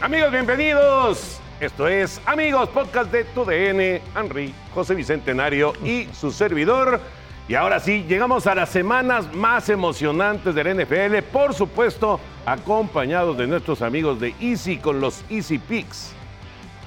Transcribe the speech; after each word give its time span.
Amigos, 0.00 0.32
bienvenidos. 0.32 1.40
Esto 1.60 1.86
es 1.88 2.20
Amigos, 2.26 2.68
podcast 2.70 3.10
de 3.12 3.24
TUDN, 3.24 4.02
Henry, 4.14 4.52
José 4.74 4.94
Bicentenario 4.94 5.72
y 5.84 6.08
su 6.12 6.30
servidor. 6.30 7.00
Y 7.48 7.54
ahora 7.54 7.78
sí, 7.78 8.04
llegamos 8.08 8.46
a 8.46 8.54
las 8.54 8.70
semanas 8.70 9.32
más 9.32 9.68
emocionantes 9.68 10.54
del 10.54 10.76
NFL, 10.76 11.22
por 11.32 11.54
supuesto, 11.54 12.18
acompañados 12.44 13.38
de 13.38 13.46
nuestros 13.46 13.82
amigos 13.82 14.20
de 14.20 14.34
Easy 14.40 14.78
con 14.78 15.00
los 15.00 15.24
Easy 15.30 15.58
Picks. 15.58 16.12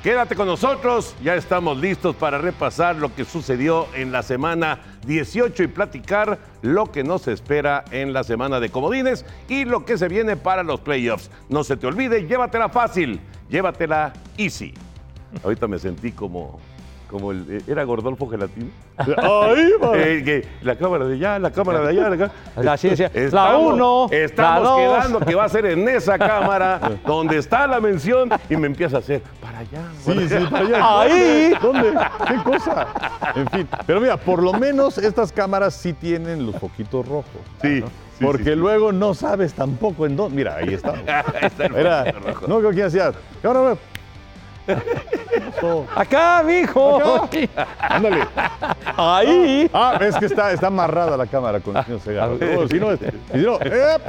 Quédate 0.04 0.36
con 0.36 0.48
nosotros, 0.48 1.16
ya 1.24 1.36
estamos 1.36 1.78
listos 1.78 2.16
para 2.16 2.38
repasar 2.38 2.96
lo 2.96 3.14
que 3.14 3.26
sucedió 3.26 3.88
en 3.96 4.12
la 4.12 4.22
semana 4.22 4.80
18 5.08 5.64
y 5.64 5.68
platicar 5.68 6.38
lo 6.62 6.92
que 6.92 7.04
nos 7.04 7.28
espera 7.28 7.84
en 7.92 8.14
la 8.14 8.24
semana 8.24 8.60
de 8.60 8.70
comodines 8.70 9.26
y 9.50 9.66
lo 9.66 9.86
que 9.86 9.98
se 9.98 10.08
viene 10.08 10.38
para 10.38 10.62
los 10.62 10.82
playoffs. 10.82 11.32
No 11.50 11.64
se 11.64 11.78
te 11.78 11.88
olvide, 11.88 12.28
llévatela 12.28 12.70
fácil, 12.70 13.20
llévatela 13.50 14.14
easy. 14.38 14.74
Ahorita 15.44 15.68
me 15.68 15.80
sentí 15.80 16.12
como, 16.12 16.60
como 17.10 17.32
el, 17.32 17.64
¿era 17.68 17.84
Gordolfo 17.84 18.28
Gelatino? 18.30 18.68
Ahí 18.98 19.72
va. 19.82 19.92
Eh, 19.98 20.22
que 20.24 20.48
la 20.62 20.76
cámara 20.76 21.06
de 21.06 21.16
allá, 21.16 21.40
la 21.40 21.52
cámara 21.52 21.80
de 21.82 21.90
allá, 21.90 22.32
la 22.58 22.74
Así 22.74 22.90
decía, 22.90 23.12
la 23.32 23.58
uno, 23.58 24.08
Estamos 24.12 24.64
la 24.64 24.76
quedando 25.00 25.20
que 25.22 25.36
va 25.36 25.46
a 25.46 25.50
ser 25.50 25.66
en 25.66 25.88
esa 25.90 26.18
cámara 26.20 26.80
donde 27.06 27.38
está 27.38 27.66
la 27.68 27.80
mención 27.80 28.30
y 28.50 28.56
me 28.58 28.68
empieza 28.68 28.98
a 28.98 29.00
hacer 29.00 29.22
para 29.42 29.60
allá. 29.60 29.82
para 30.06 30.20
Sí, 30.22 30.28
sí, 30.30 30.36
allá". 30.36 30.50
para 30.50 30.66
allá. 30.66 31.00
Ahí. 31.02 31.54
¿Dónde? 31.62 31.94
¿Qué 32.28 32.36
cosa? 32.44 32.88
En 33.36 33.48
fin. 33.50 33.68
Pero 33.86 34.02
mira, 34.02 34.18
por 34.18 34.44
lo 34.44 34.54
menos 34.54 34.98
estas 34.98 35.32
cámaras 35.32 35.74
sí 35.74 35.94
tienen 35.94 36.46
los 36.46 36.56
foquitos 36.58 37.08
rojos. 37.08 37.26
Sí, 37.62 37.80
¿no? 37.82 37.88
sí, 37.88 38.24
Porque 38.26 38.44
sí, 38.44 38.50
sí. 38.52 38.56
luego 38.56 38.92
no 38.92 39.14
sabes 39.14 39.54
tampoco 39.54 40.06
en 40.06 40.16
dónde. 40.16 40.36
Mira, 40.36 40.56
ahí 40.58 40.74
está. 40.74 40.94
Está 41.42 41.66
el 41.66 41.76
Era, 41.76 42.12
rojo. 42.12 42.48
no, 42.48 42.70
¿qué 42.72 42.84
hacías? 42.84 43.16
Cámara, 43.42 43.76
Acá, 45.96 46.44
mijo. 46.46 47.28
Ándale. 47.80 48.28
Ahí. 48.96 49.70
Ah, 49.74 49.98
es 50.02 50.16
que 50.18 50.26
está, 50.26 50.52
está 50.52 50.68
amarrada 50.68 51.18
la 51.18 51.26
cámara 51.26 51.60
con 51.60 51.76
el 51.78 51.84
señor 51.86 52.00
Segarra. 52.02 52.34
No, 52.40 52.68
si 52.68 52.80
no, 52.80 52.92
es- 52.92 53.00
si 53.32 53.38
no, 53.40 53.56
¡ep! 53.62 54.02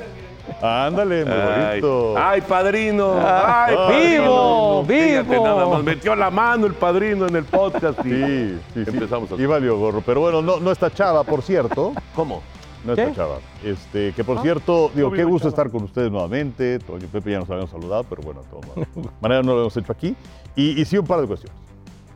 Ándale, 0.62 1.24
mi 1.26 1.30
Ay, 1.30 1.80
bonito. 1.80 2.14
ay, 2.18 2.40
padrino. 2.40 3.14
Ah, 3.20 3.66
Ay, 3.68 3.76
vivo, 4.16 4.82
padrino. 4.82 4.84
Fíjate 5.06 5.30
vivo. 5.30 5.44
nada 5.44 5.66
más, 5.66 5.82
metió 5.84 6.16
la 6.16 6.30
mano 6.30 6.66
el 6.66 6.74
padrino 6.74 7.26
en 7.26 7.36
el 7.36 7.44
podcast. 7.44 7.98
y- 8.04 8.08
Sí, 8.10 8.58
sí, 8.74 8.84
sí. 8.84 8.90
Empezamos 8.94 9.30
así. 9.30 9.42
Y 9.42 9.46
valió 9.46 9.76
gorro. 9.78 10.02
Pero 10.04 10.20
bueno, 10.20 10.40
no, 10.42 10.58
no 10.58 10.72
está 10.72 10.90
Chava, 10.90 11.22
por 11.24 11.42
cierto. 11.42 11.92
¿Cómo? 12.14 12.42
No 12.88 12.94
¿Qué? 12.96 13.02
está 13.02 13.14
Chava. 13.14 13.38
Este, 13.64 14.12
que 14.12 14.24
por 14.24 14.40
cierto, 14.42 14.90
digo, 14.94 15.10
no 15.10 15.16
qué 15.16 15.24
gusto 15.24 15.48
Chava. 15.50 15.62
estar 15.64 15.70
con 15.70 15.84
ustedes 15.84 16.10
nuevamente. 16.10 16.78
Toño 16.80 17.04
y 17.04 17.08
Pepe 17.08 17.32
ya 17.32 17.38
nos 17.40 17.48
habíamos 17.50 17.70
saludado, 17.70 18.04
pero 18.04 18.22
bueno, 18.22 18.42
de 18.42 18.48
todas 18.48 19.12
maneras 19.20 19.44
no 19.44 19.54
lo 19.54 19.60
hemos 19.60 19.76
hecho 19.76 19.92
aquí. 19.92 20.16
Y, 20.56 20.80
y 20.80 20.84
sí, 20.84 20.96
un 20.98 21.06
par 21.06 21.20
de 21.20 21.26
cuestiones. 21.26 21.56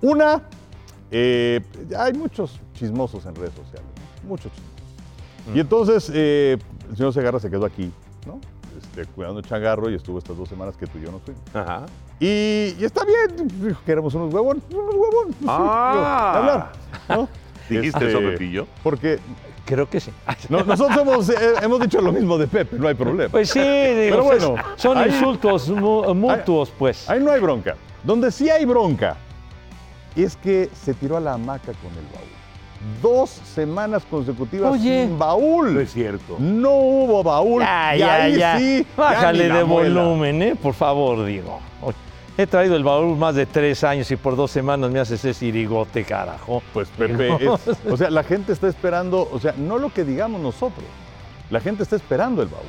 Una, 0.01 0.43
eh, 1.11 1.61
hay 1.99 2.13
muchos 2.15 2.59
chismosos 2.75 3.25
en 3.27 3.35
redes 3.35 3.53
sociales, 3.55 3.85
¿no? 4.23 4.29
muchos 4.31 4.51
chismosos. 4.53 5.57
Y 5.57 5.61
entonces, 5.61 6.11
eh, 6.15 6.57
el 6.91 6.97
señor 6.97 7.13
Segarra 7.13 7.39
se 7.41 7.51
quedó 7.51 7.67
aquí, 7.67 7.93
¿no? 8.27 8.41
Este, 8.81 9.05
cuidando 9.13 9.41
el 9.41 9.47
changarro 9.47 9.91
y 9.91 9.95
estuvo 9.95 10.19
estas 10.19 10.37
dos 10.37 10.49
semanas 10.49 10.77
que 10.77 10.87
tú 10.87 10.99
y 10.99 11.03
yo 11.03 11.13
nos 11.13 11.23
fuimos. 11.23 11.43
Ajá. 11.55 11.87
Y, 12.19 12.75
y 12.79 12.85
está 12.85 13.05
bien, 13.05 13.49
dijo 13.61 13.81
que 13.85 13.93
éramos 13.93 14.15
unos 14.15 14.33
huevones, 14.33 14.63
unos 14.73 14.95
huevones. 14.95 15.37
sí, 15.39 15.45
Ah. 15.49 15.93
digo, 15.93 16.45
de 16.47 16.51
hablar, 16.53 16.73
¿no? 17.09 17.29
¿Dijiste 17.69 18.09
eso, 18.09 18.19
Pepillo? 18.21 18.67
Porque 18.83 19.19
Creo 19.65 19.89
que 19.89 20.01
sí. 20.01 20.11
no- 20.49 20.65
nosotros 20.65 20.99
hemos, 20.99 21.29
eh, 21.31 21.35
hemos 21.63 21.81
dicho 21.81 22.01
lo 22.01 22.13
mismo 22.13 22.37
de 22.37 22.47
Pepe, 22.49 22.77
no 22.79 22.89
hay 22.89 22.95
problema. 22.95 23.31
Pues 23.31 23.51
sí, 23.51 23.61
digo, 23.61 24.11
Pero 24.11 24.25
bueno, 24.25 24.55
pues, 24.55 24.65
son 24.77 24.99
ahí- 24.99 25.11
insultos 25.11 25.69
mu- 25.69 26.13
mutuos, 26.15 26.73
pues. 26.79 27.09
Ahí 27.09 27.21
no 27.21 27.31
hay 27.31 27.41
bronca. 27.41 27.77
Donde 28.03 28.31
sí 28.33 28.51
hay 28.51 28.65
bronca 28.65 29.17
es 30.17 30.37
que 30.37 30.69
se 30.75 30.95
tiró 30.95 31.17
a 31.17 31.21
la 31.21 31.35
hamaca 31.35 31.73
con 31.75 31.91
el 31.93 32.05
baúl. 32.13 32.29
Dos 33.01 33.31
semanas 33.31 34.03
consecutivas 34.11 34.73
Oye. 34.73 35.07
sin 35.07 35.17
baúl. 35.17 35.73
No 35.75 35.81
es 35.81 35.93
cierto. 35.93 36.37
No 36.41 36.71
hubo 36.73 37.23
baúl. 37.23 37.63
Ya, 37.63 37.95
y 37.95 37.99
ya, 38.01 38.15
ahí 38.25 38.37
ya. 38.37 38.59
sí. 38.59 38.83
ya 38.85 38.89
Bájale 38.97 39.49
de 39.49 39.65
muela. 39.65 40.03
volumen, 40.03 40.43
¿eh? 40.43 40.57
Por 40.61 40.75
favor, 40.75 41.25
digo. 41.25 41.61
Oye, 41.81 41.97
He 42.39 42.47
traído 42.47 42.77
el 42.77 42.83
baúl 42.85 43.17
más 43.19 43.35
de 43.35 43.45
tres 43.47 43.85
años 43.85 44.11
y 44.11 44.17
por 44.17 44.37
dos 44.37 44.51
semanas 44.51 44.91
me 44.91 44.99
haces 45.01 45.23
ese 45.25 45.47
irigote, 45.47 46.03
carajo. 46.05 46.63
Pues 46.73 46.89
Pepe, 46.91 47.37
es- 47.67 47.79
o 47.91 47.97
sea, 47.97 48.09
la 48.11 48.23
gente 48.25 48.53
está 48.53 48.69
esperando, 48.69 49.29
o 49.31 49.39
sea, 49.39 49.55
no 49.59 49.79
lo 49.79 49.91
que 49.93 50.03
digamos 50.05 50.41
nosotros. 50.41 50.85
La 51.51 51.61
gente 51.61 51.83
está 51.83 51.97
esperando 51.97 52.41
el 52.43 52.49
baúl. 52.49 52.65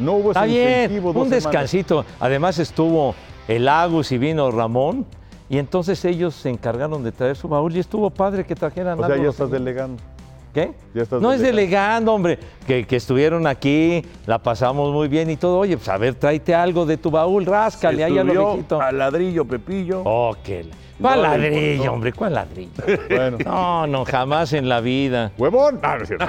No 0.00 0.14
hubo 0.14 0.32
ese 0.32 0.44
bien, 0.46 0.68
incentivo 0.82 1.12
dos 1.12 1.22
un 1.22 1.28
semanas. 1.28 1.44
descansito. 1.44 2.04
Además 2.18 2.58
estuvo 2.58 3.14
el 3.46 3.68
Agus 3.68 4.10
y 4.10 4.18
vino 4.18 4.50
Ramón. 4.50 5.06
Y 5.48 5.58
entonces 5.58 6.04
ellos 6.06 6.34
se 6.34 6.48
encargaron 6.50 7.04
de 7.04 7.12
traer 7.12 7.36
su 7.36 7.46
baúl 7.48 7.76
y 7.76 7.78
estuvo 7.78 8.10
padre 8.10 8.44
que 8.44 8.56
trajeran 8.56 8.94
O 8.98 9.02
sea, 9.02 9.06
algo 9.06 9.18
ya 9.18 9.22
los 9.26 9.34
estás 9.34 9.44
amigos. 9.46 9.58
delegando. 9.64 10.02
¿Qué? 10.54 10.72
Ya 10.94 11.02
estás 11.02 11.20
no 11.20 11.32
es 11.32 11.40
delegando. 11.40 12.14
hombre, 12.14 12.38
que, 12.66 12.86
que 12.86 12.94
estuvieron 12.96 13.46
aquí, 13.46 14.04
la 14.24 14.38
pasamos 14.38 14.92
muy 14.92 15.08
bien 15.08 15.28
y 15.28 15.36
todo. 15.36 15.58
Oye, 15.58 15.76
pues 15.76 15.88
a 15.88 15.98
ver, 15.98 16.14
tráete 16.14 16.54
algo 16.54 16.86
de 16.86 16.96
tu 16.96 17.10
baúl, 17.10 17.44
ráscale 17.44 18.04
ahí 18.04 18.16
a 18.16 18.22
lo 18.24 18.32
viejito. 18.52 18.80
al 18.80 18.96
ladrillo, 18.98 19.44
Pepillo. 19.44 20.02
Oh, 20.04 20.36
qué 20.44 20.64
¿Cuál 21.00 21.16
No 21.16 21.22
ladrillo, 21.28 21.92
hombre? 21.92 22.12
¿Cuál 22.12 22.34
ladrillo? 22.34 22.70
Bueno. 23.10 23.38
No, 23.44 23.86
no, 23.88 24.04
jamás 24.04 24.52
en 24.52 24.68
la 24.68 24.80
vida. 24.80 25.32
¡Huevón! 25.36 25.80
Ah, 25.82 25.96
no 25.96 26.02
es 26.02 26.08
cierto. 26.08 26.24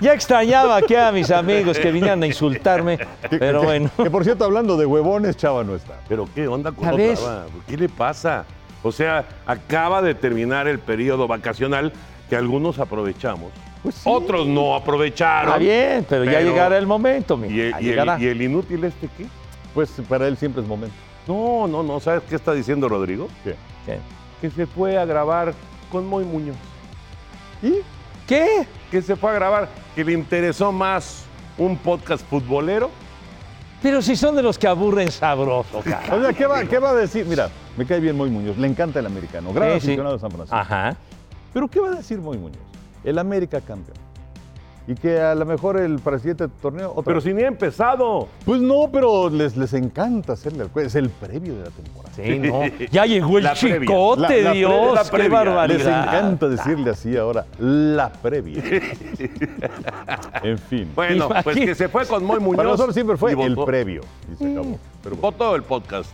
Ya 0.00 0.12
extrañaba 0.12 0.76
aquí 0.76 0.94
a 0.94 1.10
mis 1.10 1.30
amigos 1.30 1.78
que 1.78 1.90
vinieran 1.90 2.22
a 2.22 2.26
insultarme, 2.26 2.98
Que- 2.98 3.38
pero 3.38 3.60
que- 3.62 3.66
bueno. 3.66 3.90
Que 3.96 4.10
por 4.10 4.22
cierto, 4.22 4.44
hablando 4.44 4.76
de 4.76 4.86
huevones, 4.86 5.36
Chava 5.36 5.64
no 5.64 5.74
está. 5.74 5.94
Pero 6.08 6.28
¿qué 6.34 6.46
onda 6.46 6.70
con 6.72 6.88
otra? 6.88 7.46
¿Qué 7.66 7.76
le 7.76 7.88
pasa? 7.88 8.44
O 8.88 8.92
sea, 8.92 9.24
acaba 9.46 10.02
de 10.02 10.14
terminar 10.14 10.66
el 10.66 10.78
periodo 10.78 11.28
vacacional 11.28 11.92
que 12.28 12.36
algunos 12.36 12.78
aprovechamos. 12.78 13.52
Pues 13.82 13.94
sí. 13.94 14.02
Otros 14.04 14.46
no 14.46 14.74
aprovecharon. 14.74 15.48
Está 15.50 15.58
bien, 15.58 16.06
pero, 16.08 16.24
ya 16.24 16.40
llegará 16.40 16.76
el 16.78 16.86
momento, 16.86 17.36
mi. 17.36 17.48
¿Y 17.48 17.60
el, 17.60 17.70
y 17.70 17.74
el- 17.74 17.84
llegará. 17.84 18.18
y 18.20 18.26
el 18.26 18.42
inútil 18.42 18.82
este 18.84 19.08
qué? 19.16 19.26
Pues 19.74 19.90
para 20.08 20.26
él 20.26 20.36
siempre 20.36 20.62
es 20.62 20.68
momento. 20.68 20.96
No, 21.26 21.68
no, 21.68 21.82
no. 21.82 22.00
¿Sabes 22.00 22.22
qué 22.28 22.34
está 22.34 22.52
diciendo 22.52 22.88
Rodrigo? 22.88 23.28
¿Qué? 23.44 23.54
¿Qué? 23.86 23.98
Que 24.40 24.50
se 24.50 24.66
fue 24.66 24.96
a 24.98 25.04
grabar 25.04 25.54
con 25.90 26.06
Moy 26.06 26.24
Muñoz. 26.24 26.56
¿Y? 27.62 27.74
¿Qué? 28.26 28.66
Que 28.90 29.02
se 29.02 29.16
fue 29.16 29.30
a 29.30 29.34
grabar, 29.34 29.68
que 29.94 30.04
le 30.04 30.12
interesó 30.12 30.72
más 30.72 31.24
un 31.56 31.76
podcast 31.76 32.26
futbolero. 32.28 32.90
Pero 33.82 34.02
si 34.02 34.16
son 34.16 34.34
de 34.34 34.42
los 34.42 34.58
que 34.58 34.66
aburren 34.66 35.10
sabroso, 35.10 35.80
cara. 35.84 36.16
O 36.16 36.20
sea, 36.20 36.32
¿qué 36.32 36.46
va, 36.46 36.64
qué 36.64 36.78
va 36.78 36.90
a 36.90 36.94
decir? 36.94 37.24
Mira, 37.26 37.48
me 37.76 37.86
cae 37.86 38.00
bien 38.00 38.16
Moy 38.16 38.28
Muñoz, 38.28 38.56
le 38.58 38.66
encanta 38.66 38.98
el 38.98 39.06
americano, 39.06 39.52
gran 39.52 39.68
Sí, 39.74 39.80
sí. 39.80 39.86
aficionado 39.88 40.14
de 40.16 40.20
San 40.20 40.30
Francisco. 40.30 40.56
Ajá. 40.56 40.96
Pero 41.52 41.68
¿qué 41.68 41.78
va 41.80 41.88
a 41.88 41.94
decir 41.94 42.18
Moy 42.18 42.38
Muñoz? 42.38 42.58
El 43.04 43.18
América 43.18 43.60
campeón. 43.60 43.96
Y 44.90 44.94
que 44.94 45.20
a 45.20 45.34
lo 45.34 45.44
mejor 45.44 45.78
el 45.78 45.98
para 45.98 46.16
el 46.16 46.22
siguiente 46.22 46.48
torneo 46.62 46.90
otra 46.92 47.02
Pero 47.04 47.16
vez. 47.16 47.24
si 47.24 47.34
ni 47.34 47.42
ha 47.42 47.46
empezado. 47.48 48.26
Pues 48.46 48.62
no, 48.62 48.88
pero 48.90 49.28
les, 49.28 49.54
les 49.54 49.74
encanta 49.74 50.32
hacerle 50.32 50.62
al 50.74 50.82
Es 50.82 50.94
el 50.94 51.10
previo 51.10 51.56
de 51.58 51.64
la 51.64 51.70
temporada. 51.70 52.14
Sí, 52.16 52.38
no. 52.38 52.62
Ya 52.90 53.04
llegó 53.04 53.36
el 53.36 53.44
La 53.44 53.54
previa. 53.54 53.80
chicote, 53.80 54.20
La- 54.22 54.28
la 54.28 54.50
pre- 54.50 54.52
Dios. 54.58 55.10
qué 55.10 55.28
barbaridad. 55.28 55.76
Les 55.78 55.86
encanta 55.86 56.48
decirle 56.48 56.90
así 56.90 57.16
ahora, 57.18 57.44
la 57.58 58.10
previa. 58.10 58.62
en 60.42 60.58
fin. 60.58 60.90
Bueno, 60.94 61.28
pues 61.44 61.56
que 61.56 61.74
se 61.74 61.88
fue 61.88 62.06
con 62.06 62.24
Moy 62.24 62.40
Muñoz. 62.40 62.56
Para 62.56 62.68
nosotros 62.70 62.94
siempre 62.94 63.16
fue 63.16 63.34
y 63.34 63.42
el 63.42 63.56
previo. 63.56 64.00
Y 64.32 64.36
se 64.36 64.50
acabó. 64.52 64.78
Pero 65.02 65.16
bueno. 65.16 65.20
Votó 65.38 65.54
el 65.54 65.62
podcast. 65.64 66.10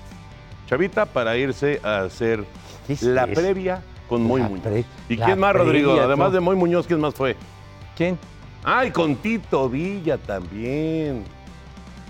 Chavita 0.68 1.06
para 1.06 1.36
irse 1.36 1.80
a 1.84 2.00
hacer 2.00 2.44
¿Qué 2.86 2.94
es 2.94 3.02
la 3.02 3.26
previa 3.26 3.82
con 4.08 4.22
Moy 4.24 4.40
La 4.42 4.48
Muñoz. 4.48 4.84
¿Y 5.08 5.16
quién 5.16 5.38
más, 5.38 5.54
Rodrigo? 5.54 5.92
Además 6.00 6.32
de 6.32 6.40
Moy 6.40 6.56
Muñoz, 6.56 6.86
¿quién 6.86 7.00
más 7.00 7.14
fue? 7.14 7.36
¿Quién? 7.96 8.18
Ay, 8.64 8.90
con 8.90 9.16
Tito 9.16 9.68
Villa 9.68 10.16
también. 10.18 11.24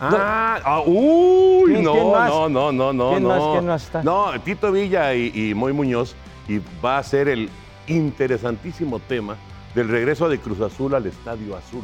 Ah, 0.01 0.59
ah, 0.65 0.83
uy, 0.87 1.73
¿Quién- 1.73 1.85
no, 1.85 1.93
quién 1.93 2.11
más? 2.13 2.29
no, 2.31 2.49
no, 2.49 2.73
no, 2.73 2.93
no, 2.93 3.11
¿Quién 3.11 3.23
no. 3.23 3.29
más? 3.29 3.43
¿Quién 3.53 3.67
más 3.67 3.83
está? 3.85 4.03
No, 4.03 4.27
Tito 4.45 4.73
Villa 4.73 5.15
y, 5.15 5.33
y 5.35 5.55
Moy 5.55 5.73
Muñoz 5.73 6.15
y 6.49 6.61
va 6.85 6.99
a 6.99 7.03
ser 7.03 7.29
el 7.29 7.49
interesantísimo 7.87 8.99
tema 9.01 9.37
del 9.75 9.89
regreso 9.89 10.29
de 10.29 10.39
Cruz 10.39 10.61
Azul 10.61 10.95
al 10.95 11.07
Estadio 11.07 11.57
Azul. 11.57 11.83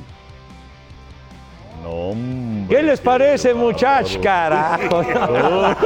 No, 1.82 1.91
hombre, 1.91 2.77
¿Qué 2.77 2.82
les 2.82 3.00
parece, 3.00 3.55
muchachos? 3.55 4.19
Carajo. 4.23 5.03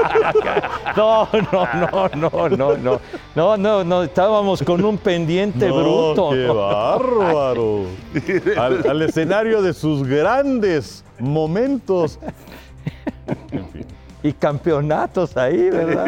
No, 0.96 1.28
no, 1.32 1.68
no, 1.74 2.08
no, 2.14 2.48
no, 2.48 2.76
no. 2.76 3.00
No, 3.34 3.56
no, 3.56 3.84
no, 3.84 4.02
estábamos 4.04 4.62
con 4.62 4.84
un 4.84 4.96
pendiente 4.98 5.68
No, 5.68 5.74
bruto. 5.76 6.30
¡Qué 6.30 6.46
bárbaro! 6.46 7.86
Al, 8.56 8.88
al 8.88 9.02
escenario 9.02 9.60
de 9.60 9.72
sus 9.72 10.06
grandes 10.06 11.04
momentos. 11.18 12.18
En 13.50 13.68
fin. 13.70 13.86
Y 14.22 14.32
campeonatos 14.32 15.36
ahí, 15.36 15.68
¿verdad? 15.68 16.06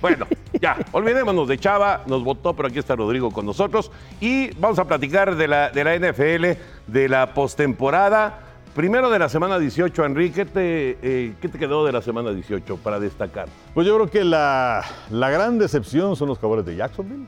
Bueno, 0.00 0.26
ya, 0.60 0.76
olvidémonos 0.92 1.48
de 1.48 1.58
Chava, 1.58 2.02
nos 2.06 2.22
votó, 2.22 2.54
pero 2.54 2.68
aquí 2.68 2.78
está 2.78 2.94
Rodrigo 2.96 3.30
con 3.30 3.44
nosotros. 3.44 3.90
Y 4.20 4.50
vamos 4.58 4.78
a 4.78 4.84
platicar 4.84 5.34
de 5.36 5.48
la, 5.48 5.70
de 5.70 5.84
la 5.84 5.96
NFL, 5.96 6.58
de 6.86 7.08
la 7.08 7.34
postemporada. 7.34 8.45
Primero 8.76 9.08
de 9.08 9.18
la 9.18 9.30
semana 9.30 9.58
18, 9.58 10.04
Enrique, 10.04 10.34
¿qué 10.34 10.44
te, 10.44 10.98
eh, 11.02 11.34
¿qué 11.40 11.48
te 11.48 11.58
quedó 11.58 11.86
de 11.86 11.92
la 11.92 12.02
semana 12.02 12.30
18 12.30 12.76
para 12.76 13.00
destacar? 13.00 13.48
Pues 13.72 13.86
yo 13.86 13.94
creo 13.94 14.10
que 14.10 14.22
la, 14.22 14.84
la 15.10 15.30
gran 15.30 15.58
decepción 15.58 16.14
son 16.14 16.28
los 16.28 16.38
Jaguares 16.38 16.66
de 16.66 16.76
Jacksonville. 16.76 17.24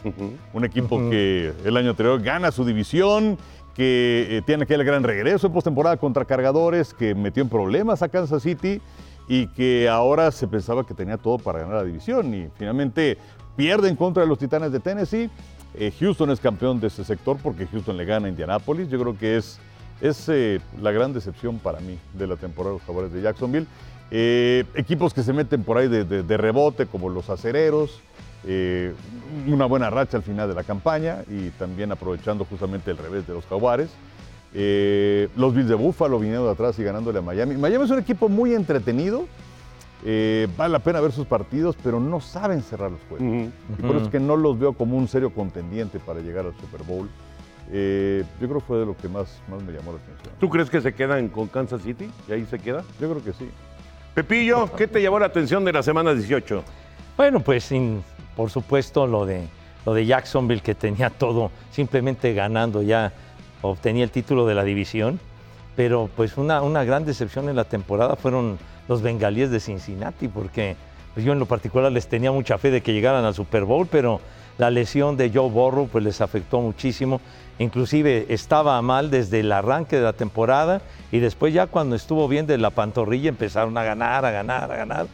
Un 0.52 0.64
equipo 0.66 0.98
que 1.08 1.54
el 1.64 1.76
año 1.78 1.90
anterior 1.90 2.20
gana 2.20 2.52
su 2.52 2.66
división, 2.66 3.38
que 3.74 4.26
eh, 4.28 4.42
tiene 4.44 4.64
aquel 4.64 4.84
gran 4.84 5.02
regreso 5.02 5.46
en 5.46 5.54
postemporada 5.54 5.96
contra 5.96 6.26
Cargadores, 6.26 6.92
que 6.92 7.14
metió 7.14 7.42
en 7.42 7.48
problemas 7.48 8.02
a 8.02 8.10
Kansas 8.10 8.42
City 8.42 8.82
y 9.26 9.46
que 9.46 9.88
ahora 9.88 10.30
se 10.30 10.46
pensaba 10.48 10.86
que 10.86 10.92
tenía 10.92 11.16
todo 11.16 11.38
para 11.38 11.60
ganar 11.60 11.76
la 11.76 11.84
división 11.84 12.34
y 12.34 12.48
finalmente 12.58 13.16
pierde 13.56 13.88
en 13.88 13.96
contra 13.96 14.22
de 14.22 14.28
los 14.28 14.38
Titanes 14.38 14.70
de 14.70 14.80
Tennessee. 14.80 15.30
Eh, 15.74 15.92
Houston 15.98 16.30
es 16.30 16.40
campeón 16.40 16.78
de 16.78 16.88
ese 16.88 17.04
sector 17.04 17.38
porque 17.42 17.66
Houston 17.66 17.96
le 17.96 18.04
gana 18.04 18.26
a 18.26 18.28
Indianapolis. 18.28 18.88
Yo 18.90 19.00
creo 19.00 19.16
que 19.16 19.38
es 19.38 19.58
es 20.00 20.28
eh, 20.28 20.60
la 20.80 20.92
gran 20.92 21.12
decepción 21.12 21.58
para 21.58 21.80
mí 21.80 21.98
de 22.14 22.26
la 22.26 22.36
temporada 22.36 22.74
de 22.74 22.78
los 22.78 22.86
Jaguares 22.86 23.12
de 23.12 23.22
Jacksonville. 23.22 23.66
Eh, 24.10 24.64
equipos 24.74 25.12
que 25.12 25.22
se 25.22 25.32
meten 25.32 25.64
por 25.64 25.76
ahí 25.76 25.88
de, 25.88 26.36
rebote, 26.36 26.86
como 26.86 27.08
los 27.08 27.28
acereros, 27.28 28.00
eh, 28.46 28.94
una 29.46 29.66
buena 29.66 29.90
racha 29.90 30.16
al 30.16 30.22
final 30.22 30.48
de 30.48 30.54
la 30.54 30.64
campaña 30.64 31.24
y 31.28 31.50
también 31.50 31.92
aprovechando 31.92 32.44
justamente 32.44 32.90
el 32.90 32.96
revés 32.96 33.26
de 33.26 33.34
los 33.34 33.44
Jaguares. 33.46 33.90
los 34.54 35.54
Bills 35.54 35.68
de 35.68 35.74
Buffalo 35.74 36.18
vinieron 36.18 36.46
de 36.46 36.52
atrás 36.52 36.78
y 36.78 36.84
ganándole 36.84 37.18
a 37.18 37.22
Miami. 37.22 37.56
Miami 37.56 37.84
es 37.84 37.90
un 37.90 37.98
equipo 37.98 38.28
muy 38.28 38.54
entretenido. 38.54 39.26
vale 40.56 40.72
la 40.72 40.78
pena 40.78 41.00
ver 41.00 41.12
sus 41.12 41.26
partidos, 41.26 41.76
pero 41.82 42.00
no 42.00 42.20
saben 42.20 42.62
cerrar 42.62 42.92
los 42.92 43.00
juegos. 43.08 43.50
Y 43.78 43.82
por 43.82 43.96
eso 43.96 44.06
es 44.06 44.10
que 44.10 44.20
no 44.20 44.36
los 44.36 44.58
veo 44.58 44.72
como 44.72 44.96
un 44.96 45.08
serio 45.08 45.34
contendiente 45.34 45.98
para 45.98 46.20
llegar 46.20 46.46
al 46.46 46.54
Super 46.54 46.82
Bowl. 46.84 47.10
Eh, 47.70 48.24
yo 48.40 48.48
creo 48.48 48.60
que 48.60 48.66
fue 48.66 48.78
de 48.78 48.86
lo 48.86 48.96
que 48.96 49.08
más, 49.08 49.40
más 49.48 49.62
me 49.62 49.72
llamó 49.72 49.92
la 49.92 49.98
atención. 49.98 50.34
¿Tú 50.40 50.48
crees 50.48 50.70
que 50.70 50.80
se 50.80 50.94
quedan 50.94 51.28
con 51.28 51.48
Kansas 51.48 51.82
City? 51.82 52.10
¿Y 52.28 52.32
ahí 52.32 52.46
se 52.46 52.58
queda? 52.58 52.82
Yo 53.00 53.10
creo 53.10 53.22
que 53.22 53.32
sí. 53.32 53.50
Pepillo, 54.14 54.74
¿qué 54.74 54.88
te 54.88 55.02
llamó 55.02 55.18
la 55.18 55.26
atención 55.26 55.64
de 55.64 55.72
la 55.72 55.82
semana 55.82 56.12
18? 56.14 56.64
Bueno, 57.16 57.40
pues 57.40 57.64
sin, 57.64 58.02
por 58.36 58.50
supuesto 58.50 59.06
lo 59.06 59.26
de, 59.26 59.46
lo 59.84 59.94
de 59.94 60.06
Jacksonville 60.06 60.62
que 60.62 60.74
tenía 60.74 61.10
todo 61.10 61.50
simplemente 61.70 62.32
ganando 62.32 62.82
ya, 62.82 63.12
obtenía 63.62 64.04
el 64.04 64.10
título 64.10 64.46
de 64.46 64.54
la 64.54 64.64
división, 64.64 65.20
pero 65.76 66.08
pues 66.16 66.36
una, 66.36 66.62
una 66.62 66.84
gran 66.84 67.04
decepción 67.04 67.48
en 67.48 67.56
la 67.56 67.64
temporada 67.64 68.16
fueron 68.16 68.58
los 68.88 69.02
bengalíes 69.02 69.50
de 69.50 69.60
Cincinnati, 69.60 70.26
porque 70.26 70.76
pues 71.14 71.24
yo 71.24 71.32
en 71.32 71.38
lo 71.38 71.46
particular 71.46 71.92
les 71.92 72.08
tenía 72.08 72.32
mucha 72.32 72.58
fe 72.58 72.70
de 72.70 72.80
que 72.80 72.92
llegaran 72.92 73.24
al 73.24 73.34
Super 73.34 73.64
Bowl, 73.64 73.86
pero 73.90 74.20
la 74.56 74.70
lesión 74.70 75.16
de 75.16 75.30
Joe 75.32 75.48
Burrow 75.48 75.88
pues 75.88 76.02
les 76.04 76.20
afectó 76.20 76.60
muchísimo. 76.60 77.20
Inclusive 77.58 78.26
estaba 78.28 78.80
mal 78.82 79.10
desde 79.10 79.40
el 79.40 79.50
arranque 79.50 79.96
de 79.96 80.02
la 80.02 80.12
temporada 80.12 80.80
y 81.10 81.18
después 81.18 81.52
ya 81.52 81.66
cuando 81.66 81.96
estuvo 81.96 82.28
bien 82.28 82.46
de 82.46 82.56
la 82.56 82.70
pantorrilla 82.70 83.28
empezaron 83.28 83.76
a 83.76 83.82
ganar, 83.82 84.24
a 84.24 84.30
ganar, 84.30 84.70
a 84.70 84.76
ganar. 84.76 85.06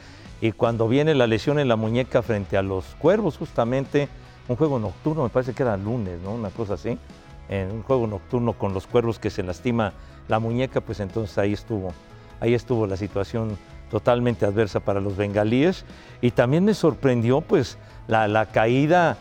Y 0.42 0.52
cuando 0.52 0.86
viene 0.86 1.14
la 1.14 1.26
lesión 1.26 1.58
en 1.58 1.68
la 1.68 1.76
muñeca 1.76 2.20
frente 2.20 2.58
a 2.58 2.62
los 2.62 2.84
cuervos, 2.98 3.38
justamente, 3.38 4.08
un 4.46 4.56
juego 4.56 4.78
nocturno, 4.78 5.22
me 5.22 5.30
parece 5.30 5.54
que 5.54 5.62
era 5.62 5.76
lunes, 5.78 6.20
¿no? 6.22 6.32
Una 6.32 6.50
cosa 6.50 6.74
así. 6.74 6.98
Un 7.48 7.82
juego 7.82 8.06
nocturno 8.06 8.52
con 8.52 8.74
los 8.74 8.86
cuervos 8.86 9.18
que 9.18 9.30
se 9.30 9.42
lastima 9.42 9.94
la 10.28 10.38
muñeca, 10.38 10.82
pues 10.82 11.00
entonces 11.00 11.38
ahí 11.38 11.54
estuvo, 11.54 11.94
ahí 12.40 12.52
estuvo 12.52 12.86
la 12.86 12.98
situación 12.98 13.56
totalmente 13.90 14.44
adversa 14.44 14.80
para 14.80 15.00
los 15.00 15.16
bengalíes. 15.16 15.86
Y 16.20 16.32
también 16.32 16.64
me 16.64 16.74
sorprendió 16.74 17.40
pues 17.40 17.78
la 18.06 18.46
caída 18.52 19.16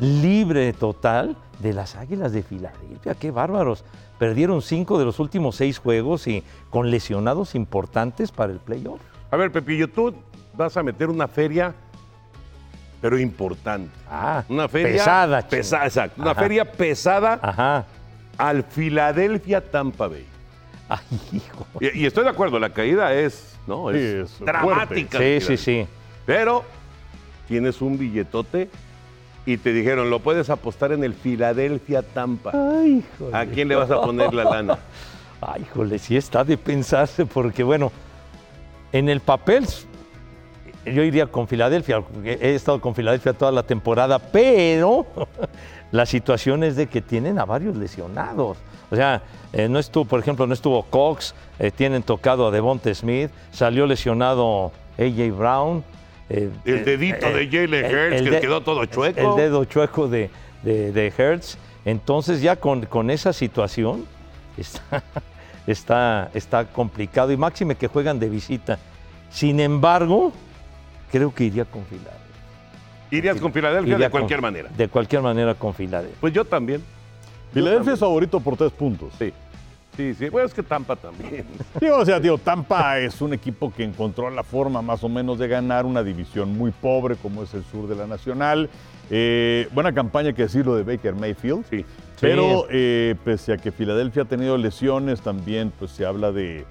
libre 0.00 0.72
total 0.72 1.36
de 1.58 1.72
las 1.72 1.96
Águilas 1.96 2.32
de 2.32 2.42
Filadelfia. 2.42 3.14
¡Qué 3.14 3.30
bárbaros! 3.30 3.84
Perdieron 4.18 4.62
cinco 4.62 4.98
de 4.98 5.04
los 5.04 5.18
últimos 5.18 5.56
seis 5.56 5.78
juegos 5.78 6.26
y 6.26 6.42
con 6.70 6.90
lesionados 6.90 7.54
importantes 7.54 8.32
para 8.32 8.52
el 8.52 8.58
playoff. 8.58 9.00
A 9.30 9.36
ver, 9.36 9.52
Pepillo, 9.52 9.88
tú 9.88 10.14
vas 10.54 10.76
a 10.76 10.82
meter 10.82 11.08
una 11.08 11.28
feria, 11.28 11.74
pero 13.00 13.18
importante. 13.18 13.90
Ah, 14.10 14.44
una 14.48 14.68
feria 14.68 14.92
pesada. 14.92 15.42
Pesada, 15.42 15.86
exacto. 15.86 16.22
Una 16.22 16.34
feria 16.34 16.64
pesada 16.64 17.38
Ajá. 17.42 17.86
al 18.36 18.64
Filadelfia 18.64 19.60
Tampa 19.60 20.08
Bay. 20.08 20.26
Ay, 20.88 21.00
hijo. 21.32 21.66
Y, 21.80 22.06
estoy 22.06 22.24
de 22.24 22.30
acuerdo, 22.30 22.58
la 22.58 22.70
caída 22.70 23.12
es, 23.12 23.58
¿no? 23.66 23.90
es 23.90 24.40
dramática. 24.40 25.18
Sí, 25.18 25.40
sí, 25.40 25.56
sí. 25.56 25.86
Pero 26.24 26.64
tienes 27.46 27.80
un 27.80 27.98
billetote 27.98 28.70
y 29.48 29.56
te 29.56 29.72
dijeron, 29.72 30.10
lo 30.10 30.18
puedes 30.20 30.50
apostar 30.50 30.92
en 30.92 31.02
el 31.02 31.14
Filadelfia 31.14 32.02
Tampa. 32.02 32.52
Ay, 32.52 33.02
¿A 33.32 33.46
quién 33.46 33.68
le 33.68 33.76
vas 33.76 33.90
a 33.90 33.98
poner 34.02 34.34
la 34.34 34.44
lana? 34.44 34.78
Ay, 35.40 35.62
híjole, 35.62 35.98
sí 35.98 36.18
está 36.18 36.44
de 36.44 36.58
pensarse, 36.58 37.24
porque 37.24 37.62
bueno, 37.62 37.90
en 38.92 39.08
el 39.08 39.20
papel 39.20 39.64
yo 40.84 41.02
iría 41.02 41.28
con 41.28 41.48
Filadelfia, 41.48 42.04
he 42.24 42.54
estado 42.54 42.78
con 42.82 42.94
Filadelfia 42.94 43.32
toda 43.32 43.50
la 43.50 43.62
temporada, 43.62 44.18
pero 44.18 45.06
la 45.92 46.04
situación 46.04 46.62
es 46.62 46.76
de 46.76 46.86
que 46.86 47.00
tienen 47.00 47.38
a 47.38 47.46
varios 47.46 47.74
lesionados. 47.74 48.58
O 48.90 48.96
sea, 48.96 49.22
eh, 49.54 49.66
no 49.66 49.78
estuvo, 49.78 50.04
por 50.04 50.20
ejemplo, 50.20 50.46
no 50.46 50.52
estuvo 50.52 50.82
Cox, 50.82 51.34
eh, 51.58 51.70
tienen 51.70 52.02
tocado 52.02 52.48
a 52.48 52.50
Devonte 52.50 52.94
Smith, 52.94 53.30
salió 53.50 53.86
lesionado 53.86 54.72
AJ 54.98 55.34
Brown, 55.34 55.84
el 56.28 56.84
dedito 56.84 57.30
de 57.32 57.48
Jalen 57.48 57.84
Hurts 57.84 58.22
que 58.22 58.40
quedó 58.40 58.60
todo 58.60 58.84
chueco. 58.86 59.20
El 59.20 59.36
dedo 59.36 59.64
chueco 59.64 60.08
de, 60.08 60.30
de, 60.62 61.12
Hurts. 61.16 61.58
Entonces 61.84 62.42
ya 62.42 62.56
con, 62.56 62.86
con 62.86 63.10
esa 63.10 63.32
situación 63.32 64.04
está, 64.56 65.02
está, 65.66 66.30
está, 66.34 66.64
complicado 66.66 67.32
y 67.32 67.36
máxime 67.36 67.76
que 67.76 67.88
juegan 67.88 68.18
de 68.18 68.28
visita. 68.28 68.78
Sin 69.30 69.60
embargo, 69.60 70.32
creo 71.10 71.34
que 71.34 71.44
iría 71.44 71.64
con 71.64 71.84
Filadelfia. 71.84 72.18
¿Irías 73.10 73.40
con 73.40 73.52
Filadelfia 73.52 73.96
de 73.96 74.10
cualquier 74.10 74.42
manera? 74.42 74.68
De 74.76 74.88
cualquier 74.88 75.22
manera 75.22 75.54
con 75.54 75.72
Filadelfia. 75.72 76.18
Pues 76.20 76.32
yo 76.32 76.44
también. 76.44 76.82
Filadelfia 77.54 77.94
es 77.94 78.00
favorito 78.00 78.40
por 78.40 78.56
tres 78.56 78.72
puntos. 78.72 79.14
Sí. 79.18 79.32
Sí, 79.98 80.14
sí, 80.14 80.28
bueno, 80.28 80.46
es 80.46 80.54
que 80.54 80.62
Tampa 80.62 80.94
también. 80.94 81.44
Sí, 81.80 81.86
o 81.88 82.04
sea, 82.04 82.20
tío, 82.20 82.38
Tampa 82.38 83.00
es 83.00 83.20
un 83.20 83.32
equipo 83.32 83.72
que 83.74 83.82
encontró 83.82 84.30
la 84.30 84.44
forma 84.44 84.80
más 84.80 85.02
o 85.02 85.08
menos 85.08 85.40
de 85.40 85.48
ganar 85.48 85.86
una 85.86 86.04
división 86.04 86.56
muy 86.56 86.70
pobre 86.70 87.16
como 87.16 87.42
es 87.42 87.52
el 87.52 87.64
sur 87.64 87.88
de 87.88 87.96
la 87.96 88.06
Nacional. 88.06 88.70
Eh, 89.10 89.68
buena 89.72 89.92
campaña 89.92 90.32
que 90.32 90.42
decirlo 90.42 90.76
de 90.76 90.84
Baker 90.84 91.16
Mayfield. 91.16 91.64
Sí. 91.68 91.84
Pero 92.20 92.66
eh, 92.70 93.16
pese 93.24 93.54
a 93.54 93.56
que 93.56 93.72
Filadelfia 93.72 94.22
ha 94.22 94.26
tenido 94.26 94.56
lesiones, 94.56 95.20
también 95.20 95.72
pues 95.76 95.90
se 95.90 96.06
habla 96.06 96.30
de, 96.30 96.64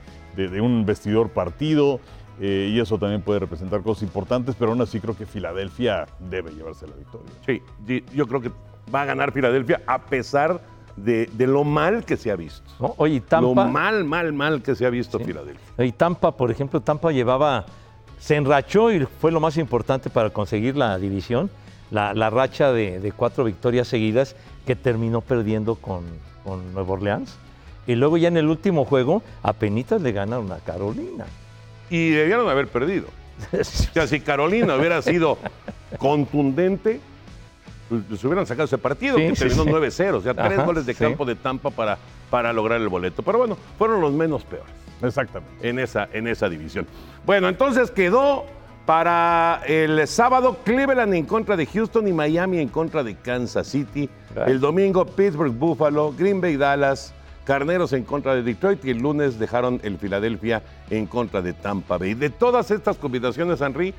un 0.62 0.86
vestidor 0.86 1.28
partido. 1.28 2.00
Eh, 2.40 2.72
y 2.72 2.80
eso 2.80 2.98
también 2.98 3.24
puede 3.24 3.40
representar 3.40 3.82
cosas 3.82 4.04
importantes, 4.04 4.56
pero 4.58 4.72
aún 4.72 4.80
así 4.80 5.02
creo 5.02 5.18
que 5.18 5.26
Filadelfia 5.26 6.06
debe 6.30 6.52
llevarse 6.52 6.88
la 6.88 6.96
victoria. 6.96 7.30
Sí, 7.46 7.62
yo 8.16 8.26
creo 8.26 8.40
que 8.40 8.52
va 8.94 9.02
a 9.02 9.06
ganar 9.06 9.34
Filadelfia 9.34 9.82
a 9.86 10.06
pesar 10.06 10.62
de, 10.62 10.77
lo 10.98 11.64
mal 11.64 12.04
que 12.04 12.18
se 12.18 12.32
ha 12.32 12.36
visto. 12.36 12.64
Oye, 12.98 13.22
Tampa. 13.22 13.64
Lo 13.66 13.70
mal, 13.70 14.04
mal, 14.04 14.34
mal 14.34 14.62
que 14.62 14.76
se 14.76 14.86
ha 14.86 14.90
visto 14.90 15.20
Filadelfia. 15.20 15.86
Y 15.86 15.92
Tampa, 15.92 16.36
por 16.36 16.52
ejemplo, 16.52 16.82
Tampa 16.82 17.12
llevaba. 17.12 17.66
Se 18.20 18.36
enrachó 18.36 18.92
y 18.92 19.06
fue 19.06 19.32
lo 19.32 19.40
más 19.40 19.58
importante 19.58 20.10
para 20.10 20.32
conseguir 20.32 20.76
la 20.76 20.98
división. 20.98 21.50
La, 21.92 22.30
racha 22.30 22.74
de, 22.74 23.14
cuatro 23.16 23.44
victorias 23.44 23.88
seguidas 23.88 24.36
que 24.66 24.76
terminó 24.76 25.22
perdiendo 25.22 25.76
con, 25.76 26.04
con 26.44 26.74
Nueva 26.74 26.94
Orleans. 26.94 27.38
Y 27.86 27.96
luego 27.96 28.18
ya 28.18 28.28
en 28.28 28.38
el 28.38 28.48
último 28.48 28.84
juego, 28.84 29.24
a 29.44 29.54
penitas 29.54 30.02
le 30.02 30.12
ganaron 30.12 30.52
a 30.52 30.58
Carolina. 30.58 31.26
Y 31.90 32.10
debieron 32.10 32.50
haber 32.50 32.68
perdido. 32.68 33.08
o 33.54 33.64
sea, 33.64 34.08
si 34.08 34.20
Carolina 34.20 34.76
hubiera 34.76 35.02
sido 35.02 35.38
contundente, 35.98 37.00
pues, 37.90 38.20
se 38.20 38.28
hubieran 38.28 38.46
sacado 38.46 38.66
ese 38.66 38.78
partido, 38.78 39.18
que 39.18 39.34
terminó 39.34 39.66
9-0, 39.66 40.14
o 40.14 40.22
sea, 40.22 40.34
tres 40.34 40.66
goles 40.66 40.86
de 40.86 40.96
campo 40.96 41.26
de 41.26 41.36
Tampa 41.36 41.70
para, 41.70 41.98
para 42.30 42.54
lograr 42.54 42.82
el 42.82 42.90
boleto. 42.90 43.24
Pero 43.24 43.38
bueno, 43.40 43.58
fueron 43.78 44.02
los 44.02 44.14
menos 44.14 44.44
peores. 44.44 44.74
Exactamente. 45.02 45.68
En 45.68 45.80
esa, 45.80 46.10
en 46.12 46.28
esa 46.28 46.50
división. 46.50 46.88
Bueno, 47.26 47.48
entonces 47.48 47.92
quedó 47.92 48.46
para 48.86 49.62
el 49.68 50.08
sábado 50.08 50.58
Cleveland 50.64 51.14
en 51.14 51.26
contra 51.26 51.58
de 51.58 51.66
Houston 51.66 52.08
y 52.08 52.14
Miami 52.14 52.60
en 52.60 52.70
contra 52.70 53.04
de 53.04 53.16
Kansas 53.16 53.68
City. 53.68 54.10
El 54.46 54.60
domingo 54.60 55.06
Pittsburgh, 55.06 55.52
Buffalo, 55.52 56.14
Green 56.18 56.40
Bay, 56.40 56.56
Dallas, 56.56 57.14
Carneros 57.44 57.94
en 57.94 58.04
contra 58.04 58.36
de 58.36 58.44
Detroit 58.44 58.84
y 58.86 58.92
el 58.92 59.00
lunes 59.00 59.40
dejaron 59.40 59.80
el 59.84 59.98
Filadelfia 59.98 60.64
en 60.90 61.06
contra 61.06 61.42
de 61.42 61.54
Tampa 61.54 61.98
Bay. 61.98 62.14
De 62.14 62.30
todas 62.30 62.72
estas 62.72 62.98
combinaciones, 62.98 63.62
Henry, 63.62 63.94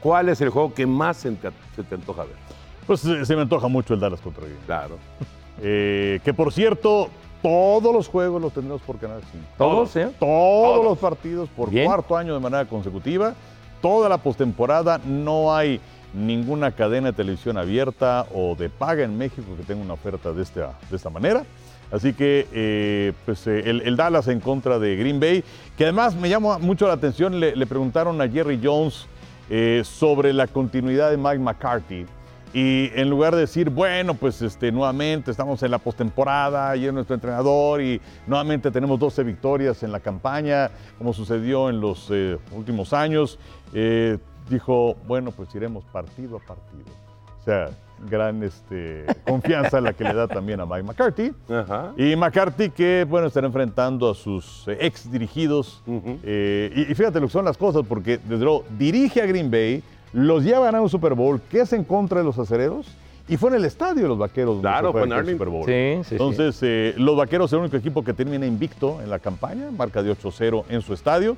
¿cuál 0.00 0.28
es 0.28 0.40
el 0.40 0.50
juego 0.50 0.74
que 0.74 0.86
más 0.86 1.18
se 1.18 1.30
te 1.30 1.94
antoja 1.94 2.24
ver? 2.24 2.36
Pues 2.86 3.00
se 3.00 3.36
me 3.36 3.42
antoja 3.42 3.68
mucho 3.68 3.94
el 3.94 4.00
Dallas 4.00 4.20
contra 4.20 4.44
Green. 4.44 4.58
Claro. 4.66 4.98
Eh, 5.64 6.18
que 6.24 6.32
por 6.32 6.50
cierto, 6.52 7.08
todos 7.42 7.94
los 7.94 8.08
juegos 8.08 8.40
los 8.40 8.52
tendremos 8.52 8.80
por 8.82 8.98
Canal 8.98 9.20
5. 9.30 9.46
¿Todos? 9.58 9.94
¿eh? 9.96 10.08
Todos, 10.18 10.82
los 10.82 10.98
partidos 10.98 11.48
por 11.50 11.70
cuarto 11.70 12.16
año 12.16 12.34
de 12.34 12.40
manera 12.40 12.64
consecutiva. 12.64 13.34
Toda 13.80 14.08
la 14.08 14.16
postemporada 14.16 14.98
no 15.04 15.54
hay 15.54 15.78
ninguna 16.14 16.72
cadena 16.72 17.08
de 17.08 17.12
televisión 17.12 17.58
abierta 17.58 18.26
o 18.34 18.56
de 18.56 18.70
paga 18.70 19.04
en 19.04 19.16
México 19.16 19.46
que 19.56 19.62
tenga 19.62 19.82
una 19.82 19.94
oferta 19.94 20.32
de 20.32 20.42
esta, 20.42 20.72
de 20.90 20.96
esta 20.96 21.10
manera. 21.10 21.44
Así 21.92 22.14
que, 22.14 22.48
eh, 22.52 23.12
pues 23.26 23.46
eh, 23.46 23.62
el, 23.66 23.82
el 23.82 23.96
Dallas 23.96 24.26
en 24.28 24.40
contra 24.40 24.78
de 24.78 24.96
Green 24.96 25.20
Bay, 25.20 25.44
que 25.76 25.84
además 25.84 26.14
me 26.14 26.28
llama 26.28 26.58
mucho 26.58 26.86
la 26.88 26.94
atención, 26.94 27.38
le, 27.38 27.54
le 27.54 27.66
preguntaron 27.66 28.20
a 28.20 28.28
Jerry 28.28 28.58
Jones 28.62 29.06
eh, 29.50 29.82
sobre 29.84 30.32
la 30.32 30.46
continuidad 30.46 31.10
de 31.10 31.18
Mike 31.18 31.38
McCarthy. 31.38 32.06
Y 32.54 32.90
en 32.94 33.08
lugar 33.08 33.34
de 33.34 33.40
decir, 33.40 33.70
bueno, 33.70 34.14
pues 34.14 34.42
este, 34.42 34.70
nuevamente 34.70 35.30
estamos 35.30 35.62
en 35.62 35.70
la 35.70 35.78
postemporada 35.78 36.76
y 36.76 36.86
es 36.86 36.92
nuestro 36.92 37.14
entrenador 37.14 37.80
y 37.80 38.00
nuevamente 38.26 38.70
tenemos 38.70 38.98
12 38.98 39.24
victorias 39.24 39.82
en 39.82 39.90
la 39.90 40.00
campaña, 40.00 40.70
como 40.98 41.14
sucedió 41.14 41.70
en 41.70 41.80
los 41.80 42.08
eh, 42.10 42.38
últimos 42.52 42.92
años, 42.92 43.38
eh, 43.72 44.18
dijo, 44.50 44.96
bueno, 45.06 45.30
pues 45.30 45.54
iremos 45.54 45.84
partido 45.84 46.36
a 46.36 46.40
partido. 46.40 46.92
O 47.40 47.44
sea, 47.44 47.70
gran 48.08 48.42
este, 48.42 49.06
confianza 49.26 49.80
la 49.80 49.92
que 49.92 50.04
le 50.04 50.14
da 50.14 50.28
también 50.28 50.60
a 50.60 50.66
Mike 50.66 50.82
McCarthy. 50.82 51.32
Ajá. 51.48 51.92
Y 51.96 52.14
McCarthy 52.16 52.70
que, 52.70 53.06
bueno, 53.08 53.28
estará 53.28 53.46
enfrentando 53.46 54.10
a 54.10 54.14
sus 54.14 54.66
eh, 54.68 54.76
ex 54.80 55.10
dirigidos. 55.10 55.82
Eh, 56.22 56.72
y, 56.74 56.92
y 56.92 56.94
fíjate 56.94 57.20
lo 57.20 57.26
que 57.26 57.32
son 57.32 57.44
las 57.44 57.56
cosas, 57.56 57.82
porque 57.88 58.18
desde 58.18 58.44
luego 58.44 58.64
dirige 58.78 59.22
a 59.22 59.26
Green 59.26 59.50
Bay, 59.50 59.82
los 60.12 60.44
lleva 60.44 60.58
a 60.58 60.64
ganar 60.64 60.80
un 60.80 60.88
Super 60.88 61.14
Bowl, 61.14 61.40
que 61.50 61.60
es 61.60 61.72
en 61.72 61.84
contra 61.84 62.18
de 62.18 62.24
los 62.24 62.38
acereros, 62.38 62.86
y 63.28 63.36
fue 63.36 63.50
en 63.50 63.56
el 63.56 63.64
estadio 63.64 64.02
de 64.02 64.08
los 64.08 64.18
vaqueros. 64.18 64.60
Claro, 64.60 64.92
fue 64.92 65.04
en 65.04 65.12
aquel 65.12 65.32
Super. 65.32 65.48
Bowl. 65.48 65.64
Sí, 65.66 65.94
sí, 65.98 66.04
sí. 66.04 66.14
Entonces, 66.14 66.58
eh, 66.62 66.94
los 66.98 67.16
vaqueros 67.16 67.48
es 67.50 67.52
el 67.54 67.60
único 67.60 67.76
equipo 67.76 68.04
que 68.04 68.12
termina 68.12 68.44
invicto 68.46 69.00
en 69.02 69.08
la 69.10 69.18
campaña, 69.18 69.70
marca 69.70 70.02
de 70.02 70.10
8-0 70.10 70.64
en 70.68 70.82
su 70.82 70.92
estadio. 70.92 71.36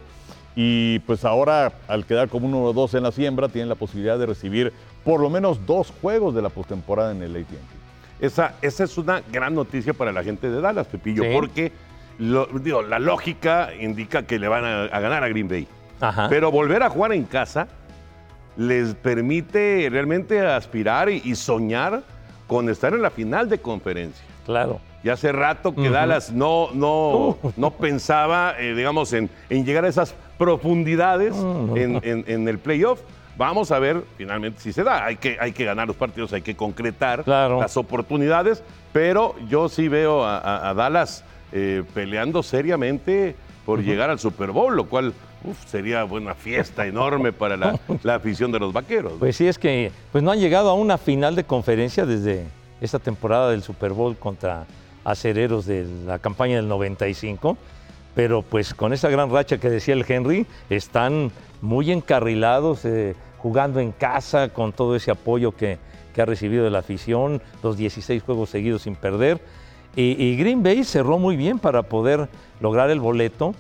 Y 0.57 1.01
pues 1.01 1.25
ahora, 1.25 1.73
al 1.89 2.05
quedar 2.07 2.29
como 2.29 2.47
uno 2.47 2.63
o 2.63 2.73
dos 2.73 2.95
en 2.95 3.03
la 3.03 3.11
siembra, 3.13 3.49
tienen 3.49 3.69
la 3.69 3.75
posibilidad 3.75 4.19
de 4.19 4.27
recibir 4.27 4.73
por 5.05 5.21
lo 5.21 5.29
menos 5.29 5.67
dos 5.67 5.93
juegos 6.01 6.35
de 6.35 6.43
la 6.43 6.49
postemporada 6.49 7.11
en 7.13 7.23
el 7.23 7.35
AT&T. 7.37 7.57
Esa, 8.25 8.55
esa 8.63 8.85
es 8.85 8.97
una 8.97 9.21
gran 9.33 9.55
noticia 9.55 9.93
para 9.93 10.13
la 10.13 10.23
gente 10.23 10.49
de 10.49 10.61
Dallas, 10.61 10.87
Pepillo, 10.87 11.25
Sí. 11.25 11.29
porque 11.33 11.73
lo- 12.19 12.47
digo, 12.47 12.83
la 12.83 13.01
lógica 13.01 13.71
indica 13.79 14.23
que 14.23 14.39
le 14.39 14.47
van 14.47 14.65
a, 14.65 14.83
a 14.85 15.01
ganar 15.01 15.25
a 15.25 15.29
Green 15.29 15.49
Bay. 15.49 15.67
Ajá. 16.01 16.29
Pero 16.29 16.53
volver 16.53 16.85
a 16.85 16.89
jugar 16.89 17.13
en 17.13 17.25
casa 17.25 17.67
les 18.57 18.95
permite 18.95 19.89
realmente 19.91 20.41
aspirar 20.41 21.09
y, 21.11 21.23
y 21.25 21.35
soñar 21.35 22.03
con 22.47 22.69
estar 22.69 22.93
en 22.95 23.03
la 23.03 23.11
final 23.11 23.49
de 23.49 23.59
conferencia. 23.59 24.25
claro. 24.47 24.81
Y 25.03 25.11
hace 25.11 25.33
rato 25.33 25.75
que. 25.75 25.91
Dallas 25.91 26.33
no, 26.33 26.71
no, 26.73 27.37
Uh. 27.43 27.53
no 27.59 27.71
pensaba, 27.73 28.55
eh, 28.59 28.75
digamos, 28.75 29.13
en, 29.13 29.29
en 29.51 29.67
llegar 29.67 29.85
a 29.85 29.89
esas 29.89 30.15
profundidades 30.39 31.35
en, 31.75 32.01
en- 32.03 32.25
en 32.27 32.49
el 32.49 32.59
playoff. 32.59 33.01
Vamos 33.37 33.71
a 33.71 33.79
ver 33.79 34.03
finalmente 34.17 34.61
si 34.63 34.73
se 34.73 34.83
da. 34.83 35.05
Hay 35.05 35.17
que, 35.17 35.37
hay 35.39 35.53
que 35.53 35.67
ganar 35.67 35.87
los 35.89 35.97
partidos, 35.97 36.33
hay 36.33 36.41
que 36.41 36.57
concretar 36.57 37.23
Claro. 37.25 37.61
las 37.61 37.77
oportunidades, 37.77 38.63
pero 38.95 39.35
yo 39.47 39.69
sí 39.69 39.89
veo 39.89 40.25
a, 40.25 40.39
a- 40.39 40.71
a 40.71 40.75
Dallas 40.75 41.23
eh, 41.53 41.83
peleando 41.93 42.43
seriamente 42.43 43.37
por 43.67 43.83
llegar 43.83 44.09
al 44.09 44.19
Super 44.19 44.53
Bowl, 44.53 44.75
lo 44.75 44.87
cual 44.87 45.13
uf, 45.45 45.65
sería 45.67 46.05
una 46.05 46.35
fiesta 46.35 46.87
enorme 46.87 47.33
para 47.33 47.57
la, 47.57 47.79
la 48.03 48.17
afición 48.17 48.51
de 48.53 48.59
los 48.59 48.73
vaqueros. 48.73 49.15
Pues 49.19 49.37
sí, 49.37 49.47
es 49.47 49.59
que 49.59 49.93
pues 50.13 50.25
no 50.25 50.31
han 50.31 50.41
llegado 50.41 50.71
a 50.71 50.75
una 50.75 50.99
final 50.99 51.37
de 51.37 51.45
conferencia 51.45 52.07
desde 52.07 52.45
esta 52.81 52.99
temporada 52.99 53.51
del 53.51 53.63
Super 53.63 53.93
Bowl 53.93 54.17
contra 54.17 54.67
acereros 55.05 55.67
de 55.67 55.87
la 56.07 56.19
campaña 56.19 56.57
del 56.57 56.69
95. 56.69 57.57
Pero 58.15 58.43
pues 58.43 58.75
con 58.75 58.93
esa 58.93 59.09
gran 59.09 59.31
racha 59.31 59.59
que 59.59 59.69
decía 59.69 59.95
el 59.95 60.05
Henry, 60.07 60.47
están 60.71 61.33
muy 61.61 61.91
encarrilados, 61.91 62.85
eh, 62.85 63.17
jugando 63.39 63.81
en 63.81 63.93
casa 63.93 64.51
con 64.51 64.73
todo 64.73 64.95
ese 64.95 65.11
apoyo 65.11 65.53
que, 65.53 65.79
que 66.15 66.23
ha 66.23 66.25
recibido 66.25 66.65
de 66.65 66.71
la 66.71 66.79
afición, 66.79 67.43
los 67.63 67.77
16 67.77 68.23
juegos 68.23 68.51
seguidos 68.51 68.83
sin 68.83 68.95
perder. 68.95 69.41
Y, 69.97 70.23
y 70.23 70.37
Green 70.37 70.63
Bay 70.63 70.85
cerró 70.85 71.19
muy 71.19 71.37
bien 71.37 71.59
para 71.59 71.83
poder 71.83 72.29
lograr 72.61 72.91
el 72.91 73.01
boleto. 73.01 73.55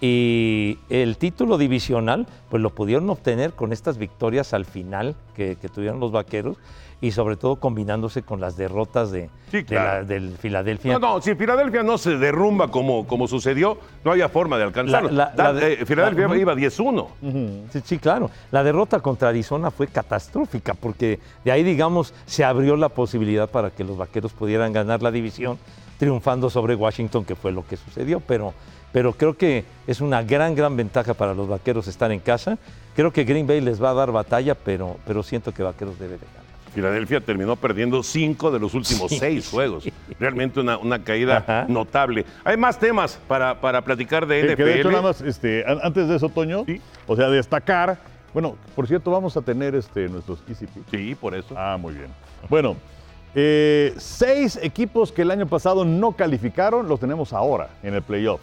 Y 0.00 0.78
el 0.90 1.16
título 1.18 1.58
divisional, 1.58 2.26
pues 2.50 2.62
lo 2.62 2.70
pudieron 2.70 3.10
obtener 3.10 3.52
con 3.52 3.72
estas 3.72 3.98
victorias 3.98 4.54
al 4.54 4.64
final 4.64 5.16
que, 5.34 5.56
que 5.56 5.68
tuvieron 5.68 5.98
los 5.98 6.12
vaqueros 6.12 6.56
y 7.00 7.12
sobre 7.12 7.36
todo 7.36 7.56
combinándose 7.56 8.22
con 8.22 8.40
las 8.40 8.56
derrotas 8.56 9.12
de, 9.12 9.28
Sí, 9.52 9.58
de 9.58 9.64
claro. 9.64 10.00
la- 10.00 10.04
del 10.04 10.36
Filadelfia. 10.36 10.92
No, 10.94 10.98
no, 10.98 11.20
si 11.20 11.34
Filadelfia 11.36 11.82
no 11.84 11.96
se 11.98 12.16
derrumba 12.16 12.68
como, 12.70 13.06
como 13.06 13.28
sucedió, 13.28 13.78
no 14.04 14.10
había 14.12 14.28
forma 14.28 14.56
de 14.58 14.64
alcanzarlo. 14.64 15.10
La- 15.10 15.52
de- 15.52 15.74
eh, 15.74 15.86
Filadelfia 15.86 16.36
iba 16.36 16.54
10-1. 16.54 17.06
Sí, 17.72 17.80
sí, 17.84 17.98
claro. 17.98 18.30
La 18.50 18.62
derrota 18.64 18.98
contra 19.00 19.28
Arizona 19.28 19.70
fue 19.70 19.86
catastrófica 19.88 20.74
porque 20.74 21.20
de 21.44 21.52
ahí, 21.52 21.62
digamos, 21.62 22.14
se 22.26 22.44
abrió 22.44 22.76
la 22.76 22.88
posibilidad 22.88 23.48
para 23.48 23.70
que 23.70 23.84
los 23.84 23.96
vaqueros 23.96 24.32
pudieran 24.32 24.72
ganar 24.72 25.00
la 25.02 25.10
división 25.12 25.56
triunfando 25.98 26.50
sobre 26.50 26.74
Washington, 26.76 27.24
que 27.24 27.34
fue 27.36 27.50
lo 27.52 27.64
que 27.66 27.76
sucedió. 27.76 28.18
Pero, 28.20 28.54
pero 28.92 29.12
creo 29.12 29.36
que 29.36 29.64
es 29.86 30.00
una 30.00 30.22
gran, 30.22 30.54
gran 30.54 30.76
ventaja 30.76 31.14
para 31.14 31.34
los 31.34 31.48
vaqueros 31.48 31.86
estar 31.88 32.10
en 32.12 32.20
casa. 32.20 32.58
Creo 32.96 33.12
que 33.12 33.24
Green 33.24 33.46
Bay 33.46 33.60
les 33.60 33.82
va 33.82 33.90
a 33.90 33.94
dar 33.94 34.10
batalla, 34.12 34.54
pero, 34.54 34.96
pero 35.06 35.22
siento 35.22 35.52
que 35.52 35.62
vaqueros 35.62 35.98
debe 35.98 36.14
de 36.14 36.26
ganar. 36.26 36.38
Filadelfia 36.74 37.20
terminó 37.20 37.56
perdiendo 37.56 38.02
cinco 38.02 38.50
de 38.50 38.58
los 38.60 38.74
últimos 38.74 39.10
Sí, 39.10 39.18
seis 39.18 39.48
juegos. 39.48 39.84
sí. 39.84 39.92
Realmente 40.20 40.60
una, 40.60 40.76
una 40.78 41.02
caída 41.02 41.38
Ajá. 41.38 41.64
notable. 41.68 42.24
Hay 42.44 42.56
más 42.56 42.78
temas 42.78 43.18
para, 43.26 43.60
para 43.60 43.82
platicar 43.82 44.26
de 44.26 44.42
NFL. 44.42 44.54
que 44.56 44.64
de 44.64 44.78
hecho, 44.80 44.90
nada 44.90 45.02
más, 45.02 45.20
este, 45.22 45.64
an- 45.66 45.80
antes 45.82 46.08
de 46.08 46.16
eso, 46.16 46.28
Toño, 46.28 46.64
Sí. 46.66 46.80
o 47.06 47.16
sea, 47.16 47.28
destacar, 47.30 47.98
bueno, 48.34 48.56
por 48.76 48.86
cierto, 48.86 49.10
vamos 49.10 49.36
a 49.36 49.40
tener 49.42 49.74
este, 49.74 50.08
nuestros 50.08 50.40
Easy 50.48 50.66
Picks. 50.66 50.90
Sí, 50.90 51.14
por 51.14 51.34
eso. 51.34 51.54
Ah, 51.56 51.76
muy 51.80 51.94
bien. 51.94 52.08
Bueno, 52.48 52.76
eh, 53.34 53.94
seis 53.96 54.58
equipos 54.62 55.10
que 55.12 55.22
el 55.22 55.30
año 55.30 55.46
pasado 55.46 55.84
no 55.84 56.12
calificaron, 56.12 56.88
los 56.88 57.00
tenemos 57.00 57.32
ahora 57.32 57.68
en 57.82 57.94
el 57.94 58.02
playoff. 58.02 58.40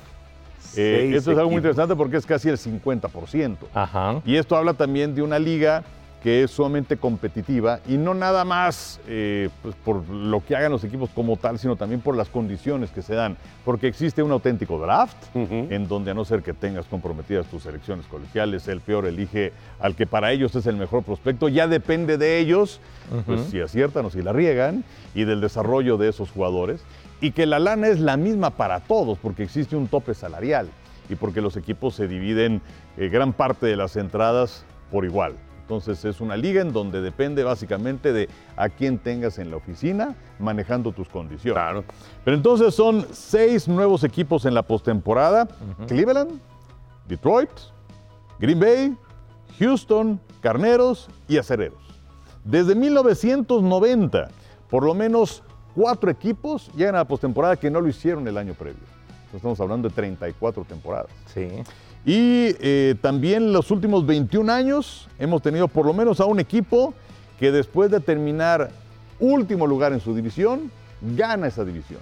Eh, 0.76 1.14
esto 1.16 1.32
es 1.32 1.38
algo 1.38 1.50
muy 1.50 1.58
interesante 1.58 1.96
porque 1.96 2.18
es 2.18 2.26
casi 2.26 2.50
el 2.50 2.58
50%. 2.58 3.58
Ajá. 3.74 4.22
Y 4.26 4.36
esto 4.36 4.56
habla 4.56 4.74
también 4.74 5.16
de 5.16 5.22
una 5.22 5.40
liga 5.40 5.84
que 6.26 6.42
es 6.42 6.50
sumamente 6.50 6.98
competitiva 6.98 7.82
y 7.88 7.98
no 7.98 8.16
nada 8.16 8.44
más 8.46 9.00
eh, 9.08 9.50
pues, 9.62 9.76
por 9.76 10.10
lo 10.10 10.44
que 10.44 10.56
hagan 10.56 10.72
los 10.72 10.84
equipos 10.84 11.12
como 11.14 11.38
tal, 11.38 11.60
sino 11.60 11.76
también 11.76 12.02
por 12.02 12.18
las 12.18 12.30
condiciones 12.30 12.90
que 12.90 13.04
se 13.04 13.14
dan. 13.14 13.38
Porque 13.64 13.88
existe 13.88 14.24
un 14.24 14.32
auténtico 14.32 14.80
draft 14.80 15.16
en 15.36 15.88
donde 15.88 16.10
a 16.10 16.14
no 16.16 16.26
ser 16.26 16.42
que 16.42 16.54
tengas 16.54 16.88
comprometidas 16.88 17.46
tus 17.46 17.62
selecciones 17.62 18.08
colegiales, 18.08 18.68
el 18.68 18.82
peor 18.82 19.06
elige 19.06 19.54
al 19.80 19.96
que 19.96 20.08
para 20.08 20.32
ellos 20.32 20.56
es 20.56 20.66
el 20.66 20.78
mejor 20.78 21.04
prospecto. 21.04 21.48
Ya 21.48 21.68
depende 21.68 22.18
de 22.18 22.40
ellos, 22.40 22.80
pues 23.28 23.42
si 23.52 23.62
aciertan 23.62 24.06
o 24.06 24.10
si 24.10 24.24
la 24.24 24.34
riegan, 24.34 24.84
y 25.14 25.26
del 25.26 25.42
desarrollo 25.42 25.98
de 25.98 26.10
esos 26.10 26.32
jugadores. 26.32 26.82
Y 27.22 27.32
que 27.32 27.46
la 27.46 27.60
lana 27.60 27.88
es 27.88 28.00
la 28.00 28.18
misma 28.18 28.52
para 28.52 28.82
todos, 28.82 29.18
porque 29.18 29.44
existe 29.44 29.76
un 29.76 29.88
tope 29.88 30.14
salarial 30.14 30.70
y 31.10 31.16
porque 31.16 31.42
los 31.42 31.56
equipos 31.58 31.96
se 31.96 32.08
dividen 32.08 32.62
eh, 32.98 33.10
gran 33.10 33.34
parte 33.34 33.66
de 33.66 33.76
las 33.76 33.96
entradas 33.96 34.66
por 34.92 35.06
igual. 35.06 35.36
Entonces 35.62 36.06
es 36.06 36.22
una 36.22 36.38
liga 36.38 36.62
en 36.62 36.72
donde 36.74 37.02
depende 37.02 37.44
básicamente 37.44 38.14
de 38.14 38.30
a 38.56 38.70
quién 38.70 39.00
tengas 39.00 39.40
en 39.40 39.50
la 39.50 39.58
oficina 39.58 40.16
manejando 40.38 40.92
tus 40.92 41.10
condiciones. 41.10 41.60
Claro. 41.60 41.84
Pero 42.24 42.38
entonces 42.38 42.76
son 42.76 43.08
seis 43.12 43.68
nuevos 43.68 44.04
equipos 44.04 44.46
en 44.46 44.54
la 44.54 44.62
postemporada. 44.62 45.48
Cleveland, 45.88 46.40
Detroit, 47.08 47.50
Green 48.40 48.60
Bay, 48.60 48.96
Houston, 49.58 50.20
Carneros 50.40 51.10
y 51.28 51.38
Acereros. 51.38 51.82
Desde 52.44 52.76
1990, 52.76 54.28
por 54.70 54.84
lo 54.84 54.94
menos 54.94 55.42
cuatro 55.76 56.10
equipos 56.10 56.72
llegan 56.76 56.96
a 56.96 57.00
la 57.00 57.06
postemporada 57.06 57.58
que 57.58 57.70
no 57.70 57.82
lo 57.82 57.88
hicieron 57.88 58.28
el 58.28 58.38
año 58.38 58.54
previo. 58.54 58.80
Entonces, 58.80 59.36
Estamos 59.36 59.60
hablando 59.60 59.90
de 59.90 59.94
34 59.94 60.64
temporadas. 60.64 61.12
Sí. 61.34 61.48
Y 62.06 62.56
eh, 62.60 62.96
también 63.02 63.52
los 63.52 63.70
últimos 63.72 64.06
21 64.06 64.52
años 64.52 65.08
hemos 65.20 65.42
tenido 65.42 65.68
por 65.68 65.86
lo 65.86 65.94
menos 65.94 66.20
a 66.20 66.26
un 66.26 66.40
equipo 66.40 66.94
que 67.40 67.52
después 67.52 67.92
de 67.92 68.00
terminar 68.00 68.72
último 69.20 69.68
lugar 69.68 69.92
en 69.92 70.00
su 70.00 70.16
división, 70.16 70.72
gana 71.02 71.48
esa 71.48 71.66
división. 71.66 72.00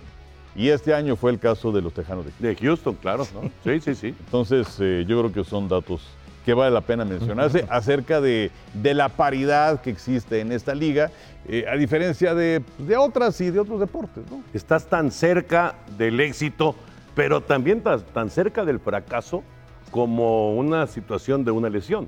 Y 0.55 0.69
este 0.69 0.93
año 0.93 1.15
fue 1.15 1.31
el 1.31 1.39
caso 1.39 1.71
de 1.71 1.81
los 1.81 1.93
Tejanos 1.93 2.25
de 2.25 2.31
Houston. 2.31 2.49
De 2.49 2.55
Houston, 2.55 2.95
claro. 2.95 3.27
¿no? 3.33 3.49
Sí, 3.63 3.79
sí, 3.81 3.95
sí. 3.95 4.07
Entonces, 4.25 4.67
eh, 4.79 5.03
yo 5.07 5.19
creo 5.19 5.33
que 5.33 5.43
son 5.43 5.67
datos 5.67 6.01
que 6.45 6.53
vale 6.53 6.71
la 6.71 6.81
pena 6.81 7.05
mencionarse 7.05 7.65
acerca 7.69 8.19
de, 8.21 8.51
de 8.73 8.93
la 8.93 9.09
paridad 9.09 9.81
que 9.81 9.89
existe 9.89 10.39
en 10.41 10.51
esta 10.51 10.75
liga, 10.75 11.09
eh, 11.47 11.65
a 11.71 11.75
diferencia 11.75 12.35
de, 12.35 12.61
de 12.77 12.97
otras 12.97 13.39
y 13.41 13.49
de 13.49 13.59
otros 13.59 13.79
deportes. 13.79 14.23
¿no? 14.29 14.41
Estás 14.53 14.87
tan 14.87 15.11
cerca 15.11 15.75
del 15.97 16.19
éxito, 16.19 16.75
pero 17.15 17.41
también 17.41 17.81
tan, 17.81 18.01
tan 18.01 18.29
cerca 18.29 18.65
del 18.65 18.79
fracaso 18.79 19.43
como 19.91 20.55
una 20.55 20.87
situación 20.87 21.45
de 21.45 21.51
una 21.51 21.69
lesión, 21.69 22.07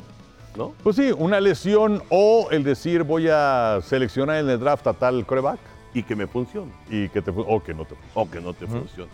¿no? 0.57 0.73
Pues 0.83 0.95
sí, 0.95 1.11
una 1.17 1.39
lesión 1.39 2.01
o 2.09 2.47
el 2.51 2.63
decir 2.63 3.03
voy 3.03 3.27
a 3.29 3.79
seleccionar 3.83 4.37
en 4.37 4.49
el 4.49 4.59
draft 4.59 4.87
a 4.87 4.93
tal 4.93 5.25
coreback 5.25 5.59
Y 5.93 6.01
que 6.03 6.15
me 6.15 6.25
funcione. 6.27 6.71
y 6.89 7.09
que 7.09 7.21
te 7.21 7.31
o 7.35 7.61
que 7.63 7.73
no 7.73 7.85
te 7.85 7.95
funcione. 7.95 8.11
o 8.15 8.29
que 8.31 8.41
no 8.41 8.53
te 8.53 8.65
funcione. 8.67 9.11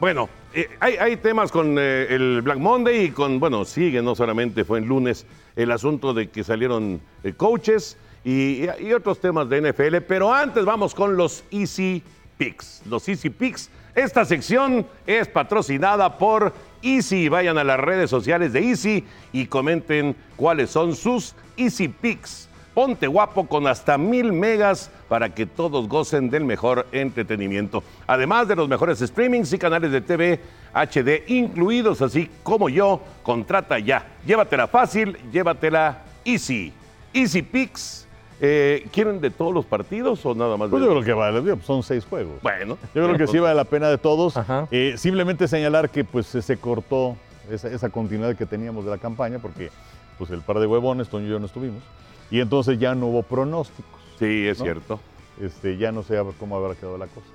Bueno, 0.00 0.28
eh, 0.52 0.68
hay, 0.80 1.16
temas 1.18 1.52
con 1.52 1.76
eh, 1.78 2.06
el 2.10 2.42
Black 2.42 2.58
Monday 2.58 3.04
y 3.04 3.10
con, 3.10 3.38
bueno, 3.38 3.64
sigue, 3.64 4.02
no 4.02 4.16
solamente 4.16 4.64
fue 4.64 4.78
en 4.78 4.86
lunes, 4.86 5.24
el 5.54 5.70
asunto 5.70 6.12
de 6.12 6.30
que 6.30 6.42
salieron 6.42 7.00
eh, 7.22 7.32
coaches 7.32 7.96
y, 8.24 8.64
y 8.80 8.92
otros 8.92 9.20
temas 9.20 9.48
de 9.48 9.70
NFL, 9.70 9.98
pero 10.08 10.32
antes 10.32 10.64
vamos 10.64 10.94
con 10.96 11.16
los 11.16 11.44
Easy 11.52 12.02
Picks. 12.36 12.82
Los 12.86 13.08
Easy 13.08 13.30
Picks. 13.30 13.70
Esta 13.94 14.24
sección 14.24 14.84
es 15.06 15.28
patrocinada 15.28 16.18
por 16.18 16.52
Easy. 16.82 17.28
Vayan 17.28 17.56
a 17.58 17.64
las 17.64 17.78
redes 17.78 18.10
sociales 18.10 18.52
de 18.52 18.68
Easy 18.68 19.04
y 19.32 19.46
comenten 19.46 20.16
cuáles 20.36 20.70
son 20.70 20.96
sus 20.96 21.36
Easy 21.56 21.86
Picks. 21.86 22.48
Ponte 22.74 23.06
guapo 23.06 23.46
con 23.46 23.66
hasta 23.68 23.96
mil 23.96 24.32
megas 24.32 24.90
para 25.08 25.32
que 25.32 25.46
todos 25.46 25.88
gocen 25.88 26.28
del 26.28 26.44
mejor 26.44 26.86
entretenimiento. 26.90 27.84
Además 28.06 28.48
de 28.48 28.56
los 28.56 28.68
mejores 28.68 28.98
streamings 28.98 29.52
y 29.52 29.58
canales 29.58 29.92
de 29.92 30.00
TV 30.00 30.40
HD 30.74 31.22
incluidos, 31.28 32.02
así 32.02 32.28
como 32.42 32.68
yo, 32.68 33.00
contrata 33.22 33.78
ya. 33.78 34.04
Llévatela 34.26 34.66
fácil, 34.66 35.16
llévatela 35.32 36.02
easy. 36.24 36.72
Easy 37.12 37.42
Picks. 37.42 38.08
Eh, 38.40 38.88
¿Quieren 38.92 39.20
de 39.20 39.30
todos 39.30 39.54
los 39.54 39.64
partidos 39.64 40.26
o 40.26 40.34
nada 40.34 40.56
más? 40.56 40.68
Pues 40.68 40.82
de- 40.82 40.88
yo 40.88 40.92
creo 40.94 41.04
que 41.04 41.12
vale, 41.12 41.40
digo, 41.40 41.58
son 41.64 41.84
seis 41.84 42.04
juegos. 42.04 42.42
Bueno. 42.42 42.76
Yo 42.92 43.04
creo 43.04 43.16
que 43.16 43.28
sí 43.28 43.38
vale 43.38 43.54
la 43.54 43.64
pena 43.64 43.88
de 43.88 43.98
todos. 43.98 44.34
Eh, 44.72 44.94
simplemente 44.98 45.46
señalar 45.46 45.88
que 45.90 46.02
pues 46.04 46.26
se- 46.26 46.42
se 46.42 46.56
cortó 46.56 47.16
esa, 47.48 47.68
esa 47.68 47.88
continuidad 47.90 48.34
que 48.34 48.44
teníamos 48.46 48.84
de 48.84 48.90
la 48.90 48.98
campaña 48.98 49.38
porque 49.38 49.70
pues 50.18 50.30
el 50.30 50.40
par 50.40 50.58
de 50.58 50.66
huevones, 50.66 51.08
Toño 51.08 51.26
y 51.26 51.30
yo 51.30 51.38
no 51.38 51.46
estuvimos. 51.46 51.80
Y 52.34 52.40
entonces 52.40 52.80
ya 52.80 52.96
no 52.96 53.06
hubo 53.06 53.22
pronósticos. 53.22 54.00
Sí, 54.18 54.48
es 54.48 54.58
¿No? 54.58 54.64
cierto. 54.64 55.00
Este, 55.40 55.76
ya 55.76 55.92
no 55.92 56.02
sé 56.02 56.20
cómo 56.40 56.56
habrá 56.56 56.74
quedado 56.74 56.98
la 56.98 57.06
cosa. 57.06 57.28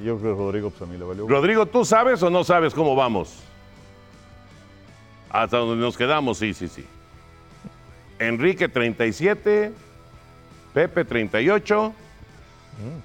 Y 0.00 0.04
yo 0.04 0.16
creo 0.16 0.36
que 0.36 0.42
Rodrigo 0.42 0.70
pues 0.70 0.80
a 0.80 0.86
mí 0.86 0.96
le 0.96 1.04
valió. 1.04 1.26
Rodrigo, 1.26 1.66
¿tú 1.66 1.84
sabes 1.84 2.22
o 2.22 2.30
no 2.30 2.44
sabes 2.44 2.72
cómo 2.72 2.94
vamos? 2.94 3.40
Hasta 5.28 5.56
donde 5.56 5.82
nos 5.82 5.96
quedamos, 5.96 6.38
sí, 6.38 6.54
sí, 6.54 6.68
sí. 6.68 6.86
Enrique 8.20 8.68
37, 8.68 9.72
Pepe 10.72 11.04
38 11.04 11.92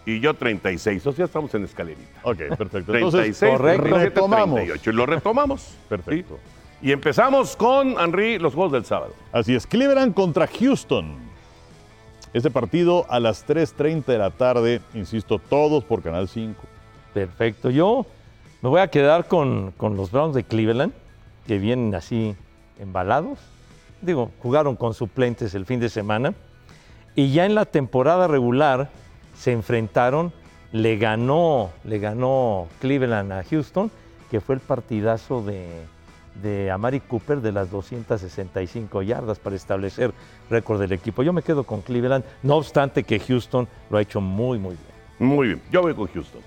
y 0.05 0.19
yo 0.19 0.35
36. 0.35 1.07
O 1.07 1.13
sea, 1.13 1.25
estamos 1.25 1.51
en 1.55 1.63
escalerita. 1.63 2.19
Ok, 2.21 2.37
perfecto. 2.59 2.93
Entonces, 2.93 3.39
36, 3.39 3.51
correcto. 3.53 3.81
37, 3.85 4.05
retomamos. 4.05 4.55
38. 4.57 4.89
Y 4.91 4.93
lo 4.93 5.05
retomamos. 5.07 5.75
Perfecto. 5.89 6.37
¿sí? 6.79 6.87
Y 6.89 6.91
empezamos 6.91 7.55
con, 7.55 7.99
Henry, 7.99 8.37
los 8.37 8.53
juegos 8.53 8.71
del 8.71 8.85
sábado. 8.85 9.15
Así 9.31 9.55
es, 9.55 9.65
Cleveland 9.65 10.13
contra 10.13 10.45
Houston. 10.45 11.28
Ese 12.33 12.51
partido 12.51 13.05
a 13.09 13.19
las 13.19 13.47
3.30 13.47 14.05
de 14.05 14.17
la 14.17 14.29
tarde, 14.29 14.81
insisto, 14.93 15.39
todos 15.39 15.83
por 15.83 16.03
Canal 16.03 16.27
5. 16.27 16.61
Perfecto. 17.13 17.71
Yo 17.71 18.05
me 18.61 18.69
voy 18.69 18.81
a 18.81 18.89
quedar 18.89 19.27
con, 19.27 19.71
con 19.77 19.97
los 19.97 20.11
Browns 20.11 20.35
de 20.35 20.43
Cleveland, 20.43 20.93
que 21.47 21.57
vienen 21.57 21.95
así 21.95 22.35
embalados. 22.79 23.39
Digo, 24.01 24.31
jugaron 24.43 24.75
con 24.75 24.93
suplentes 24.93 25.55
el 25.55 25.65
fin 25.65 25.79
de 25.79 25.89
semana. 25.89 26.35
Y 27.15 27.31
ya 27.31 27.45
en 27.45 27.55
la 27.55 27.65
temporada 27.65 28.27
regular 28.27 28.89
se 29.35 29.51
enfrentaron, 29.51 30.31
le 30.71 30.97
ganó, 30.97 31.71
le 31.83 31.97
ganó 31.97 32.67
Cleveland 32.79 33.31
a 33.31 33.43
Houston, 33.43 33.89
que 34.29 34.39
fue 34.39 34.55
el 34.55 34.61
partidazo 34.61 35.41
de, 35.41 35.65
de 36.41 36.71
Amari 36.71 36.99
Cooper 36.99 37.41
de 37.41 37.51
las 37.51 37.71
265 37.71 39.01
yardas 39.01 39.39
para 39.39 39.55
establecer 39.55 40.13
récord 40.49 40.79
del 40.79 40.91
equipo. 40.91 41.23
Yo 41.23 41.33
me 41.33 41.41
quedo 41.41 41.63
con 41.63 41.81
Cleveland, 41.81 42.23
no 42.43 42.55
obstante 42.55 43.03
que 43.03 43.19
Houston 43.19 43.67
lo 43.89 43.97
ha 43.97 44.01
hecho 44.01 44.21
muy, 44.21 44.59
muy 44.59 44.75
bien. 44.75 45.29
Muy 45.29 45.47
bien. 45.47 45.61
Yo 45.71 45.81
voy 45.81 45.93
con 45.93 46.07
Houston. 46.07 46.41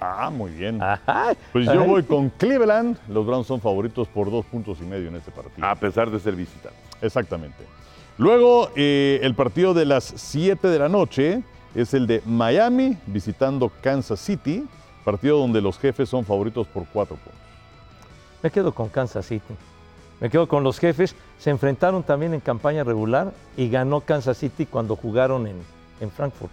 Ah, 0.00 0.30
muy 0.30 0.50
bien. 0.50 0.82
Ajá. 0.82 1.34
Pues 1.52 1.64
yo 1.64 1.84
voy 1.84 2.02
con 2.02 2.28
Cleveland. 2.30 2.98
Los 3.08 3.26
Browns 3.26 3.46
son 3.46 3.60
favoritos 3.60 4.08
por 4.08 4.30
dos 4.30 4.44
puntos 4.44 4.78
y 4.80 4.84
medio 4.84 5.08
en 5.08 5.16
este 5.16 5.30
partido. 5.30 5.66
A 5.66 5.74
pesar 5.74 6.10
de 6.10 6.20
ser 6.20 6.34
visitante. 6.36 6.78
Exactamente. 7.00 7.64
Luego, 8.18 8.70
eh, 8.76 9.20
el 9.22 9.34
partido 9.34 9.74
de 9.74 9.86
las 9.86 10.04
7 10.04 10.68
de 10.68 10.78
la 10.78 10.88
noche 10.88 11.42
es 11.74 11.94
el 11.94 12.06
de 12.06 12.22
Miami 12.26 12.96
visitando 13.06 13.70
Kansas 13.80 14.20
City. 14.20 14.66
Partido 15.04 15.38
donde 15.38 15.60
los 15.60 15.78
jefes 15.78 16.08
son 16.08 16.24
favoritos 16.24 16.66
por 16.66 16.84
cuatro 16.92 17.16
puntos. 17.16 17.45
Me 18.42 18.50
quedo 18.50 18.72
con 18.74 18.88
Kansas 18.88 19.26
City. 19.26 19.54
Me 20.20 20.30
quedo 20.30 20.48
con 20.48 20.62
los 20.64 20.78
jefes. 20.78 21.14
Se 21.38 21.50
enfrentaron 21.50 22.02
también 22.02 22.32
en 22.34 22.40
campaña 22.40 22.84
regular 22.84 23.32
y 23.56 23.68
ganó 23.68 24.00
Kansas 24.00 24.38
City 24.38 24.66
cuando 24.66 24.96
jugaron 24.96 25.46
en, 25.46 25.56
en 26.00 26.10
Frankfurt. 26.10 26.52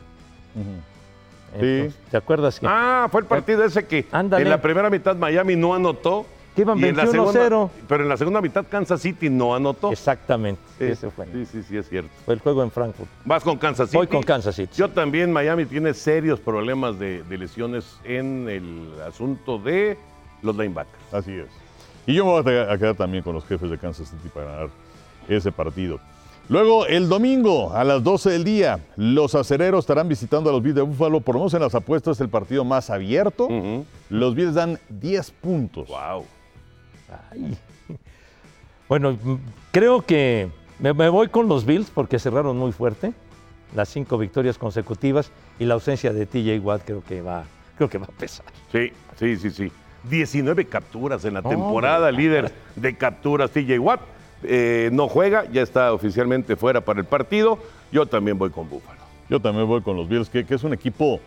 Entonces, 1.53 1.93
¿Te 2.09 2.17
acuerdas 2.17 2.59
que, 2.59 2.65
Ah, 2.69 3.07
fue 3.11 3.21
el 3.21 3.27
partido 3.27 3.63
ese 3.63 3.85
que 3.85 4.07
Ándale. 4.11 4.43
en 4.43 4.49
la 4.49 4.61
primera 4.61 4.89
mitad 4.89 5.15
Miami 5.15 5.55
no 5.55 5.73
anotó. 5.75 6.25
Que 6.55 6.61
iban 6.61 6.77
y 6.79 6.83
en 6.85 6.95
la 6.97 7.05
21-0. 7.05 7.11
segunda- 7.11 7.69
Pero 7.87 8.03
en 8.03 8.09
la 8.09 8.17
segunda 8.17 8.41
mitad 8.41 8.65
Kansas 8.69 9.01
City 9.01 9.27
no 9.29 9.55
anotó. 9.55 9.91
Exactamente. 9.91 10.61
Sí, 10.77 10.85
ese 10.85 11.09
fue. 11.09 11.25
Sí, 11.31 11.45
sí, 11.47 11.63
sí, 11.63 11.77
es 11.77 11.89
cierto. 11.89 12.09
Fue 12.25 12.33
el 12.35 12.39
juego 12.41 12.61
en 12.63 12.69
Frankfurt. 12.71 13.09
Vas 13.25 13.43
con 13.43 13.57
Kansas 13.57 13.89
City. 13.89 13.97
Voy 13.97 14.07
con 14.07 14.21
Kansas 14.21 14.55
City. 14.55 14.71
Yo 14.75 14.89
también, 14.89 15.31
Miami 15.33 15.65
tiene 15.65 15.93
serios 15.95 16.39
problemas 16.39 16.99
de, 16.99 17.23
de 17.23 17.37
lesiones 17.39 17.97
en 18.03 18.47
el 18.49 19.01
asunto 19.07 19.57
de 19.57 19.97
los 20.43 20.55
linebackers. 20.55 21.13
Así 21.13 21.31
es. 21.33 21.47
Y 22.05 22.13
yo 22.13 22.25
me 22.25 22.31
voy 22.41 22.53
a 22.57 22.77
quedar- 22.77 22.95
también 22.95 23.23
con 23.23 23.33
los 23.35 23.45
jefes 23.45 23.69
de 23.69 23.77
Kansas 23.77 24.09
City 24.09 24.29
para 24.33 24.45
ganar 24.51 24.69
ese 25.27 25.51
partido. 25.51 25.99
Luego, 26.49 26.85
el 26.87 27.07
domingo 27.07 27.73
a 27.73 27.85
las 27.85 28.03
12 28.03 28.29
del 28.31 28.43
día, 28.43 28.79
los 28.97 29.33
acereros 29.33 29.79
estarán 29.85 30.09
visitando 30.09 30.49
a 30.49 30.53
los 30.53 30.61
Bills 30.61 30.75
de 30.75 30.81
Búfalo. 30.81 31.21
Por 31.21 31.35
lo 31.35 31.39
menos 31.39 31.53
en 31.53 31.61
las 31.61 31.73
apuestas, 31.73 32.19
el 32.19 32.27
partido 32.27 32.65
más 32.65 32.89
abierto. 32.89 33.47
Los 34.09 34.35
Bills 34.35 34.53
dan 34.53 34.77
10 34.89 35.31
puntos. 35.31 35.87
Wow. 35.87 36.25
Ay. 37.31 37.57
Bueno, 38.89 39.17
creo 39.71 40.01
que 40.05 40.49
me, 40.77 40.93
me 40.93 41.09
voy 41.09 41.29
con 41.29 41.47
los 41.47 41.65
Bills 41.65 41.89
porque 41.89 42.19
cerraron 42.19 42.57
muy 42.57 42.71
fuerte. 42.73 43.13
Las 43.73 43.89
cinco 43.89 44.17
victorias 44.17 44.57
consecutivas 44.57 45.31
y 45.57 45.65
la 45.65 45.73
ausencia 45.75 46.13
de 46.13 46.25
TJ 46.27 46.59
Watt 46.59 46.83
creo 46.85 47.03
que 47.03 47.21
va, 47.21 47.45
creo 47.77 47.89
que 47.89 47.97
va 47.97 48.05
a 48.05 48.19
pesar. 48.19 48.45
Sí, 48.71 48.91
sí, 49.17 49.37
sí, 49.37 49.49
sí. 49.49 49.71
19 50.09 50.65
capturas 50.65 51.23
en 51.25 51.33
la 51.35 51.39
Hombre. 51.39 51.55
temporada, 51.57 52.11
líder 52.11 52.51
de 52.75 52.95
capturas 52.95 53.51
TJ 53.51 53.79
Watt. 53.79 54.01
Eh, 54.43 54.89
no 54.91 55.07
juega, 55.07 55.45
ya 55.51 55.61
está 55.61 55.93
oficialmente 55.93 56.55
fuera 56.55 56.81
para 56.81 56.99
el 56.99 57.05
partido. 57.05 57.57
Yo 57.91 58.05
también 58.05 58.37
voy 58.37 58.49
con 58.49 58.69
Búfalo. 58.69 58.99
Yo 59.29 59.39
también 59.39 59.67
voy 59.67 59.81
con 59.81 59.95
los 59.95 60.09
Bills, 60.09 60.29
que, 60.29 60.45
que 60.45 60.55
es 60.55 60.63
un 60.63 60.73
equipo 60.73 61.19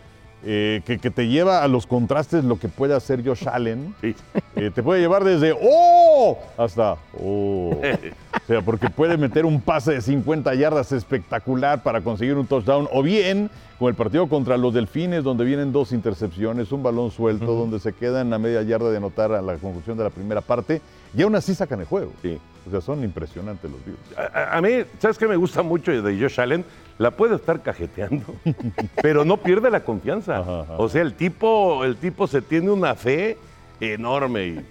eh, 0.43 0.81
que, 0.85 0.99
que 0.99 1.09
te 1.09 1.27
lleva 1.27 1.63
a 1.63 1.67
los 1.67 1.87
contrastes 1.87 2.43
lo 2.43 2.59
que 2.59 2.67
puede 2.67 2.93
hacer 2.93 3.25
Josh 3.25 3.47
Allen. 3.47 3.95
Sí. 4.01 4.15
Eh, 4.55 4.69
te 4.73 4.83
puede 4.83 5.01
llevar 5.01 5.23
desde 5.23 5.55
¡Oh! 5.59 6.37
hasta 6.57 6.97
¡Oh! 7.19 7.81
O 8.47 8.49
sea, 8.49 8.61
porque 8.61 8.89
puede 8.89 9.17
meter 9.17 9.45
un 9.45 9.59
pase 9.59 9.91
de 9.91 10.01
50 10.01 10.55
yardas 10.55 10.93
espectacular 10.93 11.83
para 11.83 11.99
conseguir 11.99 12.35
un 12.35 12.47
touchdown. 12.47 12.87
O 12.93 13.03
bien, 13.03 13.49
con 13.77 13.89
el 13.89 13.95
partido 13.95 14.29
contra 14.29 14.55
los 14.55 14.73
Delfines, 14.73 15.25
donde 15.25 15.43
vienen 15.43 15.73
dos 15.73 15.91
intercepciones, 15.91 16.71
un 16.71 16.81
balón 16.81 17.11
suelto, 17.11 17.45
donde 17.45 17.77
se 17.81 17.91
quedan 17.91 18.31
a 18.31 18.39
media 18.39 18.61
yarda 18.61 18.89
de 18.89 18.95
anotar 18.95 19.33
a 19.33 19.41
la 19.41 19.57
conclusión 19.57 19.97
de 19.97 20.05
la 20.05 20.11
primera 20.11 20.39
parte, 20.39 20.81
y 21.13 21.23
aún 21.23 21.35
así 21.35 21.53
sacan 21.55 21.81
el 21.81 21.87
juego. 21.87 22.13
Sí. 22.21 22.39
O 22.65 22.71
sea, 22.71 22.79
son 22.79 23.03
impresionantes 23.03 23.69
los 23.69 23.83
Bills. 23.83 23.99
A, 24.33 24.61
mí, 24.61 24.69
¿sabes 24.99 25.17
qué 25.17 25.27
me 25.27 25.35
gusta 25.35 25.61
mucho 25.61 25.91
de 26.01 26.17
Josh 26.17 26.39
Allen? 26.39 26.63
La 26.99 27.11
puede 27.11 27.35
estar 27.35 27.61
cajeteando, 27.61 28.23
pero 29.01 29.25
no 29.25 29.35
pierde 29.35 29.69
la 29.69 29.81
confianza. 29.81 30.37
Ajá, 30.37 30.61
ajá. 30.61 30.77
O 30.77 30.87
sea, 30.87 31.01
el 31.01 31.15
tipo, 31.15 31.83
el 31.83 31.97
tipo 31.97 32.27
se 32.27 32.41
tiene 32.41 32.71
una 32.71 32.95
fe 32.95 33.37
enorme. 33.81 34.47
Y 34.47 34.65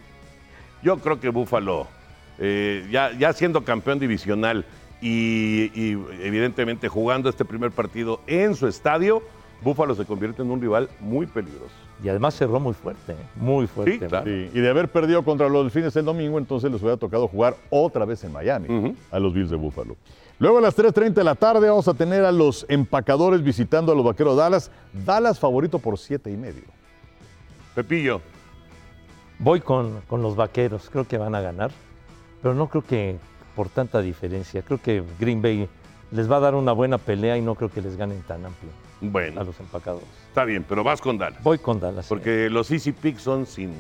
yo 0.83 0.97
creo 0.97 1.21
que 1.21 1.29
Búfalo, 1.29 1.89
eh, 2.39 2.87
ya, 2.91 3.13
ya 3.13 3.33
siendo 3.33 3.65
campeón 3.65 3.99
divisional 3.99 4.65
y, 5.01 5.71
y 5.75 5.93
evidentemente 6.23 6.89
jugando 6.89 7.29
este 7.29 7.45
primer 7.45 7.71
partido 7.71 8.21
en 8.27 8.55
su 8.55 8.67
estadio, 8.67 9.23
Búfalo 9.63 9.95
se 9.95 10.05
convierte 10.05 10.43
en 10.43 10.51
un 10.51 10.61
rival 10.61 10.89
muy 11.01 11.27
peligroso. 11.27 11.73
Y 12.05 12.09
además 12.11 12.35
cerró 12.35 12.61
muy 12.61 12.75
fuerte, 12.75 13.13
¿eh? 13.13 13.17
muy 13.37 13.67
fuerte. 13.67 13.93
Sí, 13.93 13.99
claro. 14.01 14.27
Sí, 14.27 14.51
y 14.53 14.61
de 14.61 14.69
haber 14.69 14.89
perdido 14.89 15.23
contra 15.25 15.49
los 15.49 15.65
Delfines 15.65 15.97
el 15.97 16.05
domingo, 16.05 16.39
entonces 16.39 16.71
les 16.71 16.81
hubiera 16.83 16.99
tocado 16.99 17.27
jugar 17.27 17.57
otra 17.71 18.05
vez 18.05 18.23
en 18.25 18.33
Miami 18.33 18.95
a 19.11 19.19
los 19.19 19.33
Bills 19.33 19.49
de 19.49 19.57
Buffalo. 19.57 19.97
Luego 20.39 20.59
a 20.59 20.61
las 20.61 20.77
3.30 20.77 21.15
de 21.15 21.25
la 21.25 21.35
tarde 21.35 21.71
vamos 21.71 21.89
a 21.89 21.95
tener 21.95 22.27
a 22.27 22.33
los 22.33 22.67
empacadores 22.69 23.43
visitando 23.43 23.93
a 23.93 23.95
los 23.95 24.05
Vaqueros 24.05 24.37
de 24.37 24.43
Dallas. 24.43 24.71
Dallas 24.93 25.41
favorito 25.41 25.79
por 25.79 25.99
siete 25.99 26.31
y 26.31 26.37
medio. 26.37 26.65
Pepillo, 27.75 28.21
Voy 29.39 29.61
con, 29.61 30.01
con 30.09 30.23
los 30.23 30.35
vaqueros, 30.35 30.89
creo 30.91 31.07
que 31.07 31.19
van 31.19 31.35
a 31.35 31.41
ganar, 31.43 31.71
pero 32.47 32.55
no 32.55 32.69
creo 32.69 32.83
que 32.83 33.17
por 33.57 33.69
tanta 33.69 34.01
diferencia. 34.01 34.63
Creo 34.63 34.81
que 34.81 35.03
Green 35.19 35.43
Bay 35.43 35.69
les 36.13 36.31
va 36.31 36.37
a 36.37 36.41
dar 36.41 36.55
una 36.55 36.71
buena 36.71 36.97
pelea 36.97 37.37
y 37.37 37.43
no 37.43 37.57
creo 37.57 37.69
que 37.73 37.81
les 37.83 37.97
ganen 37.97 38.23
tan 38.23 38.45
amplio 38.45 38.71
a 38.71 38.97
bueno, 39.01 39.43
los 39.43 39.59
empacadores. 39.59 40.07
está 40.29 40.45
bien, 40.45 40.65
pero 40.69 40.85
vas 40.85 41.01
con 41.01 41.19
Dallas. 41.19 41.43
Voy 41.43 41.59
con 41.59 41.81
Dallas. 41.81 42.07
sí. 42.07 42.09
Porque 42.09 42.49
los 42.49 42.71
Easy 42.71 42.93
Picks 42.93 43.21
son 43.21 43.47
sin, 43.47 43.73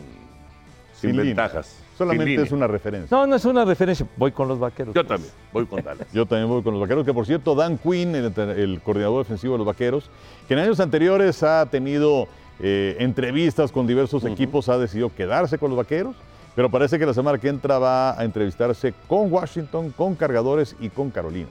sin, 0.95 1.11
Sin 1.13 1.17
ventajas. 1.17 1.77
línea. 1.77 1.97
Solamente 1.97 2.43
es 2.43 2.51
una 2.51 2.67
referencia. 2.67 3.17
No, 3.17 3.25
no 3.25 3.37
es 3.37 3.45
una 3.45 3.65
referencia. 3.65 4.05
Voy 4.17 4.33
con 4.33 4.49
los 4.49 4.59
vaqueros. 4.59 4.93
Yo 4.93 5.07
también, 5.07 5.31
voy 5.53 5.67
con 5.67 5.85
Dallas. 5.85 6.09
Yo 6.13 6.27
también 6.27 6.49
voy 6.49 6.65
con 6.65 6.73
los 6.73 6.81
Vaqueros, 6.81 7.07
que 7.07 7.15
por 7.15 7.25
cierto, 7.25 7.55
Dan 7.55 7.79
Quinn, 7.79 8.17
el, 8.17 8.33
el 8.37 8.81
coordinador 8.83 9.23
defensivo 9.23 9.53
de 9.55 9.59
los 9.59 9.67
Vaqueros, 9.69 10.11
que 10.49 10.55
en 10.55 10.61
años 10.61 10.81
anteriores 10.81 11.45
ha 11.45 11.67
tenido 11.67 12.27
eh, 12.59 12.97
entrevistas 12.99 13.71
con 13.71 13.87
diversos 13.87 14.25
equipos, 14.25 14.69
ha 14.69 14.77
decidido 14.77 15.15
quedarse 15.15 15.57
con 15.57 15.71
los 15.71 15.77
Vaqueros, 15.77 16.17
pero 16.57 16.71
parece 16.71 16.99
que 16.99 17.05
la 17.05 17.12
semana 17.12 17.38
que 17.38 17.49
entra 17.49 17.79
va 17.79 18.19
a 18.19 18.25
entrevistarse 18.25 18.95
con 19.07 19.31
Washington, 19.31 19.90
con 19.90 20.14
Cargadores 20.14 20.75
y 20.81 20.88
con 20.88 21.11
Carolina. 21.11 21.51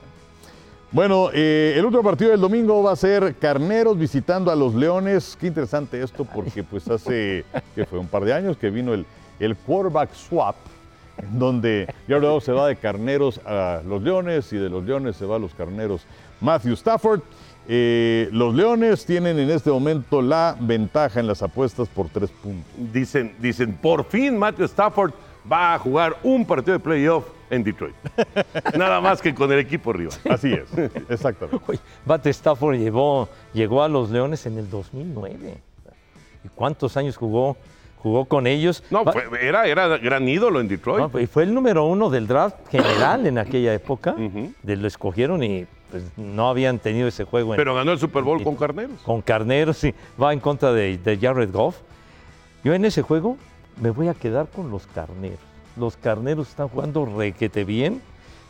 Bueno, 0.91 1.29
eh, 1.31 1.75
el 1.77 1.85
último 1.85 2.01
partido 2.01 2.31
del 2.31 2.39
domingo 2.39 2.81
va 2.81 2.93
a 2.93 2.95
ser 2.95 3.35
Carneros 3.35 3.97
visitando 3.97 4.51
a 4.51 4.55
los 4.55 4.73
Leones. 4.73 5.37
Qué 5.39 5.47
interesante 5.47 6.01
esto 6.01 6.25
porque 6.25 6.63
pues 6.63 6.89
hace, 6.89 7.45
que 7.75 7.85
fue 7.85 7.99
un 7.99 8.07
par 8.07 8.25
de 8.25 8.33
años 8.33 8.57
que 8.57 8.71
vino 8.71 8.95
el, 8.95 9.05
el 9.39 9.55
quarterback 9.55 10.11
swap, 10.13 10.55
donde 11.33 11.87
ya 12.07 12.17
luego 12.17 12.41
se 12.41 12.51
va 12.51 12.67
de 12.67 12.75
Carneros 12.75 13.39
a 13.45 13.81
los 13.85 14.01
Leones 14.01 14.51
y 14.53 14.57
de 14.57 14.69
los 14.69 14.83
Leones 14.83 15.17
se 15.17 15.25
va 15.25 15.35
a 15.35 15.39
los 15.39 15.53
Carneros 15.53 16.01
Matthew 16.41 16.73
Stafford. 16.73 17.21
Eh, 17.67 18.29
los 18.31 18.53
Leones 18.53 19.05
tienen 19.05 19.39
en 19.39 19.49
este 19.49 19.71
momento 19.71 20.21
la 20.21 20.55
ventaja 20.59 21.19
en 21.19 21.27
las 21.27 21.41
apuestas 21.41 21.87
por 21.89 22.09
tres 22.09 22.29
puntos. 22.29 22.63
Dicen, 22.93 23.35
dicen, 23.39 23.73
por 23.73 24.05
fin 24.05 24.37
Matthew 24.37 24.65
Stafford 24.65 25.11
va 25.51 25.73
a 25.73 25.79
jugar 25.79 26.15
un 26.23 26.45
partido 26.45 26.73
de 26.73 26.79
playoff 26.79 27.25
en 27.49 27.63
Detroit. 27.63 27.95
Nada 28.77 29.01
más 29.01 29.21
que 29.21 29.33
con 29.33 29.51
el 29.51 29.59
equipo 29.59 29.93
rival. 29.93 30.13
Así 30.29 30.53
es, 30.53 30.65
exactamente. 31.09 31.63
Oye, 31.67 31.79
Matt 32.05 32.25
Stafford 32.27 32.75
llevó, 32.77 33.29
llegó 33.53 33.81
a 33.83 33.87
los 33.89 34.09
Leones 34.11 34.45
en 34.45 34.57
el 34.59 34.69
2009. 34.69 35.57
¿Y 36.43 36.47
cuántos 36.49 36.95
años 36.97 37.17
jugó, 37.17 37.57
jugó 37.97 38.25
con 38.25 38.45
ellos? 38.45 38.83
No, 38.91 39.03
fue- 39.03 39.23
era, 39.41 39.65
era 39.65 39.97
gran 39.97 40.27
ídolo 40.27 40.59
en 40.59 40.67
Detroit. 40.67 41.11
No, 41.11 41.19
y 41.19 41.25
fue 41.27 41.43
el 41.43 41.53
número 41.53 41.85
uno 41.85 42.09
del 42.11 42.27
draft 42.27 42.67
general 42.69 43.25
en 43.25 43.37
aquella 43.39 43.73
época. 43.73 44.15
De- 44.61 44.75
lo 44.75 44.87
escogieron 44.87 45.43
y 45.43 45.65
pues, 45.91 46.03
no 46.17 46.49
habían 46.49 46.79
tenido 46.79 47.07
ese 47.07 47.23
juego 47.23 47.53
en- 47.53 47.57
pero 47.57 47.73
ganó 47.75 47.91
el 47.91 47.99
Super 47.99 48.23
Bowl 48.23 48.41
con 48.43 48.55
Carneros. 48.55 48.99
con 49.01 49.21
Carneros. 49.21 49.77
Sí, 49.77 49.93
va 50.21 50.33
en 50.33 50.39
contra 50.39 50.73
de, 50.73 50.97
de 50.97 51.17
Jared 51.17 51.51
Goff. 51.51 51.77
Yo 52.63 52.73
en 52.73 52.85
ese 52.85 53.01
juego 53.01 53.37
me 53.81 53.89
voy 53.91 54.07
a 54.07 54.13
quedar 54.13 54.47
con 54.47 54.71
los 54.71 54.87
Carneros. 54.87 55.39
Los 55.77 55.97
Carneros 55.97 56.49
están 56.49 56.67
jugando 56.69 57.05
requete 57.05 57.63
bien. 57.65 58.01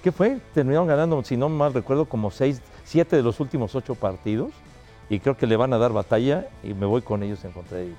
¿Qué 0.03 0.11
fue? 0.11 0.37
Terminaron 0.53 0.87
ganando, 0.87 1.23
si 1.23 1.35
no 1.35 1.49
mal 1.49 1.73
recuerdo, 1.73 2.05
como 2.05 2.29
seis, 2.29 2.61
siete 2.83 3.15
de 3.15 3.23
los 3.23 3.39
últimos 3.39 3.73
ocho 3.75 3.95
partidos. 3.95 4.51
Y 5.09 5.19
creo 5.19 5.35
que 5.37 5.45
le 5.47 5.55
van 5.55 5.73
a 5.73 5.77
dar 5.77 5.91
batalla 5.93 6.47
y 6.63 6.73
me 6.73 6.85
voy 6.85 7.01
con 7.01 7.21
ellos 7.23 7.43
en 7.43 7.51
contra 7.51 7.77
de 7.77 7.85
ellos. 7.85 7.97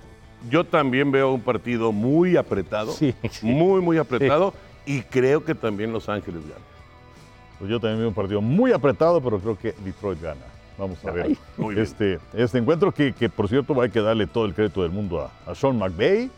Yo 0.51 0.64
también 0.64 1.11
veo 1.11 1.33
un 1.33 1.40
partido 1.40 1.92
muy 1.92 2.37
apretado. 2.37 2.92
Sí, 2.92 3.14
sí. 3.31 3.46
Muy, 3.46 3.81
muy 3.81 3.99
apretado. 3.99 4.55
Y 4.87 5.03
creo 5.03 5.44
que 5.44 5.55
también 5.57 5.92
Los 5.92 6.09
Ángeles 6.09 6.42
ganan. 6.42 6.62
Pues 7.59 7.71
yo 7.71 7.81
también 7.81 8.01
veo 8.01 8.09
un 8.09 8.14
partido 8.14 8.40
muy 8.40 8.73
apretado, 8.73 9.21
pero 9.21 9.38
creo 9.38 9.57
que 9.59 9.73
Detroit 9.85 10.21
gana. 10.21 10.40
Vamos 10.79 11.03
a 11.07 11.11
ver 11.11 11.25
Ay. 11.27 11.38
Este, 11.79 12.19
este 12.35 12.59
encuentro 12.59 12.92
que, 12.92 13.14
que, 13.14 13.29
por 13.31 13.49
cierto, 13.49 13.81
hay 13.81 13.88
que 13.90 14.01
darle 14.03 14.27
todo 14.27 14.45
el 14.45 14.53
crédito 14.55 14.83
del 14.83 14.90
mundo 14.92 15.21
a, 15.47 15.51
a 15.51 15.55
Sean 15.55 15.79
McVay, 15.79 16.31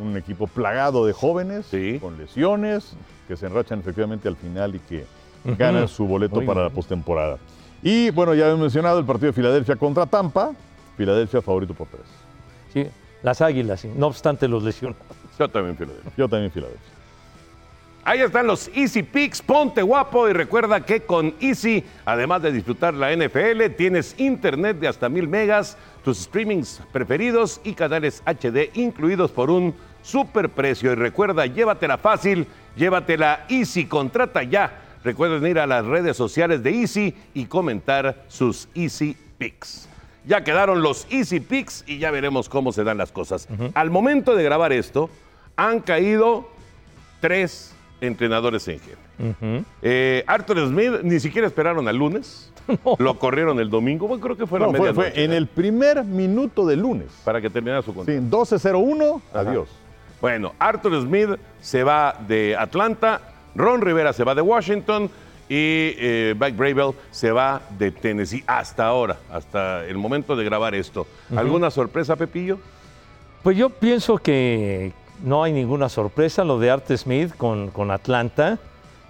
un 0.00 0.16
equipo 0.16 0.48
plagado 0.48 1.06
de 1.06 1.12
jóvenes, 1.12 1.66
Sí. 1.66 1.98
con 2.00 2.18
lesiones, 2.18 2.96
que 3.28 3.36
se 3.36 3.46
enrachan 3.46 3.78
efectivamente 3.78 4.26
al 4.26 4.34
final 4.36 4.74
y 4.74 4.80
que 4.80 5.04
ganan 5.56 5.86
su 5.86 6.06
boleto 6.06 6.36
Muy 6.36 6.46
para 6.46 6.64
la 6.64 6.70
postemporada. 6.70 7.38
Y 7.82 8.10
bueno, 8.10 8.34
ya 8.34 8.50
he 8.50 8.56
mencionado 8.56 8.98
el 8.98 9.04
partido 9.04 9.28
de 9.28 9.32
Filadelfia 9.34 9.76
contra 9.76 10.06
Tampa. 10.06 10.52
Filadelfia 10.96 11.40
favorito 11.40 11.74
por 11.74 11.86
tres. 11.86 12.02
Sí, 12.72 12.86
las 13.22 13.40
águilas, 13.42 13.84
no 13.84 14.08
obstante 14.08 14.48
los 14.48 14.64
lesionados. 14.64 15.04
Yo 15.38 15.48
también, 15.48 15.76
Filadelfia. 15.76 16.12
Yo 16.16 16.28
también 16.28 16.50
Filadelfia. 16.50 16.93
Ahí 18.06 18.20
están 18.20 18.46
los 18.46 18.70
Easy 18.74 19.02
Picks. 19.02 19.40
Ponte 19.40 19.80
guapo 19.80 20.28
y 20.28 20.34
recuerda 20.34 20.84
que 20.84 21.00
con 21.00 21.34
Easy, 21.40 21.82
además 22.04 22.42
de 22.42 22.52
disfrutar 22.52 22.92
la 22.92 23.16
NFL, 23.16 23.74
tienes 23.78 24.14
internet 24.18 24.78
de 24.78 24.88
hasta 24.88 25.08
mil 25.08 25.26
megas, 25.26 25.78
tus 26.04 26.18
streamings 26.18 26.82
preferidos 26.92 27.62
y 27.64 27.72
canales 27.72 28.22
HD 28.26 28.70
incluidos 28.74 29.30
por 29.30 29.50
un 29.50 29.74
super 30.02 30.50
precio. 30.50 30.92
Y 30.92 30.96
recuerda, 30.96 31.46
llévatela 31.46 31.96
fácil, 31.96 32.46
llévatela 32.76 33.46
Easy. 33.48 33.86
Contrata 33.86 34.42
ya. 34.42 34.82
Recuerden 35.02 35.46
ir 35.46 35.58
a 35.58 35.66
las 35.66 35.86
redes 35.86 36.14
sociales 36.14 36.62
de 36.62 36.72
Easy 36.72 37.14
y 37.32 37.46
comentar 37.46 38.24
sus 38.28 38.68
Easy 38.74 39.16
Picks. 39.38 39.88
Ya 40.26 40.44
quedaron 40.44 40.82
los 40.82 41.06
Easy 41.08 41.40
Picks 41.40 41.84
y 41.86 41.98
ya 41.98 42.10
veremos 42.10 42.50
cómo 42.50 42.70
se 42.70 42.84
dan 42.84 42.98
las 42.98 43.12
cosas. 43.12 43.48
Al 43.72 43.90
momento 43.90 44.34
de 44.34 44.44
grabar 44.44 44.74
esto, 44.74 45.08
han 45.56 45.80
caído 45.80 46.50
tres 47.20 47.74
entrenadores 48.00 48.66
en 48.68 48.80
jefe. 48.80 49.64
Eh, 49.82 50.24
Arthur 50.26 50.66
Smith 50.68 50.92
ni 51.02 51.20
siquiera 51.20 51.46
esperaron 51.46 51.86
al 51.88 51.96
lunes. 51.96 52.50
Lo 52.98 53.18
corrieron 53.18 53.60
el 53.60 53.68
domingo. 53.70 54.08
Bueno, 54.08 54.22
creo 54.22 54.36
que 54.36 54.46
fue 54.46 54.58
a 54.58 54.62
la 54.62 54.66
No, 54.68 54.72
fue, 54.78 54.94
fue 54.94 55.12
en 55.22 55.32
el 55.32 55.46
primer 55.46 56.04
minuto 56.04 56.66
de 56.66 56.76
lunes. 56.76 57.08
Para 57.24 57.40
que 57.40 57.50
terminara 57.50 57.82
su 57.82 57.90
Sí, 57.92 57.96
contrato. 57.96 58.20
12-0-1, 58.56 59.20
adiós. 59.34 59.68
Bueno, 60.20 60.54
Arthur 60.58 61.02
Smith 61.02 61.30
se 61.60 61.82
va 61.84 62.16
de 62.26 62.56
Atlanta, 62.56 63.20
Ron 63.54 63.82
Rivera 63.82 64.12
se 64.14 64.24
va 64.24 64.34
de 64.34 64.40
Washington 64.40 65.10
y 65.48 65.92
eh, 65.98 66.34
Mike 66.40 66.56
Bravel 66.56 66.94
se 67.10 67.30
va 67.30 67.60
de 67.78 67.90
Tennessee 67.90 68.42
hasta 68.46 68.86
ahora, 68.86 69.18
hasta 69.30 69.84
el 69.86 69.98
momento 69.98 70.34
de 70.34 70.44
grabar 70.44 70.74
esto. 70.74 71.06
¿Alguna 71.36 71.70
sorpresa, 71.70 72.16
Pepillo? 72.16 72.58
Pues 73.42 73.58
yo 73.58 73.68
pienso 73.68 74.16
que 74.16 74.92
no 75.22 75.42
hay 75.42 75.52
ninguna 75.52 75.88
sorpresa. 75.88 76.44
Lo 76.44 76.58
de 76.58 76.70
Art 76.70 76.90
Smith 76.96 77.34
con, 77.36 77.70
con 77.70 77.90
Atlanta 77.90 78.58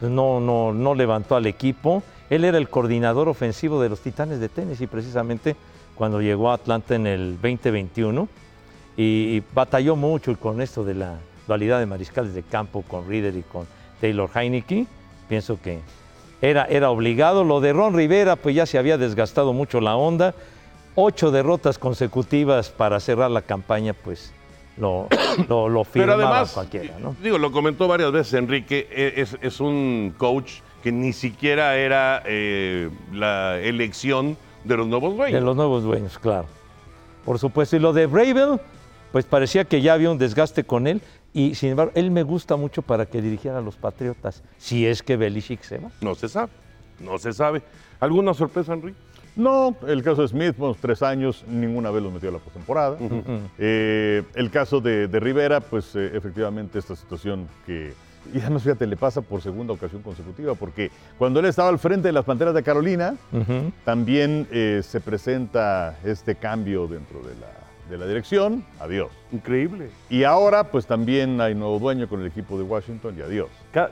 no, 0.01 0.41
no, 0.41 0.73
no 0.73 0.95
levantó 0.95 1.37
al 1.37 1.47
equipo. 1.47 2.03
Él 2.31 2.45
era 2.45 2.59
el 2.59 2.69
coordinador 2.69 3.29
ofensivo 3.29 3.81
de 3.81 3.89
los 3.89 4.01
Titanes 4.01 4.41
de 4.41 4.49
Tennessee 4.49 4.87
precisamente 4.87 5.57
cuando 5.95 6.21
llegó 6.21 6.51
a 6.51 6.55
Atlanta 6.55 6.95
en 6.95 7.07
el 7.07 7.33
2021 7.35 8.29
y, 8.97 9.03
y 9.03 9.43
batalló 9.55 9.97
mucho 9.97 10.37
con 10.39 10.61
esto 10.61 10.85
de 10.85 10.95
la 10.95 11.19
dualidad 11.47 11.79
de 11.79 11.87
mariscales 11.87 12.35
de 12.35 12.43
campo 12.43 12.83
con 12.83 13.09
Reader 13.09 13.37
y 13.37 13.43
con 13.43 13.67
Taylor 14.01 14.31
Heineke. 14.35 14.87
Pienso 15.29 15.61
que 15.61 15.81
era, 16.41 16.65
era 16.65 16.91
obligado. 16.91 17.45
Lo 17.45 17.61
de 17.61 17.73
Ron 17.73 17.95
Rivera, 17.95 18.37
pues 18.37 18.55
ya 18.55 18.67
se 18.67 18.79
había 18.79 18.99
desgastado 18.99 19.53
mucho 19.53 19.81
la 19.81 19.97
onda. 19.97 20.35
Ocho 20.95 21.31
derrotas 21.31 21.79
consecutivas 21.79 22.71
para 22.71 23.01
cerrar 23.01 23.31
la 23.31 23.43
campaña, 23.43 23.95
pues 23.95 24.33
lo, 24.77 25.09
lo, 25.49 25.69
lo 25.69 25.85
Pero 25.93 26.15
además, 26.15 26.53
cualquiera, 26.53 26.99
¿no? 26.99 27.15
digo, 27.23 27.39
lo 27.39 27.53
comentó 27.53 27.87
varias 27.89 28.13
veces 28.13 28.35
Enrique, 28.35 28.89
e- 28.91 29.15
es, 29.21 29.37
es 29.41 29.61
un 29.61 30.15
coach 30.17 30.61
que 30.83 30.93
ni 30.93 31.13
siquiera 31.13 31.77
era 31.77 32.23
eh, 32.27 32.91
la 33.13 33.59
elección 33.61 34.37
de 34.65 34.77
los 34.77 34.87
nuevos 34.87 35.13
De 35.13 35.17
dueños. 35.17 35.43
los 35.43 35.57
nuevos 35.57 35.83
dueños, 35.83 36.19
claro. 36.19 36.47
Por 37.25 37.39
supuesto. 37.39 37.77
Y 37.77 37.79
lo 37.79 37.93
de 37.95 38.07
Bravel, 38.07 38.61
pues 39.13 39.25
parecía 39.25 39.65
que 39.65 39.81
ya 39.81 39.95
había 39.95 40.11
un 40.11 40.19
desgaste 40.19 40.65
con 40.65 40.87
él. 40.87 41.01
Y 41.33 41.55
sin 41.55 41.71
embargo, 41.71 41.93
él 41.95 42.11
me 42.11 42.23
gusta 42.23 42.57
mucho 42.57 42.83
para 42.83 43.07
que 43.07 43.21
dirigiera 43.23 43.59
a 43.59 43.61
los 43.63 43.77
Patriotas, 43.77 44.43
si 44.59 44.87
es 44.87 45.03
que 45.03 45.17
Belichick 45.17 45.63
se 45.63 45.79
va. 45.79 45.91
No 46.03 46.15
se 46.15 46.29
sabe, 46.29 46.53
no 47.01 47.19
se 47.19 47.33
sabe. 47.33 47.63
¿Alguna 47.99 48.35
sorpresa, 48.35 48.75
Enrique? 48.75 48.99
No, 49.37 49.75
el 49.89 50.03
caso 50.03 50.23
de 50.23 50.29
Smith, 50.29 50.55
bueno, 50.57 50.77
tres 50.81 51.03
años, 51.03 51.45
ninguna 51.49 51.91
vez 51.91 52.03
los 52.03 52.13
metió 52.13 52.29
a 52.29 52.33
la 52.33 52.39
postemporada. 52.39 52.97
Eh, 53.59 54.23
el 54.35 54.51
caso 54.51 54.81
de, 54.81 55.09
de 55.09 55.21
Rivera, 55.21 55.61
pues 55.61 55.95
eh, 55.97 56.13
efectivamente 56.15 56.79
esta 56.79 56.95
situación 56.95 57.49
que, 57.67 57.93
y 58.33 58.39
además 58.41 58.63
fíjate, 58.63 58.87
le 58.87 58.97
pasa 58.97 59.21
por 59.23 59.43
segunda 59.43 59.73
ocasión 59.73 60.03
consecutiva, 60.03 60.55
porque 60.55 60.91
cuando 61.19 61.41
él 61.41 61.47
estaba 61.47 61.69
al 61.69 61.79
frente 61.79 62.09
de 62.09 62.13
las 62.13 62.25
Panteras 62.25 62.55
de 62.55 62.63
Carolina, 62.63 63.17
también 63.85 64.47
eh, 64.53 64.83
se 64.85 65.01
presenta 65.01 65.99
este 66.05 66.37
cambio 66.37 66.87
dentro 66.87 67.19
de 67.21 67.35
la, 67.35 67.49
de 67.91 67.99
la 67.99 68.07
dirección, 68.07 68.65
adiós. 68.81 69.11
Increíble. 69.33 69.91
Y 70.09 70.25
ahora, 70.25 70.65
pues 70.65 70.87
también 70.87 71.41
hay 71.41 71.55
nuevo 71.55 71.79
dueño 71.79 72.09
con 72.09 72.21
el 72.21 72.27
equipo 72.27 72.57
de 72.57 72.65
Washington 72.65 73.15
y 73.19 73.23
adiós. 73.23 73.49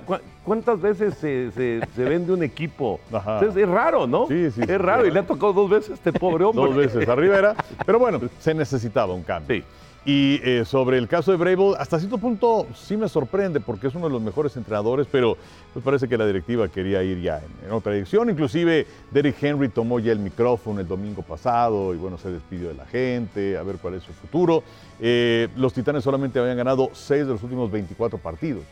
Cu- 0.07 0.17
¿Cuántas 0.45 0.81
veces 0.81 1.15
se, 1.15 1.51
se- 1.51 1.81
se 1.95 2.05
vende 2.05 2.33
un 2.33 2.43
equipo? 2.43 3.01
Ajá. 3.13 3.35
Entonces, 3.41 3.63
es 3.65 3.69
raro, 3.69 4.07
¿no? 4.07 4.27
Sí, 4.29 4.51
sí, 4.51 4.61
Es 4.63 4.67
sí, 4.69 4.77
raro 4.79 5.03
sí. 5.03 5.09
y 5.09 5.11
le 5.13 5.21
ha 5.21 5.27
tocado 5.27 5.53
dos 5.53 5.69
veces 5.71 5.91
este 5.91 6.13
pobre 6.13 6.45
hombre. 6.47 6.65
dos 6.65 6.75
veces 6.77 7.09
a 7.09 7.15
Rivera, 7.15 7.55
pero 7.85 7.99
bueno, 7.99 8.21
se 8.41 8.55
necesitaba 8.55 9.13
un 9.15 9.23
cambio. 9.23 9.57
Sí. 9.57 9.65
Y 10.05 10.41
eh, 10.43 10.65
sobre 10.65 10.99
el 10.99 11.07
caso 11.07 11.31
de 11.31 11.37
Brable, 11.37 11.75
hasta 11.79 11.97
cierto 11.99 12.19
punto 12.19 12.67
sí 12.75 12.97
me 12.97 13.09
sorprende 13.09 13.61
porque 13.61 13.87
es 13.87 13.95
uno 13.95 14.09
de 14.09 14.13
los 14.13 14.21
mejores 14.21 14.57
entrenadores, 14.57 15.07
pero 15.11 15.37
pues 15.73 15.85
parece 15.85 16.09
que 16.09 16.19
la 16.19 16.27
directiva 16.27 16.67
quería 16.69 17.05
ir 17.05 17.21
ya 17.21 17.39
en, 17.39 17.69
en 17.69 17.73
otra 17.73 17.93
dirección. 17.93 18.29
Inclusive 18.29 18.85
Derrick 19.13 19.41
Henry 19.41 19.69
tomó 19.69 20.01
ya 20.01 20.11
el 20.11 20.19
micrófono 20.19 20.81
el 20.81 20.89
domingo 20.89 21.23
pasado 21.23 21.95
y 21.95 21.99
bueno, 21.99 22.19
se 22.19 22.33
despidió 22.33 22.69
de 22.69 22.75
la 22.75 22.87
gente, 22.87 23.57
a 23.57 23.63
ver 23.63 23.77
cuál 23.77 23.95
es 23.95 24.03
su 24.03 24.13
futuro. 24.13 24.65
Eh, 24.99 25.49
los 25.57 25.73
Titanes 25.73 26.03
solamente 26.03 26.41
habían 26.41 26.57
ganado 26.57 26.91
seis 26.95 27.25
de 27.25 27.33
los 27.35 27.43
últimos 27.45 27.71
24 27.71 28.19
partidos 28.19 28.65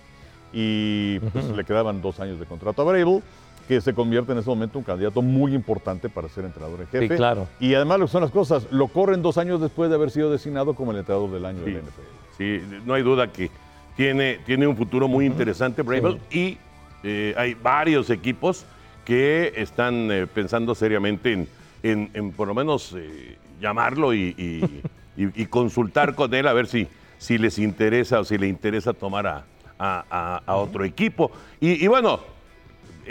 y 0.52 1.20
pues, 1.20 1.44
le 1.44 1.64
quedaban 1.64 2.02
dos 2.02 2.18
años 2.18 2.40
de 2.40 2.46
contrato 2.46 2.82
a 2.82 2.86
Brable 2.86 3.22
que 3.70 3.80
se 3.80 3.94
convierte 3.94 4.32
en 4.32 4.38
ese 4.38 4.48
momento 4.50 4.78
en 4.78 4.80
un 4.80 4.84
candidato 4.84 5.22
muy 5.22 5.54
importante 5.54 6.08
para 6.08 6.28
ser 6.28 6.44
entrenador 6.44 6.80
en 6.80 6.88
jefe. 6.88 7.06
Sí, 7.08 7.14
claro. 7.14 7.46
Y 7.60 7.72
además 7.74 8.00
lo 8.00 8.06
que 8.06 8.10
son 8.10 8.22
las 8.22 8.32
cosas, 8.32 8.66
lo 8.72 8.88
corren 8.88 9.22
dos 9.22 9.38
años 9.38 9.60
después 9.60 9.88
de 9.90 9.94
haber 9.94 10.10
sido 10.10 10.28
designado 10.28 10.74
como 10.74 10.90
el 10.90 10.98
entrenador 10.98 11.30
del 11.30 11.44
año 11.44 11.60
Sí. 11.64 11.70
de 11.70 11.76
la 11.76 11.82
NFL. 11.84 12.36
Sí, 12.36 12.80
no 12.84 12.94
hay 12.94 13.04
duda 13.04 13.28
que 13.32 13.48
tiene, 13.96 14.40
tiene 14.44 14.66
un 14.66 14.76
futuro 14.76 15.06
muy 15.06 15.24
interesante, 15.24 15.82
Bravel, 15.82 16.18
y 16.32 16.58
eh, 17.04 17.32
hay 17.36 17.54
varios 17.54 18.10
equipos 18.10 18.64
que 19.04 19.52
están 19.54 20.10
eh, 20.10 20.26
pensando 20.26 20.74
seriamente 20.74 21.32
en, 21.32 21.48
en- 21.84 22.10
en 22.12 22.32
por 22.32 22.48
lo 22.48 22.54
menos 22.54 22.92
eh, 22.98 23.36
llamarlo 23.60 24.12
y, 24.12 24.34
y- 24.36 24.82
y- 25.22 25.42
y 25.42 25.46
consultar 25.46 26.16
con 26.16 26.34
él 26.34 26.48
a 26.48 26.52
ver 26.52 26.66
si, 26.66 26.88
si 27.18 27.38
les 27.38 27.56
interesa 27.60 28.18
o 28.18 28.24
si 28.24 28.36
le 28.36 28.48
interesa 28.48 28.94
tomar 28.94 29.28
a, 29.28 29.44
a- 29.78 30.04
a- 30.10 30.42
a 30.44 30.56
otro 30.56 30.84
equipo. 30.84 31.30
Y 31.60 31.86
bueno, 31.86 32.18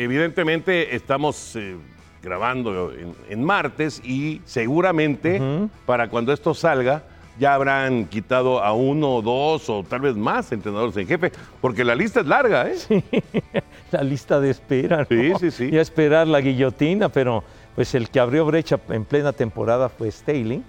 evidentemente 0.04 0.96
estamos 0.96 1.56
eh, 1.56 1.76
grabando 2.24 2.92
en, 2.92 3.14
en 3.30 3.44
martes 3.44 4.02
y 4.04 4.42
seguramente 4.46 5.42
para 5.86 6.10
cuando 6.10 6.32
esto 6.32 6.54
salga 6.54 7.04
ya 7.40 7.54
habrán 7.54 8.06
quitado 8.06 8.62
a 8.62 8.74
uno, 8.74 9.22
dos 9.22 9.70
o 9.70 9.84
tal 9.84 10.02
vez 10.02 10.16
más 10.16 10.52
entrenadores 10.52 10.98
en 10.98 11.08
jefe, 11.08 11.32
porque 11.62 11.86
la 11.86 11.96
lista 11.96 12.20
es 12.20 12.28
larga, 12.28 12.70
¿eh? 12.70 13.04
la 13.92 14.04
lista 14.04 14.42
de 14.42 14.50
espera. 14.50 14.98
¿no? 14.98 15.06
Sí, 15.08 15.32
sí, 15.40 15.52
sí. 15.52 15.70
Y 15.72 15.78
a 15.78 15.82
esperar 15.82 16.28
la 16.28 16.42
guillotina, 16.42 17.08
pero 17.08 17.44
pues 17.76 17.96
el 17.96 18.10
que 18.10 18.20
abrió 18.20 18.46
brecha 18.46 18.78
en 18.90 19.06
plena 19.06 19.32
temporada 19.32 19.88
fue 19.88 20.12
Staley, 20.12 20.62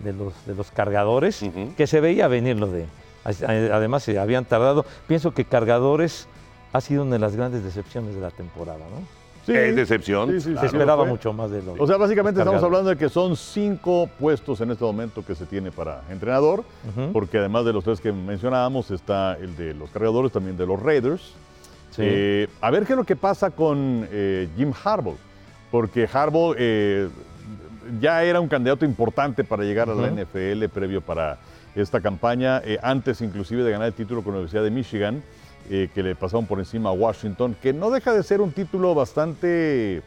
de 0.00 0.12
los, 0.12 0.34
de 0.46 0.54
los 0.54 0.70
cargadores, 0.72 1.44
que 1.76 1.86
se 1.86 2.00
veía 2.00 2.28
venir 2.28 2.58
lo 2.58 2.66
de. 2.66 2.86
Además, 3.24 4.02
se 4.02 4.18
habían 4.18 4.44
tardado. 4.44 4.84
Pienso 5.06 5.32
que 5.32 5.44
cargadores 5.44 6.28
ha 6.76 6.80
sido 6.80 7.02
una 7.02 7.12
de 7.12 7.18
las 7.18 7.34
grandes 7.34 7.64
decepciones 7.64 8.14
de 8.14 8.20
la 8.20 8.30
temporada, 8.30 8.78
¿no? 8.78 9.00
Sí, 9.46 9.52
Es 9.52 9.76
decepción. 9.76 10.28
Sí, 10.32 10.40
sí, 10.40 10.56
Se 10.58 10.66
esperaba 10.66 11.04
mucho 11.04 11.32
más 11.32 11.50
de 11.52 11.62
lo 11.62 11.74
O 11.78 11.86
sea, 11.86 11.96
básicamente 11.96 12.40
estamos 12.40 12.62
hablando 12.62 12.90
de 12.90 12.96
que 12.96 13.08
son 13.08 13.36
cinco 13.36 14.10
puestos 14.18 14.60
en 14.60 14.72
este 14.72 14.84
momento 14.84 15.24
que 15.24 15.36
se 15.36 15.46
tiene 15.46 15.70
para 15.70 16.02
entrenador, 16.10 16.64
porque 17.12 17.38
además 17.38 17.64
de 17.64 17.72
los 17.72 17.84
tres 17.84 18.00
que 18.00 18.12
mencionábamos 18.12 18.90
está 18.90 19.36
el 19.36 19.56
de 19.56 19.72
los 19.72 19.90
cargadores, 19.90 20.32
también 20.32 20.56
de 20.56 20.66
los 20.66 20.82
Raiders. 20.82 21.32
Sí. 21.90 22.02
Eh, 22.04 22.48
a 22.60 22.70
ver 22.70 22.84
qué 22.84 22.92
es 22.92 22.96
lo 22.96 23.04
que 23.04 23.16
pasa 23.16 23.50
con 23.50 24.06
eh, 24.10 24.48
Jim 24.56 24.72
Harbaugh, 24.84 25.16
porque 25.70 26.08
Harbaugh 26.12 26.54
eh, 26.58 27.08
ya 28.00 28.22
era 28.24 28.40
un 28.40 28.48
candidato 28.48 28.84
importante 28.84 29.44
para 29.44 29.62
llegar 29.62 29.88
a 29.88 29.94
la. 29.94 30.10
NFL 30.10 30.64
previo 30.72 31.00
para 31.00 31.38
esta 31.74 32.00
campaña, 32.00 32.62
eh, 32.64 32.78
antes 32.82 33.20
inclusive 33.20 33.62
de 33.62 33.70
ganar 33.70 33.88
el 33.88 33.94
título 33.94 34.22
con 34.22 34.32
la 34.32 34.38
Universidad 34.38 34.64
de 34.64 34.70
Michigan, 34.70 35.22
eh, 35.70 35.88
que 35.94 36.02
le 36.02 36.14
pasaron 36.14 36.46
por 36.46 36.58
encima 36.58 36.90
a 36.90 36.92
Washington, 36.92 37.56
que 37.60 37.72
no 37.72 37.90
deja 37.90 38.12
de 38.12 38.22
ser 38.22 38.40
un 38.40 38.52
título 38.52 38.94
bastante 38.94 40.02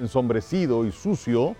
ensombrecido 0.00 0.86
y 0.86 0.92
sucio 0.92 1.56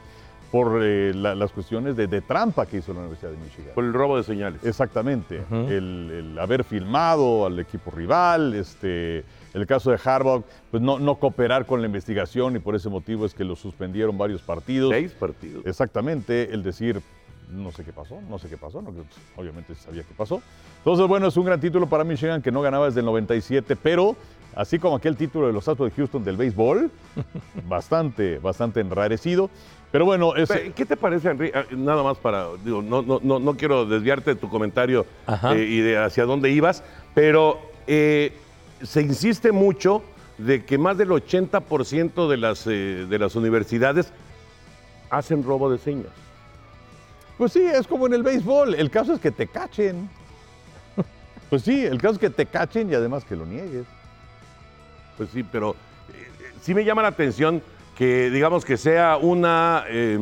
por 0.51 0.81
eh, 0.83 1.13
la- 1.15 1.35
las 1.35 1.53
cuestiones 1.53 1.95
de, 1.97 2.07
de 2.07 2.23
trampa 2.23 2.65
que 2.65 2.79
hizo 2.79 2.93
la 2.95 3.01
Universidad 3.01 3.33
de 3.33 3.37
Michigan. 3.37 3.73
Por 3.75 3.85
el 3.85 3.93
robo 3.93 4.17
de 4.17 4.23
señales. 4.23 4.65
Exactamente. 4.65 5.43
El 5.51 6.37
haber 6.41 6.65
filmado 6.65 7.45
al 7.45 7.59
equipo 7.59 7.91
rival, 7.91 8.55
este, 8.55 9.25
el 9.53 9.67
caso 9.67 9.91
de 9.91 9.99
Harbaugh, 10.03 10.45
pues 10.71 10.83
no, 10.83 10.99
no 10.99 11.17
cooperar 11.17 11.67
con 11.67 11.81
la 11.83 11.87
investigación 11.87 12.57
y 12.57 12.61
por 12.61 12.75
ese 12.75 12.89
motivo 12.89 13.27
es 13.27 13.35
que 13.35 13.45
lo 13.45 13.57
suspendieron 13.57 14.17
varios 14.17 14.41
partidos. 14.41 14.91
Seis 14.95 15.13
partidos. 15.13 15.67
Exactamente, 15.67 16.55
el 16.55 16.63
decir, 16.63 17.03
no 17.51 17.71
sé 17.73 17.85
qué 17.85 17.93
pasó, 17.93 18.21
no 18.29 18.39
sé 18.39 18.49
qué 18.49 18.57
pasó, 18.57 18.83
no, 18.83 18.93
obviamente 19.37 19.75
se 19.75 19.83
sabía 19.83 20.03
qué 20.03 20.15
pasó. 20.17 20.43
Entonces, 20.79 21.07
bueno, 21.07 21.29
es 21.29 21.37
un 21.37 21.45
gran 21.45 21.61
título 21.61 21.89
para 21.89 22.05
Michigan 22.05 22.43
que 22.43 22.51
no 22.53 22.61
ganaba 22.61 22.87
desde 22.87 23.01
el 23.01 23.07
97, 23.07 23.77
pero 23.77 24.17
así 24.55 24.79
como 24.79 24.97
aquel 24.97 25.17
título 25.17 25.47
de 25.47 25.53
los 25.53 25.67
Astros 25.69 25.91
de 25.91 25.97
Houston 25.97 26.25
del 26.25 26.37
béisbol, 26.37 26.91
bastante, 27.69 28.39
bastante 28.39 28.81
enrarecido. 28.81 29.51
Pero 29.91 30.05
bueno, 30.05 30.37
es, 30.37 30.51
¿Qué 30.75 30.85
te 30.85 30.97
parece, 30.97 31.31
Henry? 31.31 31.51
Ah, 31.55 31.65
Nada 31.71 32.03
más 32.03 32.19
para, 32.19 32.49
digo, 32.63 32.83
no, 32.83 33.01
no, 33.01 33.21
no, 33.23 33.39
no 33.39 33.57
quiero 33.57 33.87
desviarte 33.87 34.35
de 34.35 34.37
tu 34.41 34.49
comentario 34.51 35.07
eh, 35.55 35.67
y 35.69 35.81
de 35.81 35.97
hacia 35.97 36.27
dónde 36.27 36.51
ibas, 36.51 36.83
pero 37.15 37.59
eh, 37.87 38.33
se 38.83 39.01
insiste 39.01 39.51
mucho 39.51 40.03
de 40.37 40.65
que 40.65 40.77
más 40.77 40.99
del 40.99 41.09
80% 41.09 42.29
de 42.29 42.37
las, 42.37 42.67
eh, 42.67 43.07
de 43.09 43.19
las 43.19 43.35
universidades 43.35 44.13
hacen 45.11 45.43
robo 45.43 45.71
de 45.71 45.79
señas. 45.79 46.13
Pues 47.38 47.53
sí, 47.53 47.61
es 47.64 47.87
como 47.87 48.07
en 48.07 48.14
el 48.14 48.22
béisbol. 48.22 48.74
El 48.74 48.90
caso 48.90 49.14
es 49.14 49.20
que 49.20 49.31
te 49.31 49.46
cachen. 49.46 50.09
Pues 51.48 51.62
sí, 51.62 51.83
el 51.87 51.96
caso 51.98 52.12
es 52.14 52.18
que 52.18 52.29
te 52.29 52.44
cachen 52.44 52.90
y 52.90 52.94
además 52.94 53.24
que 53.24 53.35
lo 53.35 53.46
niegues. 53.46 53.87
Pues 55.16 55.31
sí, 55.31 55.42
pero 55.42 55.77
eh, 56.12 56.53
sí 56.61 56.74
me 56.74 56.85
llama 56.85 57.01
la 57.01 57.09
atención 57.09 57.62
que 57.96 58.29
digamos 58.29 58.66
que 58.66 58.77
sea 58.77 59.16
una, 59.16 59.85
eh, 59.88 60.18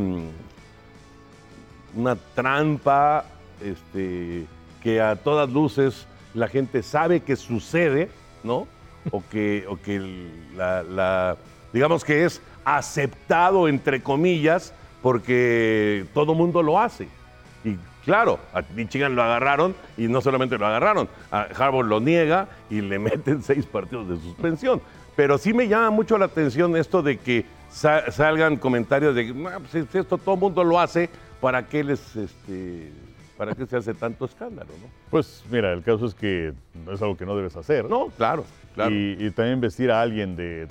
una 1.97 2.15
trampa 2.37 3.25
este, 3.61 4.47
que 4.81 5.01
a 5.01 5.17
todas 5.17 5.51
luces 5.51 6.07
la 6.33 6.47
gente 6.47 6.83
sabe 6.85 7.21
que 7.23 7.35
sucede, 7.35 8.09
¿no? 8.45 8.69
O 9.11 9.21
que, 9.29 9.65
o 9.69 9.77
que 9.81 10.29
la- 10.57 11.37
digamos 11.73 12.05
que 12.05 12.25
es 12.25 12.41
aceptado 12.65 13.67
entre 13.67 14.01
comillas 14.01 14.73
porque 15.07 16.05
todo 16.15 16.35
mundo 16.35 16.65
lo 16.65 16.81
hace. 16.81 17.07
Y 17.65 17.77
claro, 18.05 18.41
a 18.53 18.63
Michigan 18.75 19.15
lo 19.15 19.23
agarraron 19.23 19.73
y 19.97 20.09
no 20.09 20.21
solamente 20.21 20.59
lo 20.59 20.67
agarraron, 20.67 21.09
a 21.31 21.43
Harvard 21.43 21.87
lo 21.87 22.01
niega 22.01 22.49
y 22.71 22.81
le 22.81 22.99
meten 23.09 23.41
seis 23.41 23.67
partidos 23.67 24.09
de 24.09 24.17
suspensión. 24.17 24.81
Pero 25.15 25.39
sí 25.39 25.55
me 25.55 25.69
llama 25.69 25.91
mucho 25.91 26.19
la 26.19 26.25
atención 26.25 26.77
esto 26.77 27.03
de 27.05 27.19
que 27.19 27.45
sa- 27.71 28.11
salgan 28.11 28.57
comentarios 28.57 29.15
de 29.15 29.27
que 29.33 29.47
"Ah, 29.49 29.61
pues, 29.61 29.87
si 29.93 29.97
esto 29.99 30.19
todo 30.19 30.35
el 30.35 30.41
mundo 30.41 30.65
lo 30.65 30.81
hace, 30.81 31.09
¿para 31.41 31.65
qué 31.69 31.85
les 31.85 32.17
este, 32.17 32.91
para 33.39 33.55
qué 33.55 33.65
se 33.65 33.77
hace 33.77 33.95
tanto 33.95 34.25
escándalo? 34.25 34.71
¿no? 34.83 34.89
Pues 35.09 35.45
mira, 35.53 35.73
el 35.73 35.85
caso 35.85 36.07
es 36.07 36.15
que 36.17 36.53
es 36.93 37.01
algo 37.01 37.17
que 37.17 37.25
no 37.27 37.37
debes 37.37 37.55
hacer. 37.55 37.85
No, 37.89 38.09
claro, 38.17 38.45
claro. 38.75 38.91
Y, 38.91 39.17
y 39.21 39.31
también 39.31 39.61
vestir 39.61 39.89
a 39.93 40.01
alguien 40.03 40.35
de 40.35 40.67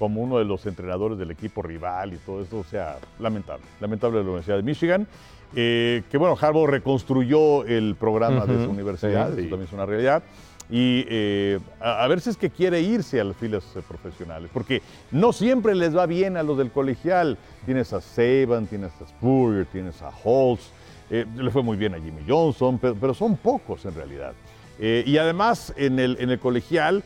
como 0.00 0.22
uno 0.22 0.38
de 0.38 0.46
los 0.46 0.64
entrenadores 0.64 1.18
del 1.18 1.30
equipo 1.30 1.60
rival 1.60 2.14
y 2.14 2.16
todo 2.16 2.42
eso, 2.42 2.60
o 2.60 2.64
sea, 2.64 2.96
lamentable. 3.18 3.62
Lamentable 3.80 4.16
de 4.16 4.24
la 4.24 4.30
Universidad 4.30 4.56
de 4.56 4.62
Michigan. 4.62 5.06
Eh, 5.54 6.04
que 6.10 6.16
bueno, 6.16 6.38
Harbaugh 6.40 6.66
reconstruyó 6.66 7.66
el 7.66 7.96
programa 7.96 8.46
de 8.46 8.64
su 8.64 8.70
universidad, 8.70 9.34
sí. 9.34 9.40
eso 9.42 9.50
también 9.50 9.68
es 9.68 9.72
una 9.74 9.84
realidad. 9.84 10.22
Y 10.70 11.04
eh, 11.06 11.58
a, 11.80 12.02
a 12.02 12.08
ver 12.08 12.22
si 12.22 12.30
es 12.30 12.38
que 12.38 12.48
quiere 12.48 12.80
irse 12.80 13.20
a 13.20 13.24
las 13.24 13.36
filas 13.36 13.62
eh, 13.76 13.82
profesionales, 13.86 14.48
porque 14.54 14.80
no 15.10 15.34
siempre 15.34 15.74
les 15.74 15.94
va 15.94 16.06
bien 16.06 16.38
a 16.38 16.42
los 16.42 16.56
del 16.56 16.70
colegial. 16.70 17.36
Tienes 17.66 17.92
a 17.92 18.00
Saban, 18.00 18.68
tienes 18.68 18.92
a 19.02 19.06
Spurrier, 19.06 19.66
tienes 19.66 20.00
a 20.00 20.10
Holtz, 20.24 20.70
le 21.10 21.50
fue 21.50 21.62
muy 21.62 21.76
bien 21.76 21.94
a 21.94 21.98
Jimmy 21.98 22.22
Johnson, 22.26 22.78
pero, 22.78 22.94
pero 22.94 23.12
son 23.12 23.36
pocos 23.36 23.84
en 23.84 23.94
realidad. 23.94 24.32
Y 24.78 25.18
además 25.18 25.74
en 25.76 25.98
el, 25.98 26.16
en 26.20 26.30
el 26.30 26.38
colegial 26.38 27.04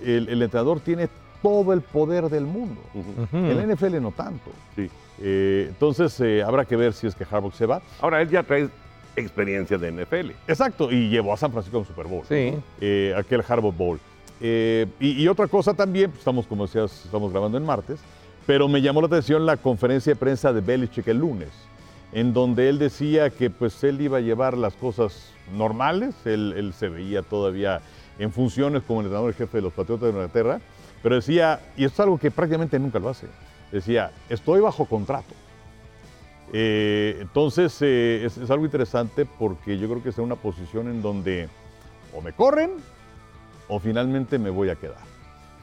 el, 0.00 0.26
el 0.30 0.40
entrenador 0.40 0.80
tiene 0.80 1.10
todo 1.42 1.72
el 1.72 1.80
poder 1.80 2.28
del 2.28 2.44
mundo. 2.44 2.80
Ujú. 2.94 3.36
En 3.36 3.56
la 3.56 3.74
NFL 3.74 4.00
no 4.00 4.12
tanto. 4.12 4.50
sí. 4.76 4.90
Eh, 5.22 5.66
entonces 5.68 6.18
eh, 6.20 6.42
habrá 6.42 6.64
que 6.64 6.76
ver 6.76 6.94
si 6.94 7.06
es 7.06 7.14
que 7.14 7.24
Harbaugh 7.30 7.52
se 7.52 7.66
va. 7.66 7.82
Ahora 8.00 8.22
él 8.22 8.30
ya 8.30 8.42
trae 8.42 8.70
experiencia 9.16 9.76
de 9.76 9.92
NFL. 9.92 10.30
Exacto, 10.48 10.90
y 10.90 11.10
llevó 11.10 11.34
a 11.34 11.36
San 11.36 11.52
Francisco 11.52 11.76
a 11.76 11.80
un 11.80 11.86
Super 11.86 12.06
Bowl. 12.06 12.22
Sí. 12.26 12.54
Eh, 12.80 13.14
aquel 13.14 13.44
Harbaugh 13.46 13.72
Bowl. 13.76 14.00
Eh, 14.40 14.86
y, 14.98 15.22
y 15.22 15.28
otra 15.28 15.46
cosa 15.46 15.74
también, 15.74 16.10
pues, 16.10 16.20
estamos 16.20 16.46
como 16.46 16.64
decías, 16.66 17.04
estamos 17.04 17.30
grabando 17.32 17.58
en 17.58 17.66
martes, 17.66 18.00
pero 18.46 18.66
me 18.66 18.80
llamó 18.80 19.02
la 19.02 19.08
atención 19.08 19.44
la 19.44 19.58
conferencia 19.58 20.14
de 20.14 20.16
prensa 20.18 20.54
de 20.54 20.62
Belichick 20.62 21.06
el 21.08 21.18
lunes, 21.18 21.50
en 22.12 22.32
donde 22.32 22.70
él 22.70 22.78
decía 22.78 23.28
que 23.28 23.50
pues 23.50 23.84
él 23.84 24.00
iba 24.00 24.16
a 24.16 24.20
llevar 24.22 24.56
las 24.56 24.72
cosas 24.74 25.32
normales, 25.54 26.14
él, 26.24 26.54
él 26.56 26.72
se 26.72 26.88
veía 26.88 27.20
todavía 27.20 27.82
en 28.18 28.32
funciones 28.32 28.82
como 28.86 29.00
entrenador 29.02 29.34
jefe 29.34 29.58
de 29.58 29.62
los 29.62 29.72
Patriotas 29.74 30.04
de 30.04 30.10
Inglaterra, 30.12 30.60
pero 31.02 31.14
decía, 31.14 31.60
y 31.76 31.84
esto 31.84 31.94
es 31.94 32.06
algo 32.06 32.18
que 32.18 32.30
prácticamente 32.30 32.78
nunca 32.78 32.98
lo 32.98 33.08
hace, 33.08 33.26
decía, 33.72 34.10
estoy 34.28 34.60
bajo 34.60 34.84
contrato. 34.84 35.34
Eh, 36.52 37.18
entonces 37.20 37.76
eh, 37.80 38.24
es, 38.24 38.36
es 38.36 38.50
algo 38.50 38.64
interesante 38.64 39.24
porque 39.24 39.78
yo 39.78 39.88
creo 39.88 40.02
que 40.02 40.08
es 40.08 40.18
una 40.18 40.34
posición 40.34 40.88
en 40.88 41.00
donde 41.00 41.48
o 42.12 42.20
me 42.20 42.32
corren 42.32 42.72
o 43.68 43.78
finalmente 43.78 44.38
me 44.38 44.50
voy 44.50 44.68
a 44.68 44.76
quedar. 44.76 45.10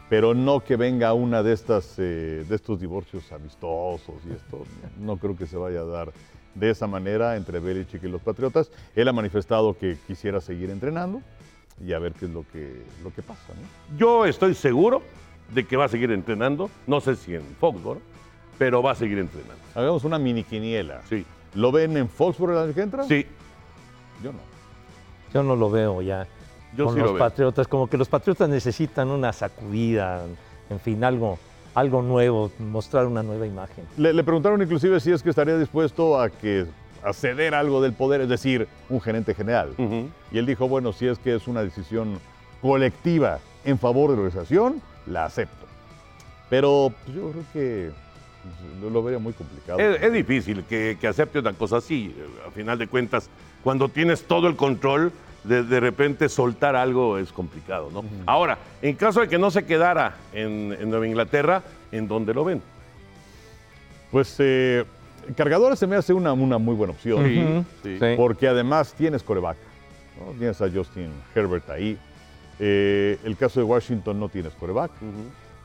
Pero 0.09 0.33
no 0.33 0.61
que 0.61 0.77
venga 0.77 1.13
una 1.13 1.43
de 1.43 1.51
estas 1.51 1.95
eh, 1.97 2.45
de 2.47 2.55
estos 2.55 2.79
divorcios 2.79 3.29
amistosos 3.33 4.15
y 4.25 4.31
esto 4.31 4.63
no 4.99 5.17
creo 5.17 5.35
que 5.35 5.45
se 5.45 5.57
vaya 5.57 5.81
a 5.81 5.85
dar 5.85 6.13
de 6.55 6.69
esa 6.69 6.87
manera 6.87 7.35
entre 7.35 7.59
Belichick 7.59 8.03
y 8.03 8.07
los 8.07 8.21
Patriotas. 8.21 8.71
Él 8.95 9.07
ha 9.09 9.13
manifestado 9.13 9.77
que 9.77 9.97
quisiera 10.07 10.39
seguir 10.39 10.69
entrenando 10.69 11.21
y 11.85 11.91
a 11.91 11.99
ver 11.99 12.13
qué 12.13 12.25
es 12.25 12.31
lo 12.31 12.45
que, 12.51 12.81
lo 13.03 13.13
que 13.13 13.21
pasa. 13.21 13.53
Yo 13.97 14.25
estoy 14.25 14.55
seguro 14.55 15.01
de 15.53 15.65
que 15.65 15.77
va 15.77 15.85
a 15.85 15.89
seguir 15.89 16.11
entrenando, 16.11 16.69
no 16.87 16.99
sé 17.01 17.15
si 17.15 17.35
en 17.35 17.43
Foxborough, 17.59 18.01
pero 18.57 18.81
va 18.81 18.91
a 18.91 18.95
seguir 18.95 19.17
entrenando. 19.19 19.55
Hagamos 19.75 20.03
una 20.03 20.17
mini 20.19 20.43
quiniela. 20.43 21.01
Sí, 21.09 21.25
¿Lo 21.53 21.71
ven 21.71 21.95
en 21.97 22.09
Foxborough 22.09 22.55
el 22.57 22.63
año 22.65 22.73
que 22.73 22.81
entra? 22.81 23.03
sí, 23.03 23.25
Yo 24.23 24.31
no. 24.33 24.39
Yo 25.33 25.43
no 25.43 25.55
lo 25.55 25.69
veo 25.69 26.01
ya. 26.01 26.25
yo 26.75 26.85
con 26.85 26.93
sí 26.95 26.99
los 26.99 27.09
lo 27.09 27.13
veo. 27.15 27.19
Patriotas, 27.19 27.67
como 27.67 27.87
que 27.89 27.97
los 27.97 28.07
Patriotas 28.09 28.49
necesitan 28.49 29.09
una 29.09 29.31
sacudida, 29.33 30.23
en 30.69 30.79
fin, 30.79 31.03
algo, 31.03 31.37
algo 31.75 32.01
nuevo, 32.01 32.51
mostrar 32.59 33.05
una 33.07 33.23
nueva 33.23 33.45
imagen. 33.45 33.85
Le, 33.97 34.13
le 34.13 34.23
preguntaron 34.23 34.61
inclusive 34.61 34.99
si 34.99 35.11
es 35.11 35.21
que 35.23 35.29
estaría 35.29 35.57
dispuesto 35.57 36.19
a 36.19 36.29
que 36.29 36.65
a 37.03 37.13
ceder 37.13 37.53
algo 37.55 37.81
del 37.81 37.93
poder, 37.93 38.21
es 38.21 38.29
decir, 38.29 38.67
un 38.89 38.99
gerente 38.99 39.33
general. 39.33 39.73
Y 40.31 40.37
él 40.37 40.45
dijo, 40.45 40.67
bueno, 40.67 40.91
si 40.93 41.07
es 41.07 41.19
que 41.19 41.35
es 41.35 41.47
una 41.47 41.61
decisión 41.63 42.19
colectiva 42.61 43.39
en 43.63 43.77
favor 43.77 44.09
de 44.11 44.17
la 44.17 44.23
organización, 44.23 44.81
la 45.09 45.25
acepto. 45.25 45.65
Pero 46.49 46.93
pues, 47.05 47.15
yo 47.17 47.31
creo 47.31 47.43
que 47.53 47.91
lo, 48.81 48.89
lo 48.89 49.03
vería 49.03 49.19
muy 49.19 49.33
complicado. 49.33 49.79
Es, 49.79 50.01
es 50.01 50.13
difícil 50.13 50.63
que, 50.63 50.97
que 50.99 51.07
acepte 51.07 51.39
una 51.39 51.53
cosa 51.53 51.77
así. 51.77 52.15
A 52.47 52.51
final 52.51 52.77
de 52.77 52.87
cuentas, 52.87 53.29
cuando 53.63 53.89
tienes 53.89 54.23
todo 54.23 54.47
el 54.47 54.55
control, 54.55 55.11
de, 55.43 55.63
de 55.63 55.79
repente 55.79 56.29
soltar 56.29 56.75
algo 56.75 57.17
es 57.17 57.31
complicado, 57.31 57.89
¿no? 57.93 58.03
Ahora, 58.25 58.57
en 58.81 58.95
caso 58.95 59.21
de 59.21 59.27
que 59.27 59.37
no 59.37 59.51
se 59.51 59.65
quedara 59.65 60.15
en, 60.33 60.75
en 60.79 60.89
Nueva 60.89 61.07
Inglaterra, 61.07 61.63
¿en 61.91 62.07
dónde 62.07 62.33
lo 62.33 62.43
ven? 62.43 62.61
Pues 64.11 64.35
eh, 64.39 64.85
cargadores 65.35 65.79
se 65.79 65.87
me 65.87 65.95
hace 65.95 66.13
una, 66.13 66.33
una 66.33 66.57
muy 66.57 66.75
buena 66.75 66.93
opción. 66.93 67.19
Ujú. 67.21 67.65
sí. 67.83 67.97
Sí. 67.99 68.05
Porque 68.15 68.47
además 68.47 68.93
tienes 68.93 69.23
coreback. 69.23 69.57
¿no? 70.19 70.31
Tienes 70.37 70.61
a 70.61 70.69
Justin 70.69 71.11
Herbert 71.35 71.69
ahí. 71.69 71.97
Eh, 72.59 73.17
el 73.23 73.37
caso 73.37 73.59
de 73.59 73.63
Washington 73.65 74.19
no 74.19 74.29
tienes 74.29 74.53
coreback. 74.53 74.91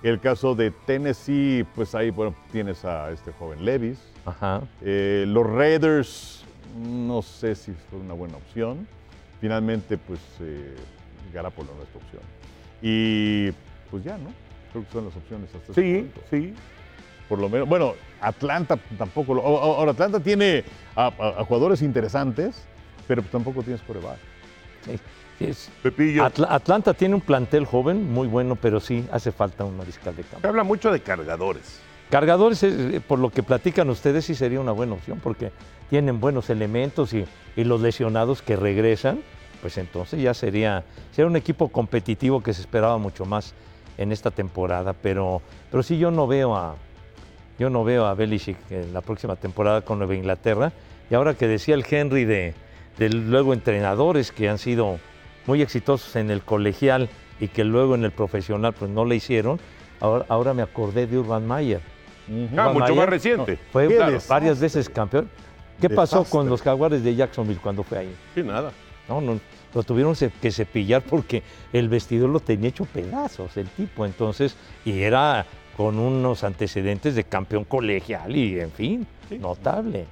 El 0.02 0.20
caso 0.20 0.54
de 0.54 0.70
Tennessee, 0.70 1.64
pues 1.74 1.94
ahí 1.94 2.10
bueno, 2.10 2.34
tienes 2.50 2.84
a 2.84 3.10
este 3.12 3.32
joven 3.32 3.64
Levis. 3.64 3.98
Ajá. 4.26 4.62
Eh, 4.82 5.24
los 5.28 5.46
Raiders, 5.48 6.44
no 6.76 7.22
sé 7.22 7.54
si 7.54 7.72
fue 7.88 7.98
una 8.00 8.14
buena 8.14 8.36
opción. 8.36 8.86
Finalmente, 9.40 9.96
pues 9.98 10.20
eh, 10.40 10.74
Garapolo 11.32 11.68
no 11.76 11.82
es 11.82 11.88
tu 11.90 11.98
opción. 11.98 12.22
Y 12.82 13.50
pues 13.90 14.02
ya, 14.04 14.18
¿no? 14.18 14.30
Creo 14.72 14.84
que 14.84 14.92
son 14.92 15.04
las 15.06 15.16
opciones 15.16 15.48
hasta 15.54 15.70
este 15.72 15.74
Sí, 15.80 15.88
momento. 15.88 16.20
sí. 16.30 16.54
Por 17.28 17.38
lo 17.38 17.48
menos, 17.48 17.68
bueno, 17.68 17.94
Atlanta 18.20 18.78
tampoco. 18.98 19.34
Lo, 19.34 19.42
ahora, 19.42 19.92
Atlanta 19.92 20.20
tiene 20.20 20.64
a, 20.96 21.06
a- 21.06 21.40
a 21.40 21.44
jugadores 21.44 21.80
interesantes, 21.80 22.56
pero 23.06 23.22
tampoco 23.22 23.62
tienes 23.62 23.80
coreback. 23.82 24.18
Sí. 24.84 24.98
Sí, 25.44 25.50
es- 25.50 25.70
Pepillo. 25.82 26.24
Atl- 26.24 26.46
Atlanta 26.48 26.94
tiene 26.94 27.14
un 27.14 27.20
plantel 27.20 27.64
joven 27.66 28.12
muy 28.12 28.28
bueno, 28.28 28.56
pero 28.56 28.80
sí 28.80 29.06
hace 29.12 29.32
falta 29.32 29.64
un 29.64 29.76
mariscal 29.76 30.14
de 30.16 30.22
Se 30.22 30.28
campo. 30.30 30.48
habla 30.48 30.62
mucho 30.64 30.90
de 30.92 31.00
cargadores. 31.00 31.80
Cargadores, 32.10 32.62
eh, 32.62 33.00
por 33.06 33.18
lo 33.18 33.30
que 33.30 33.42
platican 33.42 33.88
ustedes, 33.90 34.24
sí 34.26 34.34
sería 34.34 34.60
una 34.60 34.72
buena 34.72 34.92
opción 34.94 35.18
porque 35.22 35.50
tienen 35.88 36.20
buenos 36.20 36.50
elementos 36.50 37.12
y, 37.14 37.24
y 37.56 37.64
los 37.64 37.80
lesionados 37.80 38.42
que 38.42 38.56
regresan, 38.56 39.20
pues 39.62 39.78
entonces 39.78 40.20
ya 40.20 40.34
sería, 40.34 40.84
sería 41.12 41.26
un 41.28 41.36
equipo 41.36 41.68
competitivo 41.68 42.42
que 42.42 42.52
se 42.52 42.60
esperaba 42.60 42.98
mucho 42.98 43.24
más 43.24 43.54
en 43.98 44.12
esta 44.12 44.30
temporada. 44.30 44.92
Pero, 44.92 45.40
pero 45.70 45.82
sí 45.82 45.98
yo 45.98 46.10
no 46.10 46.26
veo 46.26 46.54
a 46.56 46.76
yo 47.58 47.70
no 47.70 47.84
veo 47.84 48.06
a 48.06 48.14
Belichick 48.14 48.56
en 48.70 48.92
la 48.92 49.02
próxima 49.02 49.36
temporada 49.36 49.82
con 49.82 49.98
Nueva 49.98 50.14
Inglaterra. 50.14 50.72
Y 51.10 51.14
ahora 51.14 51.34
que 51.34 51.46
decía 51.46 51.74
el 51.74 51.84
Henry 51.88 52.24
de, 52.24 52.54
de 52.98 53.08
luego 53.10 53.52
entrenadores 53.52 54.32
que 54.32 54.48
han 54.48 54.58
sido 54.58 54.98
muy 55.46 55.62
exitosos 55.62 56.16
en 56.16 56.30
el 56.30 56.42
colegial 56.42 57.08
y 57.40 57.48
que 57.48 57.64
luego 57.64 57.94
en 57.94 58.04
el 58.04 58.12
profesional 58.12 58.72
pues 58.72 58.90
no 58.90 59.04
le 59.04 59.16
hicieron, 59.16 59.58
ahora, 60.00 60.24
ahora 60.28 60.54
me 60.54 60.62
acordé 60.62 61.06
de 61.06 61.18
Urban 61.18 61.46
Meyer. 61.46 61.80
Ah, 62.56 62.68
Urban 62.68 62.72
mucho 62.74 62.94
más 62.94 63.08
reciente. 63.08 63.58
Fue 63.72 63.88
claro, 63.88 64.18
varias 64.28 64.60
veces 64.60 64.88
campeón. 64.88 65.28
¿Qué 65.80 65.90
pasó 65.90 66.24
con 66.24 66.48
los 66.48 66.62
jaguares 66.62 67.02
de 67.02 67.14
Jacksonville 67.14 67.60
cuando 67.60 67.82
fue 67.82 67.98
ahí? 67.98 68.14
Sí, 68.34 68.42
nada. 68.42 68.70
No, 69.08 69.20
no, 69.20 69.40
lo 69.74 69.82
tuvieron 69.82 70.14
que 70.40 70.52
cepillar 70.52 71.02
porque 71.02 71.42
el 71.72 71.88
vestidor 71.88 72.30
lo 72.30 72.40
tenía 72.40 72.68
hecho 72.68 72.84
pedazos 72.84 73.56
el 73.56 73.68
tipo. 73.68 74.06
Entonces, 74.06 74.56
y 74.84 75.00
era 75.00 75.44
con 75.76 75.98
unos 75.98 76.44
antecedentes 76.44 77.14
de 77.14 77.24
campeón 77.24 77.64
colegial 77.64 78.36
y, 78.36 78.60
en 78.60 78.70
fin, 78.70 79.06
notable. 79.40 80.06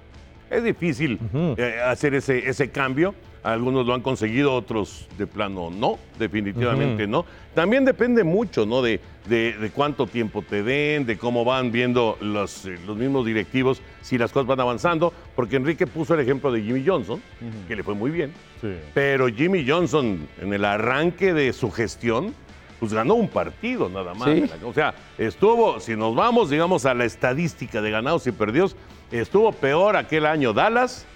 Es 0.50 0.64
difícil 0.64 1.20
eh, 1.56 1.80
hacer 1.84 2.14
ese, 2.14 2.48
ese 2.48 2.70
cambio. 2.70 3.14
Algunos 3.42 3.87
lo 3.87 3.94
han 3.94 4.03
conseguido, 4.03 4.55
otros 4.55 5.07
de 5.16 5.26
plano 5.26 5.70
no, 5.70 5.98
definitivamente 6.18 7.07
no. 7.07 7.24
También 7.55 7.85
depende 7.87 8.22
mucho, 8.22 8.66
¿no? 8.66 8.83
De, 8.83 9.00
de- 9.26 9.55
de 9.55 9.70
cuánto 9.70 10.07
tiempo 10.07 10.42
te 10.42 10.62
den, 10.62 11.07
de 11.07 11.16
cómo 11.16 11.44
van 11.44 11.72
viendo 11.72 12.18
los, 12.20 12.66
eh, 12.66 12.79
los 12.87 12.96
mismos 12.98 13.24
directivos, 13.24 13.81
si 14.03 14.18
las 14.18 14.31
cosas 14.33 14.46
van 14.46 14.61
avanzando, 14.61 15.12
porque 15.35 15.57
Enrique 15.57 15.87
puso 15.87 16.14
el 16.14 16.20
ejemplo 16.20 16.53
de 16.53 16.62
Jimmy 16.62 16.85
Johnson, 16.87 17.22
que 17.66 17.76
le 17.76 17.83
fue 17.83 17.94
muy 17.94 18.11
bien, 18.11 18.33
Sí. 18.61 18.74
pero 18.92 19.29
Jimmy 19.29 19.66
Johnson 19.66 20.29
en 20.40 20.53
el 20.53 20.64
arranque 20.64 21.33
de 21.33 21.53
su 21.55 21.70
gestión, 21.70 22.35
pues 22.79 22.92
ganó 22.92 23.14
un 23.14 23.29
partido 23.29 23.88
nada 23.88 24.12
más. 24.14 24.29
Sí. 24.31 24.44
O 24.64 24.72
sea, 24.74 24.94
estuvo, 25.18 25.81
si 25.81 25.96
nos 25.96 26.14
vamos, 26.14 26.50
digamos, 26.50 26.85
a 26.87 26.92
la 26.94 27.05
estadística 27.07 27.81
de 27.83 27.90
ganados 27.90 28.26
y 28.26 28.33
perdidos, 28.33 28.76
estuvo 29.11 29.50
peor 29.53 29.96
aquel 29.96 30.24
año 30.26 30.53
Dallas 30.53 31.07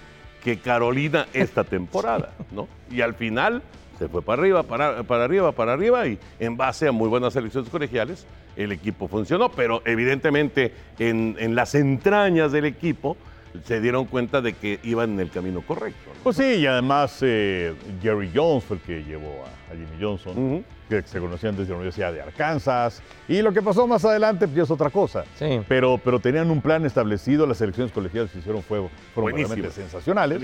que 0.45 0.59
Carolina 0.59 1.25
esta 1.33 1.63
temporada, 1.63 2.29
¿no? 2.51 2.67
Y 2.91 3.01
al 3.01 3.15
final 3.15 3.63
se 3.97 4.07
fue 4.07 4.21
para 4.21 4.41
arriba, 4.41 4.61
para, 4.63 5.01
para 5.03 5.23
arriba, 5.23 5.51
para 5.53 5.73
arriba 5.73 6.05
y 6.05 6.19
en 6.39 6.55
base 6.55 6.87
a 6.87 6.91
muy 6.91 7.09
buenas 7.09 7.33
selecciones 7.33 7.69
colegiales, 7.69 8.27
el 8.55 8.71
equipo 8.71 9.07
funcionó, 9.07 9.49
pero 9.49 9.81
evidentemente 9.85 10.71
en, 10.99 11.35
en 11.39 11.55
las 11.55 11.73
entrañas 11.73 12.51
del 12.51 12.65
equipo 12.65 13.17
se 13.63 13.79
dieron 13.81 14.05
cuenta 14.05 14.41
de 14.41 14.53
que 14.53 14.79
iban 14.83 15.11
en 15.13 15.19
el 15.21 15.29
camino 15.29 15.61
correcto. 15.61 16.09
¿no? 16.15 16.23
Pues 16.23 16.37
sí, 16.37 16.43
y 16.43 16.65
además 16.67 17.17
eh, 17.21 17.73
Jerry 18.01 18.31
Jones 18.33 18.63
fue 18.63 18.77
el 18.77 18.83
que 18.83 19.03
llevó 19.03 19.43
a, 19.45 19.71
a 19.73 19.75
Jimmy 19.75 19.97
Johnson, 20.01 20.65
que 20.89 21.01
se 21.03 21.19
conocían 21.19 21.55
desde 21.55 21.69
la 21.71 21.75
Universidad 21.77 22.13
de 22.13 22.21
Arkansas. 22.21 23.01
Y 23.27 23.41
lo 23.41 23.51
que 23.53 23.61
pasó 23.61 23.87
más 23.87 24.03
adelante 24.05 24.45
pues, 24.47 24.55
ya 24.57 24.63
es 24.63 24.71
otra 24.71 24.89
cosa. 24.89 25.23
Sí. 25.37 25.61
Pero, 25.67 25.97
pero 26.03 26.19
tenían 26.19 26.51
un 26.51 26.61
plan 26.61 26.85
establecido, 26.85 27.47
las 27.47 27.59
elecciones 27.61 27.91
colegiales 27.91 28.31
que 28.31 28.39
hicieron 28.39 28.61
fue, 28.61 28.79
fueron 29.13 29.31
Buenísimo. 29.31 29.55
realmente 29.55 29.75
sensacionales. 29.81 30.41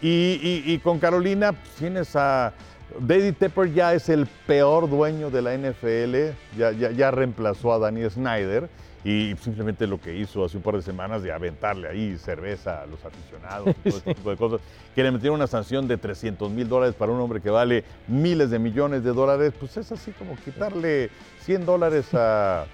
Y, 0.00 0.06
y- 0.06 0.62
y 0.66 0.78
con 0.78 0.98
Carolina 0.98 1.52
pues, 1.52 1.70
tienes 1.78 2.14
a... 2.16 2.52
David 3.00 3.34
Tepper 3.38 3.72
ya 3.72 3.94
es 3.94 4.10
el 4.10 4.26
peor 4.46 4.88
dueño 4.90 5.30
de 5.30 5.40
la 5.40 5.56
NFL, 5.56 6.34
ya, 6.58 6.72
ya, 6.72 6.90
ya 6.90 7.10
reemplazó 7.10 7.72
a 7.72 7.78
Danny 7.78 8.08
Snyder 8.10 8.68
y 9.04 9.34
simplemente 9.40 9.86
lo 9.86 10.00
que 10.00 10.16
hizo 10.16 10.44
hace 10.44 10.56
un 10.56 10.62
par 10.62 10.76
de 10.76 10.82
semanas 10.82 11.22
de 11.22 11.32
aventarle 11.32 11.88
ahí 11.88 12.16
cerveza 12.18 12.82
a 12.82 12.86
los 12.86 13.04
aficionados, 13.04 13.68
y 13.84 13.90
todo 13.90 13.98
ese 14.04 14.14
tipo 14.14 14.30
de 14.30 14.36
cosas, 14.36 14.60
que 14.94 15.02
le 15.02 15.10
metieron 15.10 15.36
una 15.36 15.46
sanción 15.46 15.88
de 15.88 15.96
300 15.96 16.50
mil 16.50 16.68
dólares 16.68 16.94
para 16.94 17.10
un 17.12 17.20
hombre 17.20 17.40
que 17.40 17.50
vale 17.50 17.84
miles 18.06 18.50
de 18.50 18.58
millones 18.58 19.02
de 19.02 19.12
dólares, 19.12 19.52
pues 19.58 19.76
es 19.76 19.90
así 19.90 20.12
como 20.12 20.36
quitarle 20.36 21.10
100 21.40 21.66
dólares 21.66 22.06
a, 22.14 22.64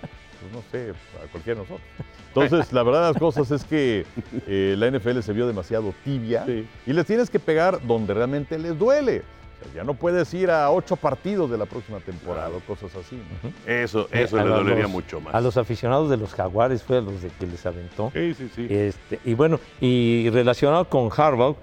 pues 0.41 0.53
no 0.53 0.63
sé, 0.71 0.93
a 1.25 1.31
cualquiera 1.31 1.61
de 1.61 1.67
nosotros. 1.67 1.89
Entonces, 2.29 2.73
la 2.73 2.83
verdad 2.83 3.07
de 3.07 3.13
las 3.15 3.19
cosas 3.21 3.51
es 3.51 3.65
que 3.65 4.05
eh, 4.47 4.75
la 4.79 4.91
NFL 4.91 5.21
se 5.21 5.33
vio 5.33 5.47
demasiado 5.47 5.95
tibia 6.05 6.45
Sí. 6.45 6.67
y 6.87 6.93
les 6.93 7.07
tienes 7.07 7.31
que 7.31 7.39
pegar 7.41 7.85
donde 7.87 8.13
realmente 8.15 8.59
les 8.59 8.79
duele. 8.79 9.23
O 9.61 9.65
sea, 9.65 9.75
ya 9.75 9.85
no 9.85 9.95
puedes 9.95 10.33
ir 10.35 10.51
a 10.51 10.71
ocho 10.71 10.97
partidos 10.97 11.51
de 11.51 11.59
la 11.59 11.67
próxima 11.67 11.99
temporada 12.01 12.51
o 12.51 12.61
cosas 12.61 12.95
así. 12.95 13.17
¿no? 13.17 13.51
Eso, 13.73 14.09
eso 14.13 14.37
le 14.37 14.45
los- 14.45 14.59
dolería 14.59 14.87
mucho 14.87 15.21
más. 15.21 15.35
A 15.35 15.41
los 15.41 15.57
aficionados 15.57 16.09
de 16.11 16.17
los 16.17 16.33
jaguares 16.35 16.83
fue 16.83 16.99
a 16.99 17.01
los 17.01 17.21
de 17.23 17.29
que 17.31 17.47
les 17.47 17.65
aventó. 17.67 18.11
Sí, 18.15 18.35
sí, 18.35 18.49
sí. 18.55 18.67
Este, 18.71 19.21
y 19.25 19.35
bueno, 19.35 19.59
y 19.81 20.29
relacionado 20.31 20.85
con 20.89 21.09
Harvard, 21.17 21.55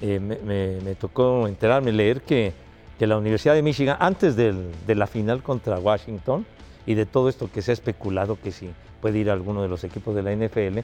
eh, 0.00 0.18
me, 0.18 0.36
me- 0.38 0.80
me 0.80 0.94
tocó 0.94 1.46
enterarme, 1.46 1.92
leer 1.92 2.22
que, 2.22 2.52
que 2.98 3.06
la 3.06 3.18
Universidad 3.18 3.54
de 3.54 3.62
Michigan, 3.62 3.96
antes 4.00 4.34
del- 4.36 4.70
de 4.86 4.94
la 4.94 5.06
final 5.06 5.42
contra 5.42 5.78
Washington 5.78 6.46
y 6.86 6.94
de 6.94 7.06
todo 7.06 7.28
esto 7.28 7.50
que 7.52 7.62
se 7.62 7.72
ha 7.72 7.74
especulado 7.74 8.38
que 8.42 8.50
si 8.50 8.70
puede 9.00 9.18
ir 9.18 9.28
a 9.30 9.32
alguno 9.34 9.62
de 9.62 9.68
los 9.68 9.84
equipos 9.84 10.14
de 10.14 10.22
la 10.22 10.32
NFL, 10.32 10.80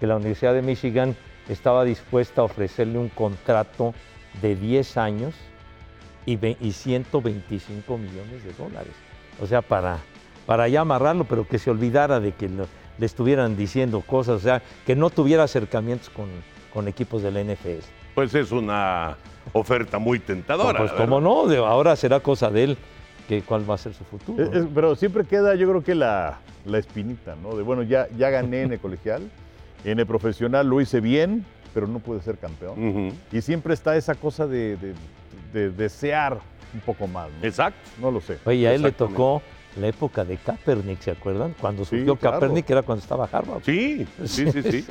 que 0.00 0.06
la 0.06 0.16
Universidad 0.16 0.52
de 0.54 0.62
Michigan 0.62 1.14
estaba 1.48 1.84
dispuesta 1.84 2.40
a 2.40 2.44
ofrecerle 2.44 2.98
un 2.98 3.08
contrato 3.08 3.94
de 4.42 4.54
10 4.56 4.96
años 4.96 5.34
y, 6.28 6.36
ve- 6.36 6.56
y 6.60 6.72
125 6.72 7.96
millones 7.96 8.44
de 8.44 8.52
dólares. 8.52 8.92
O 9.40 9.46
sea, 9.46 9.62
para, 9.62 9.98
para 10.46 10.68
ya 10.68 10.82
amarrarlo, 10.82 11.24
pero 11.24 11.46
que 11.48 11.58
se 11.58 11.70
olvidara 11.70 12.20
de 12.20 12.32
que 12.32 12.48
lo- 12.50 12.66
le 12.98 13.06
estuvieran 13.06 13.56
diciendo 13.56 14.02
cosas, 14.02 14.36
o 14.36 14.40
sea, 14.40 14.60
que 14.86 14.94
no 14.94 15.08
tuviera 15.08 15.44
acercamientos 15.44 16.10
con, 16.10 16.26
con 16.72 16.86
equipos 16.86 17.22
de 17.22 17.30
la 17.30 17.40
NFL. 17.40 17.82
Pues 18.14 18.34
es 18.34 18.50
una 18.52 19.16
oferta 19.54 19.98
muy 19.98 20.18
tentadora. 20.18 20.78
pues 20.78 20.92
cómo 20.92 21.16
verdad. 21.20 21.30
no, 21.30 21.46
de- 21.46 21.56
ahora 21.58 21.96
será 21.96 22.20
cosa 22.20 22.50
de 22.50 22.64
él, 22.64 22.78
que 23.26 23.40
cuál 23.42 23.68
va 23.68 23.76
a 23.76 23.78
ser 23.78 23.94
su 23.94 24.04
futuro. 24.04 24.42
Es- 24.44 24.52
es- 24.54 24.66
pero 24.74 24.94
siempre 24.96 25.24
queda, 25.24 25.54
yo 25.54 25.66
creo 25.68 25.82
que 25.82 25.94
la, 25.94 26.40
la 26.66 26.78
espinita, 26.78 27.36
¿no? 27.36 27.56
De 27.56 27.62
bueno, 27.62 27.82
ya, 27.84 28.06
ya 28.18 28.28
gané 28.28 28.62
en 28.62 28.72
el 28.72 28.80
colegial, 28.80 29.30
en 29.84 29.98
el 29.98 30.06
profesional 30.06 30.68
lo 30.68 30.80
hice 30.82 31.00
bien, 31.00 31.46
pero 31.72 31.86
no 31.86 32.00
pude 32.00 32.20
ser 32.20 32.36
campeón. 32.36 33.12
Y 33.32 33.40
siempre 33.40 33.72
está 33.72 33.96
esa 33.96 34.14
cosa 34.14 34.46
de, 34.46 34.76
de- 34.76 34.94
de 35.52 35.70
desear 35.70 36.38
un 36.74 36.80
poco 36.80 37.06
más, 37.06 37.28
¿no? 37.40 37.46
Exacto. 37.46 37.78
No 38.00 38.10
lo 38.10 38.20
sé. 38.20 38.38
Oye, 38.44 38.68
a 38.68 38.74
él 38.74 38.82
le 38.82 38.92
tocó 38.92 39.42
la 39.80 39.88
época 39.88 40.24
de 40.24 40.36
Kaepernick, 40.36 41.00
¿se 41.00 41.10
acuerdan? 41.12 41.54
Cuando 41.60 41.84
Sí, 41.84 41.90
surgió 41.96 42.16
claro. 42.16 42.40
Kaepernick 42.40 42.68
era 42.70 42.82
cuando 42.82 43.02
estaba 43.02 43.28
Harvard. 43.30 43.62
Sí, 43.64 44.06
sí, 44.24 44.50
sí, 44.50 44.62
sí. 44.70 44.84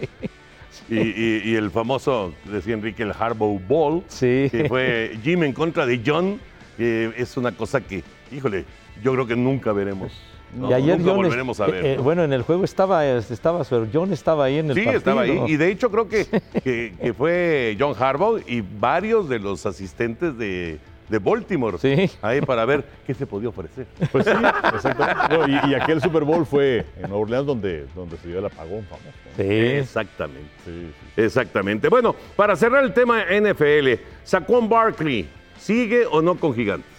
Y, 0.89 0.95
y- 0.99 1.41
y 1.45 1.55
el 1.55 1.71
famoso, 1.71 2.33
decía 2.45 2.73
Enrique, 2.73 3.03
el 3.03 3.11
Harbaugh 3.17 3.59
Ball, 3.67 4.03
Sí. 4.07 4.47
que 4.51 4.65
fue 4.67 5.17
Jim 5.23 5.43
en 5.43 5.53
contra 5.53 5.85
de 5.85 6.01
John, 6.05 6.39
es 6.77 7.37
una 7.37 7.51
cosa 7.51 7.81
que, 7.81 8.03
híjole, 8.31 8.65
yo 9.03 9.13
creo 9.13 9.25
que 9.27 9.35
nunca 9.35 9.71
veremos. 9.71 10.11
¿No? 10.55 10.69
Y 10.69 10.73
ayer 10.73 10.97
nunca 10.97 11.11
John, 11.11 11.17
volveremos 11.23 11.59
a 11.59 11.65
eh, 11.67 11.71
ver. 11.71 11.85
eh, 11.85 11.95
¿no? 11.97 12.03
bueno, 12.03 12.23
en 12.23 12.33
el 12.33 12.41
juego 12.43 12.63
estaba, 12.63 13.05
estaba 13.05 13.63
John 13.93 14.13
estaba 14.13 14.45
ahí 14.45 14.57
en 14.59 14.69
el 14.69 14.75
Sí, 14.75 14.81
partido. 14.83 14.97
estaba 14.97 15.21
ahí. 15.21 15.43
Y 15.47 15.57
de 15.57 15.69
hecho 15.71 15.89
creo 15.91 16.07
que, 16.07 16.25
que, 16.63 16.93
que 16.99 17.13
fue 17.13 17.75
John 17.79 17.93
Harbaugh 17.99 18.39
y 18.47 18.61
varios 18.61 19.27
de 19.29 19.39
los 19.39 19.65
asistentes 19.65 20.37
de, 20.37 20.79
de 21.09 21.19
Baltimore 21.19 21.77
Sí. 21.77 22.09
ahí 22.21 22.41
para 22.41 22.65
ver 22.65 22.83
qué 23.05 23.13
se 23.13 23.25
podía 23.27 23.49
ofrecer. 23.49 23.85
Pues 24.11 24.25
sí, 24.25 24.31
exactamente. 24.73 25.37
No, 25.37 25.47
y, 25.47 25.71
y 25.71 25.75
aquel 25.75 26.01
Super 26.01 26.23
Bowl 26.23 26.45
fue 26.45 26.85
en 26.97 27.01
Nueva 27.09 27.17
Orleans 27.17 27.45
donde, 27.45 27.85
donde 27.95 28.17
se 28.17 28.27
dio 28.27 28.39
el 28.39 28.45
apagón 28.45 28.83
famoso. 28.85 29.07
Sí. 29.35 29.43
Exactamente. 29.43 30.49
Sí, 30.65 30.91
sí. 31.15 31.21
Exactamente. 31.21 31.89
Bueno, 31.89 32.15
para 32.35 32.55
cerrar 32.55 32.83
el 32.83 32.93
tema 32.93 33.23
NFL, 33.25 34.01
Saquon 34.23 34.67
Barkley, 34.69 35.27
¿sigue 35.59 36.05
o 36.05 36.21
no 36.21 36.35
con 36.35 36.53
Gigantes? 36.55 36.89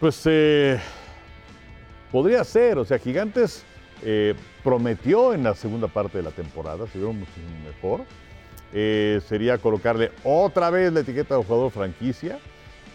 Pues 0.00 0.22
eh, 0.26 0.78
podría 2.10 2.44
ser, 2.44 2.78
o 2.78 2.84
sea, 2.84 2.98
Gigantes 2.98 3.64
eh, 4.02 4.34
prometió 4.62 5.32
en 5.32 5.44
la 5.44 5.54
segunda 5.54 5.88
parte 5.88 6.18
de 6.18 6.24
la 6.24 6.30
temporada, 6.30 6.86
se 6.86 6.98
vio 6.98 7.12
muchísimo 7.12 7.46
mejor. 7.64 8.02
Eh, 8.72 9.20
sería 9.26 9.58
colocarle 9.58 10.10
otra 10.24 10.70
vez 10.70 10.92
la 10.92 11.00
etiqueta 11.00 11.36
de 11.36 11.44
jugador 11.44 11.70
franquicia 11.70 12.38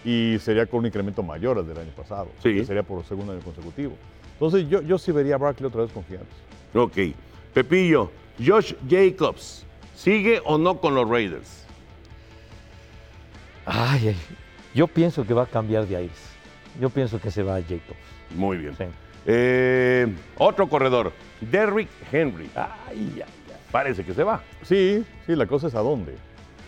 y 0.04 0.38
sería 0.40 0.66
con 0.66 0.82
un 0.82 0.88
incremento 0.88 1.24
mayor 1.24 1.58
al 1.58 1.68
del 1.68 1.78
año 1.78 1.92
pasado. 1.96 2.28
Sí. 2.44 2.56
que 2.56 2.66
Sería 2.66 2.84
por 2.84 3.04
segundo 3.06 3.32
año 3.32 3.42
consecutivo. 3.42 3.94
Entonces 4.34 4.68
yo, 4.70 4.82
yo 4.82 4.98
sí 4.98 5.12
vería 5.12 5.36
a 5.36 5.38
Barkley 5.38 5.68
otra 5.68 5.84
vez 5.84 5.92
con 5.92 6.04
gigantes. 6.06 6.36
Ok. 6.74 7.16
Pepillo, 7.54 8.12
Josh 8.44 8.74
Jacobs, 8.90 9.66
¿sigue 9.96 10.42
o 10.46 10.58
no 10.58 10.80
con 10.80 10.96
los 10.96 11.08
Raiders? 11.08 11.66
Ay, 13.66 14.10
ay, 14.10 14.18
yo 14.74 14.88
pienso 14.88 15.26
que 15.26 15.34
va 15.34 15.44
a 15.44 15.48
cambiar 15.48 15.88
de 15.88 15.96
aires. 15.96 16.32
Yo 16.80 16.90
pienso 16.90 17.20
que 17.20 17.30
se 17.30 17.44
va 17.44 17.58
a 17.58 17.62
Jacobs. 17.62 18.11
Muy 18.36 18.58
bien. 18.58 18.76
Sí. 18.78 18.84
Eh, 19.26 20.08
otro 20.38 20.68
corredor, 20.68 21.14
Derrick 21.42 21.90
Henry. 22.12 22.50
Ay, 22.56 23.14
ay, 23.18 23.24
ay. 23.48 23.54
Parece 23.72 24.04
que 24.04 24.14
se 24.14 24.24
va. 24.24 24.42
Sí, 24.64 25.04
sí, 25.26 25.36
la 25.36 25.46
cosa 25.46 25.68
es 25.68 25.76
a 25.76 25.80
dónde. 25.80 26.16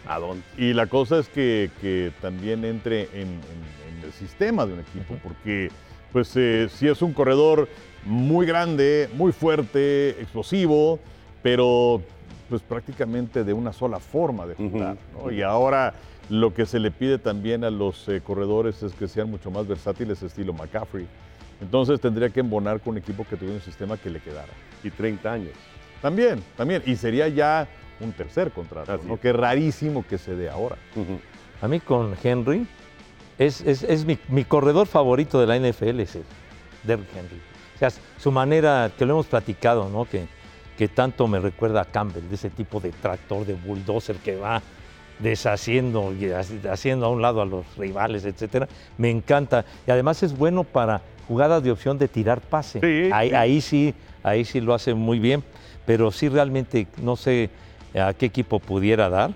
¿A 0.08 0.20
dónde? 0.20 0.44
Y 0.58 0.74
la 0.74 0.88
cosa 0.88 1.20
es 1.20 1.28
que, 1.30 1.70
que 1.82 2.12
también 2.22 2.64
entre 2.66 3.04
en, 3.14 3.28
en- 3.30 3.98
en 3.98 4.04
el 4.06 4.12
sistema 4.14 4.66
de 4.66 4.74
un 4.74 4.80
equipo, 4.82 5.16
porque 5.24 5.70
pues 6.12 6.32
eh, 6.36 6.68
sí 6.70 6.88
es 6.88 7.02
un 7.02 7.14
corredor 7.14 7.68
muy 8.06 8.46
grande, 8.46 9.10
muy 9.16 9.32
fuerte, 9.32 10.10
explosivo, 10.22 11.00
pero 11.42 12.02
pues 12.50 12.62
prácticamente 12.62 13.44
de 13.44 13.54
una 13.54 13.74
sola 13.74 14.00
forma 14.00 14.46
de 14.46 14.56
jugar. 14.56 14.98
¿no? 15.14 15.32
Y 15.32 15.42
ahora 15.42 15.94
lo 16.30 16.54
que 16.54 16.66
se 16.66 16.80
le 16.80 16.92
pide 16.92 17.18
también 17.18 17.64
a 17.64 17.70
los 17.72 18.08
eh, 18.10 18.22
corredores 18.22 18.84
es 18.84 18.94
que 18.94 19.08
sean 19.08 19.30
mucho 19.32 19.50
más 19.52 19.68
versátiles, 19.68 20.22
estilo 20.22 20.54
McCaffrey. 20.54 21.08
Entonces 21.64 22.00
tendría 22.00 22.30
que 22.30 22.42
embonar 22.42 22.80
con 22.80 22.92
un 22.92 22.98
equipo 23.00 23.26
que 23.28 23.36
tuviera 23.36 23.56
un 23.56 23.62
sistema 23.62 23.98
que 23.98 24.10
le 24.10 24.20
quedara. 24.20 24.52
Y 24.84 24.90
30 24.92 25.32
años. 25.32 25.52
También, 26.02 26.44
también. 26.58 26.84
Y 26.86 26.96
sería 26.96 27.28
ya 27.30 27.68
un 28.00 28.12
tercer 28.12 28.52
contrato, 28.52 28.92
Así 28.94 29.08
¿no? 29.08 29.16
es. 29.16 29.20
que 29.20 29.30
es 29.30 29.36
rarísimo 29.36 30.06
que 30.08 30.18
se 30.18 30.36
dé 30.36 30.50
ahora. 30.50 30.76
A 31.62 31.68
mí 31.68 31.80
con 31.80 32.16
Henry, 32.22 32.68
es, 33.40 33.62
es- 33.62 33.84
es 33.84 34.06
mi, 34.06 34.18
mi 34.28 34.44
corredor 34.44 34.86
favorito 34.88 35.40
de 35.40 35.48
la 35.48 35.56
NFL, 35.58 36.00
es 36.02 36.16
el 36.16 36.24
Derrick 36.84 37.08
Henry. 37.16 37.42
O 37.76 37.80
sea, 37.80 37.90
su 38.20 38.32
manera, 38.32 38.92
que 38.98 39.06
lo 39.06 39.14
hemos 39.14 39.26
platicado, 39.28 39.90
¿no? 39.90 40.06
Que, 40.06 40.26
que 40.78 40.88
tanto 40.88 41.28
me 41.28 41.40
recuerda 41.40 41.82
a 41.82 41.86
Campbell, 41.86 42.28
de 42.28 42.36
ese 42.36 42.50
tipo 42.50 42.80
de 42.80 42.92
tractor, 42.92 43.46
de 43.46 43.54
bulldozer 43.54 44.18
que 44.18 44.36
va 44.36 44.62
deshaciendo 45.20 46.12
y 46.14 46.24
haci- 46.26 46.66
haciendo 46.70 47.06
a 47.06 47.10
un 47.10 47.22
lado 47.22 47.42
a 47.42 47.46
los 47.46 47.66
rivales, 47.78 48.26
etcétera. 48.26 48.68
Me 48.98 49.10
encanta. 49.10 49.66
Y 49.88 49.92
además 49.92 50.22
es 50.24 50.36
bueno 50.38 50.64
para 50.64 51.02
jugadas 51.28 51.64
de 51.64 51.72
opción 51.72 51.98
de 51.98 52.08
tirar 52.08 52.42
pase. 52.42 52.80
Sí, 52.80 53.10
ahí, 53.14 53.30
sí. 53.30 53.36
ahí 53.36 53.62
sí, 53.62 53.94
ahí 54.24 54.46
sí 54.46 54.62
lo 54.62 54.74
hace 54.74 54.94
muy 54.94 55.20
bien. 55.20 55.44
Pero 55.86 56.12
sí 56.12 56.30
realmente 56.30 56.88
no 57.02 57.16
sé 57.16 57.50
a 58.00 58.14
qué 58.14 58.26
equipo 58.28 58.60
pudiera 58.60 59.10
dar. 59.10 59.32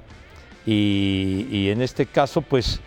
Y, 0.65 1.47
y 1.51 1.69
en 1.69 1.81
este 1.81 2.05
caso, 2.05 2.41
pues 2.41 2.79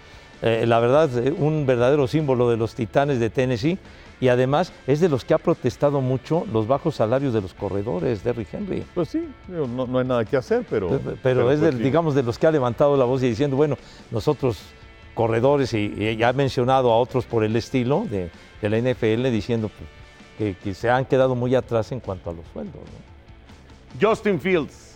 eh, 0.42 0.64
la 0.66 0.80
verdad, 0.80 1.10
eh, 1.18 1.32
un 1.36 1.66
verdadero 1.66 2.06
símbolo 2.06 2.50
de 2.50 2.56
los 2.56 2.74
Titanes 2.74 3.18
de 3.20 3.30
Tennessee. 3.30 3.78
Y 4.22 4.28
además 4.28 4.70
es 4.86 5.00
de 5.00 5.08
los 5.08 5.24
que 5.24 5.32
ha 5.32 5.38
protestado 5.38 6.02
mucho 6.02 6.46
los 6.52 6.66
bajos 6.66 6.96
salarios 6.96 7.32
de 7.32 7.40
los 7.40 7.54
corredores, 7.54 8.22
Derrick 8.22 8.52
Henry. 8.52 8.84
Pues 8.94 9.08
sí, 9.08 9.26
no, 9.48 9.86
no 9.86 9.98
hay 9.98 10.04
nada 10.06 10.26
que 10.26 10.36
hacer, 10.36 10.62
pero... 10.68 10.88
Pero, 10.90 11.16
pero 11.22 11.40
es, 11.50 11.58
pues 11.58 11.60
del- 11.62 11.78
sí. 11.78 11.82
digamos, 11.84 12.14
de 12.14 12.22
los 12.22 12.38
que 12.38 12.46
ha 12.46 12.50
levantado 12.50 12.98
la 12.98 13.06
voz 13.06 13.22
y 13.22 13.30
diciendo, 13.30 13.56
bueno, 13.56 13.78
nosotros 14.10 14.58
corredores, 15.20 15.74
y, 15.74 15.92
y 15.98 16.16
ya 16.16 16.30
ha 16.30 16.32
mencionado 16.32 16.90
a 16.90 16.96
otros 16.96 17.26
por 17.26 17.44
el 17.44 17.54
estilo 17.54 18.06
de, 18.08 18.30
de 18.62 18.70
la 18.70 18.78
NFL, 18.78 19.24
diciendo 19.30 19.68
pues, 19.68 19.90
que, 20.38 20.58
que 20.58 20.72
se 20.72 20.88
han 20.88 21.04
quedado 21.04 21.34
muy 21.34 21.54
atrás 21.54 21.92
en 21.92 22.00
cuanto 22.00 22.30
a 22.30 22.32
los 22.32 22.46
sueldos. 22.54 22.80
¿no? 22.80 24.00
Justin 24.00 24.40
Fields. 24.40 24.94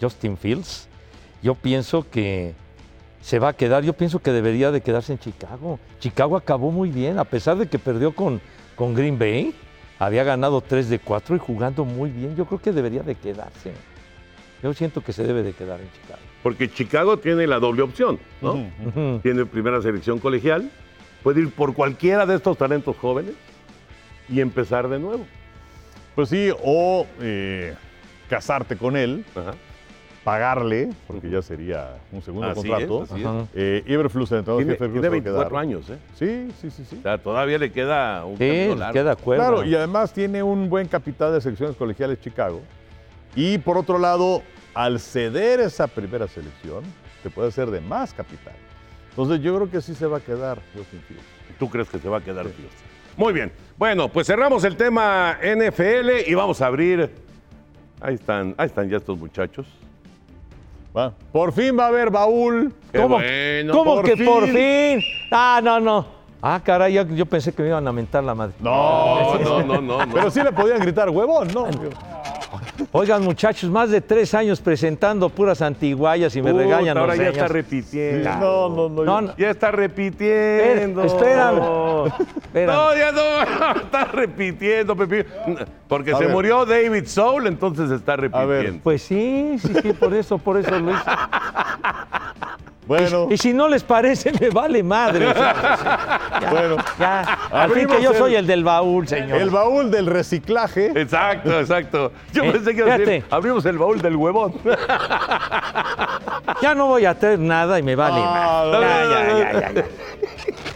Justin 0.00 0.36
Fields, 0.36 0.88
yo 1.44 1.54
pienso 1.54 2.10
que 2.10 2.56
se 3.20 3.38
va 3.38 3.50
a 3.50 3.52
quedar, 3.52 3.84
yo 3.84 3.92
pienso 3.92 4.18
que 4.18 4.32
debería 4.32 4.72
de 4.72 4.80
quedarse 4.80 5.12
en 5.12 5.20
Chicago. 5.20 5.78
Chicago 6.00 6.36
acabó 6.36 6.72
muy 6.72 6.90
bien, 6.90 7.20
a 7.20 7.24
pesar 7.24 7.56
de 7.56 7.68
que 7.68 7.78
perdió 7.78 8.16
con, 8.16 8.40
con 8.74 8.96
Green 8.96 9.16
Bay, 9.16 9.54
había 10.00 10.24
ganado 10.24 10.60
3 10.60 10.88
de 10.88 10.98
4 10.98 11.36
y 11.36 11.38
jugando 11.38 11.84
muy 11.84 12.10
bien, 12.10 12.34
yo 12.34 12.46
creo 12.46 12.60
que 12.60 12.72
debería 12.72 13.04
de 13.04 13.14
quedarse. 13.14 13.74
Yo 14.60 14.74
siento 14.74 15.02
que 15.02 15.12
se 15.12 15.22
debe 15.22 15.44
de 15.44 15.52
quedar 15.52 15.80
en 15.80 15.88
Chicago. 15.92 16.29
Porque 16.42 16.70
Chicago 16.70 17.18
tiene 17.18 17.46
la 17.46 17.58
doble 17.58 17.82
opción, 17.82 18.18
¿no? 18.40 18.66
Tiene 19.22 19.44
primera 19.44 19.82
selección 19.82 20.18
colegial, 20.18 20.70
puede 21.22 21.40
ir 21.42 21.50
por 21.50 21.74
cualquiera 21.74 22.24
de 22.24 22.36
estos 22.36 22.56
talentos 22.56 22.96
jóvenes 22.96 23.34
y 24.28 24.40
empezar 24.40 24.88
de 24.88 24.98
nuevo. 24.98 25.26
Pues 26.14 26.30
sí, 26.30 26.50
o 26.64 27.06
eh, 27.20 27.74
casarte 28.30 28.76
con 28.76 28.96
él, 28.96 29.24
Ajá. 29.34 29.52
pagarle, 30.24 30.90
porque 31.06 31.28
ya 31.28 31.42
sería 31.42 31.96
un 32.10 32.22
segundo 32.22 32.48
Así 32.48 32.60
contrato. 32.68 33.04
es, 33.04 33.12
así 33.12 33.22
es. 33.22 33.28
Eh, 33.54 33.84
Iberflus, 33.86 34.32
el 34.32 34.38
entrenador 34.38 34.62
Tiene, 34.64 34.72
jefe 34.72 34.84
de 34.84 34.90
tiene 34.92 35.08
Blues, 35.08 35.24
se 35.24 35.30
va 35.30 35.40
a 35.40 35.48
24 35.48 35.48
quedar. 35.50 35.62
años, 35.62 35.90
¿eh? 35.90 35.98
Sí, 36.14 36.48
sí, 36.60 36.70
sí, 36.70 36.84
sí. 36.88 36.96
O 37.00 37.02
sea, 37.02 37.18
todavía 37.18 37.58
le 37.58 37.70
queda 37.70 38.24
un 38.24 38.38
Sí, 38.38 38.48
camino 38.48 38.74
largo. 38.76 38.92
queda 38.94 39.04
de 39.04 39.10
acuerdo. 39.10 39.42
Claro, 39.46 39.64
y 39.64 39.74
además 39.74 40.12
tiene 40.14 40.42
un 40.42 40.70
buen 40.70 40.88
capital 40.88 41.32
de 41.34 41.40
secciones 41.42 41.76
colegiales 41.76 42.18
Chicago. 42.20 42.60
Y 43.36 43.58
por 43.58 43.76
otro 43.78 43.98
lado, 43.98 44.42
al 44.74 45.00
ceder 45.00 45.60
esa 45.60 45.86
primera 45.86 46.26
selección, 46.28 46.84
te 47.22 47.30
puede 47.30 47.48
hacer 47.48 47.70
de 47.70 47.80
más 47.80 48.12
capital. 48.14 48.54
Entonces 49.10 49.40
yo 49.40 49.54
creo 49.56 49.70
que 49.70 49.80
sí 49.80 49.94
se 49.94 50.06
va 50.06 50.18
a 50.18 50.20
quedar 50.20 50.58
Justin 50.76 51.00
Fields. 51.02 51.24
¿Tú 51.58 51.68
crees 51.68 51.88
que 51.88 51.98
se 51.98 52.08
va 52.08 52.18
a 52.18 52.20
quedar 52.20 52.46
Fields? 52.46 52.74
Muy 53.16 53.32
bien. 53.32 53.52
Bueno, 53.76 54.08
pues 54.08 54.26
cerramos 54.26 54.64
el 54.64 54.76
tema 54.76 55.38
NFL 55.42 56.28
y 56.28 56.34
vamos 56.34 56.62
a 56.62 56.66
abrir. 56.66 57.10
Ahí 58.00 58.14
están, 58.14 58.54
ahí 58.56 58.66
están 58.66 58.88
ya 58.88 58.96
estos 58.96 59.18
muchachos. 59.18 59.66
Va. 60.96 61.12
Por 61.32 61.52
fin 61.52 61.78
va 61.78 61.84
a 61.84 61.88
haber 61.88 62.10
baúl. 62.10 62.72
Qué 62.90 62.98
¿Cómo, 62.98 63.16
bueno, 63.16 63.72
¿cómo 63.72 63.94
por 63.96 64.04
que 64.04 64.24
por 64.24 64.44
fin. 64.44 64.54
fin? 64.54 65.04
Ah, 65.30 65.60
no, 65.62 65.78
no. 65.80 66.06
Ah, 66.42 66.60
caray, 66.64 66.94
yo, 66.94 67.02
yo 67.08 67.26
pensé 67.26 67.52
que 67.52 67.62
me 67.62 67.68
iban 67.68 67.86
a 67.86 67.92
mentar 67.92 68.24
la 68.24 68.34
madre. 68.34 68.54
No, 68.60 69.38
No, 69.44 69.62
no, 69.62 69.80
no, 69.80 70.06
no. 70.06 70.12
Pero 70.14 70.30
sí 70.30 70.42
le 70.42 70.52
podían 70.52 70.80
gritar 70.80 71.10
huevón, 71.10 71.48
¿no? 71.52 71.66
Oigan, 72.92 73.22
muchachos, 73.22 73.70
más 73.70 73.90
de 73.90 74.00
tres 74.00 74.34
años 74.34 74.60
presentando 74.60 75.28
puras 75.28 75.62
antiguayas 75.62 76.34
y 76.36 76.42
me 76.42 76.50
Puta, 76.52 76.62
regañan 76.64 76.94
los 76.96 77.02
Ahora 77.02 77.16
ya 77.16 77.28
está 77.30 77.48
repitiendo. 77.48 78.30
No, 78.30 78.68
no, 78.68 78.88
no. 78.88 79.04
No, 79.04 79.20
no. 79.22 79.36
Ya 79.36 79.50
está 79.50 79.70
repitiendo. 79.70 81.02
Espera, 81.04 81.52
espérame. 82.36 82.72
No, 82.74 82.96
ya 82.96 83.12
no 83.12 83.80
está 83.82 84.04
repitiendo, 84.06 84.96
Pepillo. 84.96 85.24
Porque 85.88 86.12
A 86.12 86.16
se 86.18 86.24
ver. 86.24 86.32
murió 86.34 86.64
David 86.66 87.06
Soul, 87.06 87.46
entonces 87.46 87.90
está 87.90 88.16
repitiendo. 88.16 88.80
Pues 88.82 89.02
sí, 89.02 89.56
sí, 89.60 89.72
sí, 89.82 89.92
por 89.92 90.14
eso, 90.14 90.38
por 90.38 90.56
eso 90.56 90.78
lo 90.78 90.90
hice. 90.92 91.00
Bueno, 92.90 93.28
Y 93.30 93.36
si 93.36 93.52
no 93.54 93.68
les 93.68 93.84
parece, 93.84 94.32
me 94.40 94.50
vale 94.50 94.82
madre. 94.82 95.28
o 95.28 95.32
sea, 95.34 96.20
ya, 96.42 96.50
bueno. 96.50 96.76
ya. 96.98 97.38
Al 97.52 97.70
fin 97.70 97.86
que 97.86 98.02
yo 98.02 98.10
el- 98.10 98.16
soy 98.16 98.34
el 98.34 98.48
del 98.48 98.64
baúl, 98.64 99.06
señor. 99.06 99.40
El 99.40 99.48
baúl 99.50 99.92
del 99.92 100.06
reciclaje. 100.06 100.86
Exacto, 101.00 101.60
exacto. 101.60 102.10
Yo 102.32 102.42
Eh, 102.42 102.50
pensé 102.50 102.74
que 102.74 102.80
iba 102.80 102.92
a 102.92 102.98
decir, 102.98 103.24
abrimos 103.30 103.64
el 103.66 103.78
baúl 103.78 104.02
del 104.02 104.16
huevón. 104.16 104.54
Ya 106.60 106.74
no 106.74 106.86
voy 106.88 107.04
a 107.04 107.16
traer 107.16 107.38
nada 107.38 107.78
y 107.78 107.82
me 107.84 107.94
vale 107.94 108.16
Ah, 108.24 108.64
madre. 108.72 108.80
Ya, 108.80 109.04
ya, 109.04 109.32
no, 109.32 109.38
ya, 109.38 109.52
ya, 109.52 109.72
ya. 109.72 109.84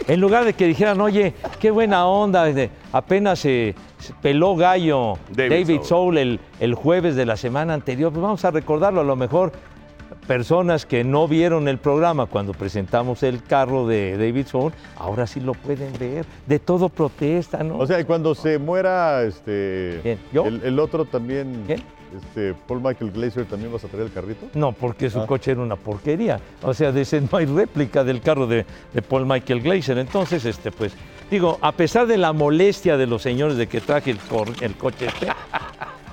En 0.07 0.21
lugar 0.21 0.45
de 0.45 0.53
que 0.53 0.67
dijeran, 0.67 1.01
oye, 1.01 1.33
qué 1.59 1.69
buena 1.69 2.05
onda, 2.05 2.45
apenas 2.93 3.39
se 3.39 3.75
se 3.99 4.13
peló 4.13 4.55
gallo 4.55 5.15
David 5.31 5.49
David, 5.65 5.77
Soul. 5.81 5.85
Soul 5.87 6.17
el, 6.19 6.39
el 6.61 6.75
jueves 6.75 7.15
de 7.17 7.25
la 7.25 7.35
semana 7.35 7.73
anterior, 7.73 8.11
pues 8.13 8.21
vamos 8.21 8.45
a 8.45 8.51
recordarlo. 8.51 9.01
A 9.01 9.03
lo 9.03 9.15
mejor 9.17 9.51
personas 10.27 10.85
que 10.85 11.03
no 11.03 11.27
vieron 11.27 11.67
el 11.67 11.77
programa 11.77 12.25
cuando 12.25 12.53
presentamos 12.53 13.23
el 13.23 13.43
carro 13.43 13.87
de 13.87 14.17
David 14.17 14.47
Soul, 14.47 14.73
ahora 14.97 15.27
sí 15.27 15.39
lo 15.39 15.53
pueden 15.53 15.93
ver. 15.99 16.25
De 16.47 16.59
todo 16.59 16.89
protesta, 16.89 17.63
¿no? 17.63 17.77
O 17.77 17.85
sea, 17.87 17.99
y 17.99 18.05
cuando 18.05 18.33
se 18.35 18.57
muera 18.59 19.23
este. 19.23 20.17
El, 20.33 20.61
el 20.63 20.79
otro 20.79 21.05
también, 21.05 21.63
¿Quién? 21.67 21.83
este 22.15 22.53
Paul 22.67 22.81
Michael 22.81 23.11
Glazer, 23.11 23.45
¿también 23.45 23.71
vas 23.73 23.83
a 23.83 23.87
traer 23.87 24.05
el 24.05 24.11
carrito? 24.13 24.47
No, 24.53 24.71
porque 24.71 25.09
su 25.09 25.19
Ah. 25.19 25.27
coche 25.27 25.51
era 25.51 25.61
una 25.61 25.75
porquería. 25.75 26.39
O 26.63 26.73
sea, 26.73 26.91
de 26.91 27.01
ese 27.01 27.19
no 27.21 27.37
hay 27.37 27.45
réplica 27.45 28.03
del 28.03 28.21
carro 28.21 28.47
de, 28.47 28.65
de 28.93 29.01
Paul 29.01 29.25
Michael 29.25 29.61
Glazer. 29.61 29.97
Entonces, 29.97 30.45
este, 30.45 30.71
pues, 30.71 30.93
digo, 31.29 31.57
a 31.61 31.71
pesar 31.73 32.07
de 32.07 32.17
la 32.17 32.31
molestia 32.31 32.95
de 32.97 33.05
los 33.07 33.21
señores 33.21 33.57
de 33.57 33.67
que 33.67 33.81
traje 33.81 34.11
el 34.11 34.75
coche 34.77 35.07
este, 35.07 35.27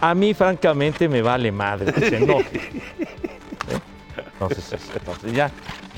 a 0.00 0.14
mí, 0.16 0.34
francamente, 0.34 1.08
me 1.08 1.22
vale 1.22 1.52
madre 1.52 1.92
que 1.92 2.00
se 2.08 2.16
enoje. 2.16 2.60
¿Eh? 3.70 3.78
Entonces, 4.34 4.74
entonces, 4.94 5.32
ya. 5.32 5.50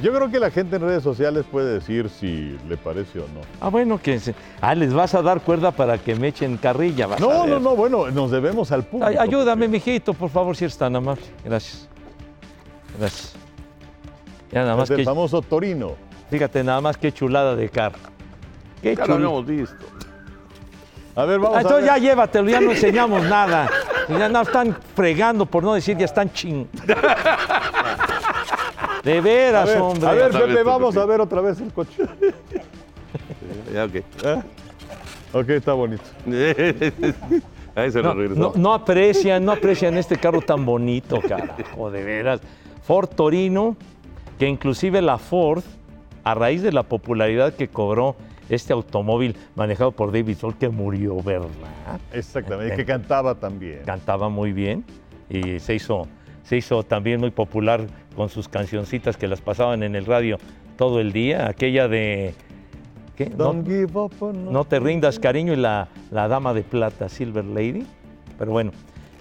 Yo 0.03 0.13
creo 0.15 0.31
que 0.31 0.39
la 0.39 0.51
gente 0.51 0.77
en 0.77 0.83
redes 0.83 1.03
sociales 1.03 1.45
puede 1.51 1.75
decir 1.75 2.09
si 2.09 2.57
le 2.69 2.77
parece 2.77 3.19
o 3.21 3.23
no. 3.23 3.41
Ah, 3.61 3.69
bueno, 3.71 4.01
que 4.01 4.21
se- 4.21 4.35
ah, 4.61 4.75
les 4.75 4.93
vas 4.93 5.15
a 5.15 5.23
dar 5.23 5.41
cuerda 5.41 5.71
para 5.73 5.99
que 5.99 6.15
me 6.15 6.29
echen 6.29 6.57
carrilla. 6.57 7.07
vas 7.09 7.21
a 7.21 7.25
No, 7.25 7.47
no, 7.47 7.59
no, 7.59 7.75
bueno, 7.75 8.11
nos 8.11 8.31
debemos 8.31 8.71
al 8.71 8.85
público. 8.85 9.09
Ay, 9.09 9.17
ayúdame, 9.19 9.67
mijito, 9.67 10.15
por 10.15 10.31
favor, 10.31 10.57
si 10.57 10.65
eres 10.65 10.77
tan 10.79 10.95
amable. 10.95 11.23
Gracias. 11.45 11.89
Gracias. 12.99 13.33
Ya 14.53 14.63
nada 14.63 14.77
más 14.77 14.91
Es 14.91 14.99
el 14.99 15.05
famoso 15.05 15.43
Torino. 15.43 15.93
Fíjate 16.31 16.63
nada 16.63 16.81
más 16.81 16.97
qué 16.97 17.11
chulada 17.13 17.57
de 17.57 17.69
carro. 17.69 17.99
Qué 18.83 18.95
Ya 18.95 19.07
lo 19.07 19.15
habíamos 19.15 19.47
visto. 19.47 19.75
A 21.17 21.25
ver, 21.25 21.39
vamos 21.41 21.55
Ah, 21.57 21.59
a 21.59 21.63
entonces 21.63 21.85
ver. 21.85 21.95
ya 21.95 21.99
llévatelo, 22.09 22.51
ya 22.51 22.61
no 22.61 22.71
enseñamos 22.73 23.23
nada. 23.25 23.69
Ya 24.09 24.29
no 24.29 24.41
están 24.43 24.77
fregando, 24.95 25.47
por 25.47 25.63
no 25.63 25.75
decir, 25.75 25.97
ya 25.97 26.05
están 26.05 26.33
ching. 26.33 26.67
De 29.05 29.19
A 29.19 29.21
veras, 29.21 29.67
ver, 29.69 29.79
hombre. 29.81 30.09
a 30.09 30.13
ver, 30.13 30.31
Pepe, 30.33 30.63
vamos 30.63 30.97
a 30.97 31.05
ver 31.05 31.21
otra 31.21 31.41
vez 31.41 31.61
el 31.61 31.73
coche. 31.73 32.03
Ya, 33.73 33.85
ok. 33.85 33.95
¿Eh? 33.95 34.43
Ok, 35.33 35.49
está 35.51 35.73
bonito. 35.73 36.03
Ahí 37.75 37.91
se 37.91 38.01
lo 38.03 38.15
No, 38.15 38.15
regresó. 38.15 38.41
no, 38.41 38.53
no 38.57 38.73
aprecian, 38.75 39.45
no 39.45 39.53
aprecian 39.53 39.97
este 39.99 40.17
carro 40.17 40.41
tan 40.41 40.65
bonito, 40.65 41.21
carajo, 41.21 41.91
de 41.91 42.03
veras. 42.05 42.41
Ford 42.87 43.09
Torino, 43.09 43.77
que 44.39 44.47
inclusive 44.49 45.03
la 45.03 45.19
Ford, 45.19 45.63
a 46.23 46.35
raíz 46.35 46.63
de 46.63 46.73
la 46.73 46.85
popularidad 46.85 47.55
que 47.55 47.69
cobró 47.69 48.17
este 48.49 48.73
automóvil 48.73 49.37
manejado 49.55 49.93
por 49.93 50.13
David 50.13 50.37
Soul, 50.37 50.57
que 50.57 50.69
murió, 50.69 51.23
¿verdad? 51.23 51.49
Exactamente, 52.13 52.77
que 52.77 52.85
cantaba 52.85 53.35
también. 53.35 53.81
Cantaba 53.85 54.29
muy 54.29 54.53
bien 54.53 54.85
y 55.29 55.59
se 55.61 55.75
hizo, 55.75 56.07
se 56.43 56.57
hizo 56.57 56.83
también 56.83 57.21
muy 57.21 57.31
popular 57.31 57.87
con 58.15 58.29
sus 58.29 58.49
cancioncitas 58.49 59.17
que 59.17 59.27
las 59.29 59.41
pasaban 59.41 59.83
en 59.83 59.95
el 59.97 60.07
radio 60.07 60.39
todo 60.77 61.01
el 61.01 61.13
día. 61.13 61.49
Aquella 61.49 61.89
de... 61.89 62.35
¿qué? 63.17 63.31
No- 63.31 63.37
Don't 63.37 63.67
give 63.67 63.99
up 63.99 64.13
on 64.21 64.53
no 64.53 64.65
te 64.65 64.79
rindas, 64.81 65.19
cariño, 65.19 65.53
y 65.53 65.57
la, 65.57 65.89
la 66.11 66.29
dama 66.29 66.53
de 66.53 66.63
plata, 66.63 67.09
Silver 67.09 67.45
Lady. 67.45 67.87
Pero 68.39 68.51
bueno, 68.53 68.73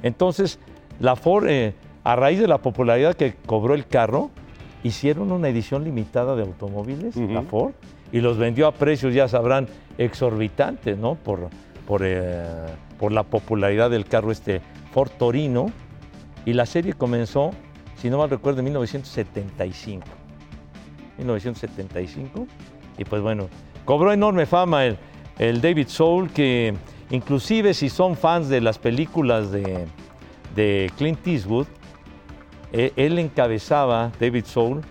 entonces, 0.01 0.59
la 0.99 1.15
Ford, 1.15 1.47
eh, 1.47 1.73
a 2.03 2.15
raíz 2.15 2.39
de 2.39 2.47
la 2.47 2.57
popularidad 2.57 3.15
que 3.15 3.35
cobró 3.45 3.73
el 3.75 3.85
carro, 3.87 4.31
hicieron 4.83 5.31
una 5.31 5.47
edición 5.47 5.83
limitada 5.83 6.35
de 6.35 6.41
automóviles, 6.41 7.15
la. 7.15 7.41
Ford, 7.43 7.73
y 8.13 8.21
los 8.21 8.37
vendió 8.37 8.67
a 8.67 8.71
precios, 8.71 9.13
ya 9.13 9.27
sabrán, 9.27 9.67
exorbitantes, 9.97 10.97
¿no? 10.97 11.15
Por, 11.15 11.49
por, 11.87 12.01
eh, 12.05 12.45
por 12.99 13.11
la 13.11 13.23
popularidad 13.23 13.89
del 13.89 14.05
carro 14.05 14.31
este 14.31 14.61
Ford 14.93 15.09
Torino. 15.17 15.71
Y 16.45 16.53
la 16.53 16.67
serie 16.67 16.93
comenzó, 16.93 17.51
si 17.97 18.11
no 18.11 18.19
mal 18.19 18.29
recuerdo, 18.29 18.59
en 18.59 18.65
1975. 18.65 20.05
1975. 21.17 22.47
Y 22.99 23.03
pues 23.03 23.21
bueno, 23.23 23.49
cobró 23.83 24.13
enorme 24.13 24.45
fama 24.45 24.85
el, 24.85 24.97
el 25.39 25.59
David 25.59 25.87
Soul, 25.87 26.29
que 26.29 26.75
inclusive 27.09 27.73
si 27.73 27.89
son 27.89 28.15
fans 28.15 28.47
de 28.47 28.61
las 28.61 28.77
películas 28.77 29.51
de, 29.51 29.87
de 30.55 30.91
Clint 30.97 31.25
Eastwood, 31.25 31.65
eh, 32.71 32.93
él 32.95 33.17
encabezaba, 33.17 34.11
David 34.19 34.45
Soul, 34.45 34.81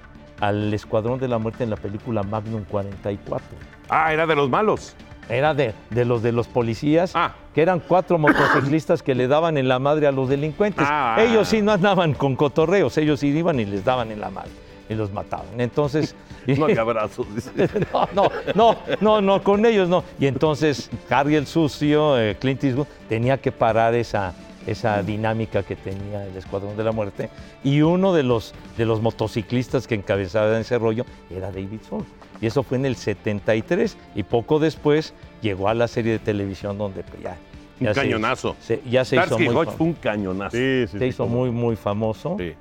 al 0.43 0.75
Escuadrón 0.75 1.21
de 1.21 1.29
la 1.29 1.39
Muerte 1.39 1.63
en 1.63 1.71
la 1.71 1.77
película 1.77 2.25
Magnum 2.25 2.65
44. 2.65 3.47
Ah, 3.89 4.13
era 4.13 4.27
de 4.27 4.35
los 4.35 4.51
malos. 4.51 4.97
Era 5.29 5.55
de, 5.55 5.73
de 5.91 6.05
los 6.05 6.21
de 6.21 6.33
los 6.33 6.49
policías, 6.49 7.13
Ah. 7.15 7.33
que 7.55 7.63
eran 7.63 7.79
cuatro 7.79 8.19
motociclistas 8.19 9.05
que 9.05 9.15
le 9.15 9.29
daban 9.29 9.57
en 9.57 9.69
la 9.69 9.79
madre 9.79 10.09
a 10.09 10.13
los 10.13 10.29
delincuentes. 10.29 10.85
Ah. 10.91 11.17
Ellos 11.21 11.47
sí 11.49 11.63
no 11.63 11.71
andaban 11.71 12.13
con 12.15 12.35
cotorreos, 12.35 12.99
ellos 12.99 13.21
sí 13.21 13.29
iban 13.29 13.61
y 13.61 13.65
les 13.65 13.85
daban 13.85 14.11
en 14.11 14.21
la 14.21 14.31
madre 14.31 14.51
y 14.89 14.95
los 14.95 15.13
mataban. 15.13 15.47
Entonces, 15.61 16.17
No, 16.59 16.67
qué 16.67 16.77
abrazos. 16.77 17.25
no, 17.95 18.09
no, 18.13 18.29
no, 18.57 18.77
no, 19.01 19.21
no, 19.21 19.43
con 19.45 19.65
ellos 19.65 19.89
no. 19.89 20.03
Y 20.19 20.27
entonces 20.27 20.91
Harry 21.09 21.37
el 21.37 21.47
sucio, 21.47 22.19
eh, 22.19 22.37
Clint 22.41 22.65
Eastwood, 22.65 22.89
tenía 23.09 23.39
que 23.41 23.53
parar 23.53 23.95
esa, 23.95 24.35
esa 24.67 25.03
dinámica 25.03 25.63
que 25.63 25.77
tenía 25.77 26.25
el 26.27 26.37
Escuadrón 26.37 26.77
de 26.77 26.85
la 26.85 26.93
Muerte. 26.93 27.29
Y 27.65 27.81
uno 27.83 28.13
de 28.13 28.23
los, 28.23 28.55
de 28.77 28.85
los 28.87 29.01
motociclistas 29.03 29.87
que 29.87 29.95
encabezaba 29.95 30.59
ese 30.59 30.79
rollo 30.79 31.05
era 31.31 31.51
David 31.51 31.81
Soul. 31.89 32.05
Y 32.41 32.47
eso 32.47 32.63
fue 32.63 32.79
en 32.79 32.87
el 32.87 32.97
73 32.97 33.97
y 34.15 34.23
poco 34.25 34.59
después 34.59 35.15
llegó 35.43 35.69
a 35.69 35.75
la 35.75 35.87
serie 35.89 36.13
de 36.13 36.19
televisión 36.19 36.79
donde 36.79 37.03
pues, 37.05 37.23
ya... 37.23 37.37
Un 37.81 37.89
se- 37.89 37.95
cañonazo. 37.95 38.57
se- 38.61 38.81
ya 38.89 39.05
se 39.05 39.17
hizo 39.17 39.39
muy, 39.39 39.55
fue 39.67 39.87
un 39.87 39.93
cañonazo. 39.95 40.57
Sí, 40.57 40.85
sí, 40.87 40.93
se 40.93 40.99
sí, 40.99 41.05
hizo 41.07 41.27
muy, 41.27 41.51
no. 41.51 41.53
muy 41.53 41.77
famoso. 41.77 42.37
Sí. 42.39 42.53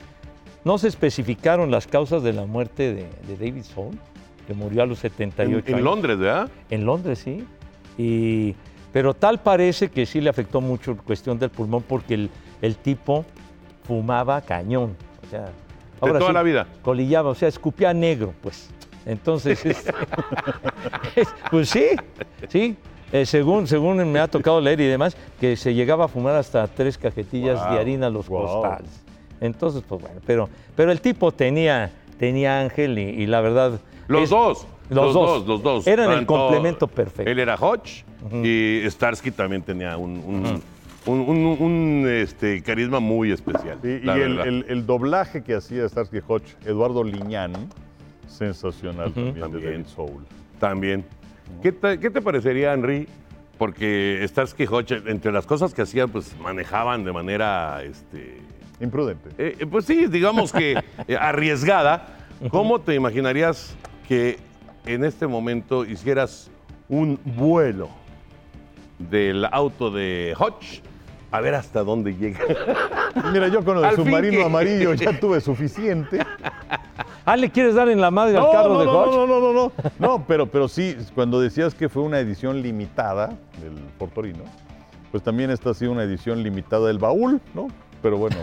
No 0.64 0.78
se 0.78 0.88
especificaron 0.88 1.70
las 1.72 1.88
causas 1.88 2.24
de 2.24 2.34
la 2.34 2.46
muerte 2.46 2.94
de, 2.94 3.04
de 3.28 3.38
David 3.38 3.64
Soul, 3.64 3.98
que 4.48 4.54
murió 4.54 4.84
a 4.84 4.86
los 4.86 5.00
78 5.00 5.60
En, 5.60 5.68
en 5.68 5.74
años. 5.76 5.84
Londres, 5.84 6.18
¿verdad? 6.20 6.50
En 6.70 6.86
Londres, 6.86 7.20
sí. 7.20 7.44
Y, 7.98 8.56
pero 8.94 9.14
tal 9.14 9.40
parece 9.40 9.90
que 9.90 10.06
sí 10.06 10.22
le 10.22 10.30
afectó 10.30 10.62
mucho 10.62 10.94
la 10.94 11.02
cuestión 11.02 11.38
del 11.40 11.50
pulmón 11.50 11.84
porque 11.88 12.14
el, 12.16 12.30
el 12.62 12.76
tipo 12.76 13.26
fumaba 13.88 14.42
cañón. 14.42 14.96
O 15.26 15.30
sea, 15.30 15.50
toda 16.00 16.34
la 16.34 16.44
vida. 16.44 16.68
Colillaba, 16.82 17.30
o 17.30 17.36
sea, 17.36 17.48
escupía 17.48 17.94
negro, 17.94 18.34
pues. 18.42 18.70
Entonces, 19.06 19.66
este, 19.66 19.94
pues 21.50 21.70
sí, 21.70 21.86
sí. 22.50 22.76
Eh, 23.12 23.26
según, 23.26 23.68
según 23.68 24.10
me 24.10 24.20
ha 24.20 24.28
tocado 24.30 24.62
leer 24.62 24.80
y 24.80 24.86
demás, 24.88 25.18
que 25.40 25.58
se 25.58 25.74
llegaba 25.74 26.06
a 26.06 26.08
fumar 26.08 26.36
hasta 26.36 26.66
tres 26.68 26.98
cajetillas 26.98 27.60
Wow, 27.62 27.74
de 27.74 27.80
harina 27.80 28.08
a 28.08 28.10
los 28.10 28.28
wow. 28.30 28.46
costales. 28.62 28.90
Entonces, 29.42 29.84
pues 29.88 30.02
bueno, 30.02 30.22
pero, 30.26 30.48
pero 30.78 30.92
el 30.94 31.02
tipo 31.02 31.32
tenía, 31.34 31.92
tenía 32.18 32.62
ángel 32.62 32.98
y, 32.98 33.02
y 33.02 33.26
la 33.28 33.42
verdad... 33.42 33.80
Los 34.08 34.24
es- 34.24 34.30
dos. 34.30 34.66
Los, 34.96 35.14
dos. 35.14 35.48
Los 35.48 35.64
dos. 35.64 35.88
Eran 35.88 36.12
el 36.12 36.26
complemento 36.26 36.88
perfecto. 36.88 37.32
Él 37.32 37.40
era 37.40 37.56
Hodge 37.56 38.04
y 38.44 38.82
Starsky 38.90 39.32
también 39.32 39.62
tenía 39.64 39.98
un, 39.98 40.12
un- 40.18 40.62
un- 41.06 41.20
un- 41.30 41.58
un, 41.60 42.08
este, 42.10 42.62
carisma 42.62 43.00
muy 43.00 43.32
especial. 43.32 43.80
Sí, 43.82 44.02
y 44.04 44.10
el, 44.10 44.40
el- 44.40 44.66
el 44.68 44.86
doblaje 44.86 45.44
que 45.44 45.56
hacía 45.56 45.88
Starsky 45.88 46.20
Hodge, 46.28 46.56
Eduardo 46.66 47.04
Liñán, 47.04 47.54
sensacional 48.28 49.12
también, 49.14 49.34
de 49.36 49.42
También. 49.42 49.64
David 49.72 49.86
Soul. 49.88 50.26
También. 50.60 51.06
¿Qué 51.62 51.72
te, 51.72 52.00
qué 52.00 52.10
te 52.10 52.22
parecería, 52.22 52.74
Henry? 52.74 53.08
Porque 53.58 54.24
Starsky 54.28 54.66
Hodge, 54.66 54.92
entre 55.06 55.32
las 55.32 55.46
cosas 55.46 55.74
que 55.74 55.84
hacían, 55.84 56.10
pues 56.10 56.36
manejaban 56.40 57.04
de 57.04 57.12
manera, 57.12 57.84
este, 57.84 58.38
Imprudente. 58.80 59.30
eh, 59.38 59.56
eh, 59.60 59.66
pues 59.68 59.86
sí, 59.86 60.08
digamos 60.08 60.52
que 60.52 60.72
eh, 61.08 61.16
arriesgada. 61.20 62.18
¿Cómo 62.50 62.80
te 62.82 62.96
imaginarías 62.96 63.76
que 64.08 64.38
en 64.86 65.04
este 65.04 65.28
momento 65.28 65.86
hicieras 65.86 66.50
un 66.90 67.20
vuelo 67.24 67.90
del 69.00 69.46
auto 69.52 69.92
de 69.92 70.36
Hodge 70.38 70.82
a 71.32 71.40
ver 71.42 71.56
hasta 71.56 71.84
dónde 71.84 72.16
llega? 72.16 72.40
Mira, 73.34 73.48
yo 73.48 73.64
con 73.64 73.78
el 73.78 73.86
Al 73.86 73.96
fin 73.96 74.06
submarino 74.06 74.38
que- 74.40 74.44
amarillo 74.46 74.94
ya 74.94 75.18
tuve 75.20 75.40
suficiente. 75.42 76.20
Ah, 77.26 77.38
¿le 77.38 77.50
quieres 77.50 77.76
dar 77.76 77.88
en 77.90 78.02
la 78.02 78.10
madre 78.12 78.38
al 78.38 78.50
carro 78.52 78.74
no, 78.74 78.80
de 78.80 78.86
no, 78.86 78.92
Hodge? 79.00 79.16
no, 79.16 79.28
no, 79.28 79.40
no, 79.40 79.54
no. 79.54 79.72
No, 80.00 80.26
pero, 80.28 80.48
pero 80.48 80.68
sí, 80.68 80.98
cuando 81.14 81.40
decías 81.40 81.74
que 81.76 81.88
fue 81.88 82.02
una 82.04 82.20
edición 82.20 82.62
limitada 82.62 83.28
del 83.62 83.76
Portorino, 84.00 84.44
pues 85.12 85.22
también 85.24 85.52
esta 85.52 85.70
ha 85.70 85.74
sido 85.74 85.92
una 85.92 86.04
edición 86.04 86.42
limitada 86.42 86.88
del 86.88 86.98
baúl, 86.98 87.40
¿no? 87.54 87.68
Pero 88.02 88.18
bueno. 88.18 88.38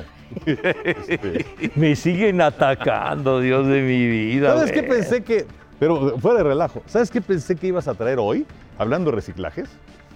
este, 0.46 1.44
Me 1.74 1.96
siguen 1.96 2.40
atacando, 2.40 3.40
Dios 3.40 3.66
de 3.66 3.82
mi 3.82 4.06
vida. 4.06 4.54
¿Sabes 4.56 4.72
qué 4.72 4.82
pensé 4.84 5.24
que.? 5.24 5.46
Pero 5.78 6.18
fuera 6.18 6.38
de 6.38 6.44
relajo. 6.44 6.82
¿Sabes 6.86 7.10
qué 7.10 7.20
pensé 7.20 7.54
que 7.56 7.68
ibas 7.68 7.86
a 7.88 7.94
traer 7.94 8.18
hoy? 8.18 8.46
Hablando 8.78 9.10
de 9.10 9.16
reciclajes. 9.16 9.68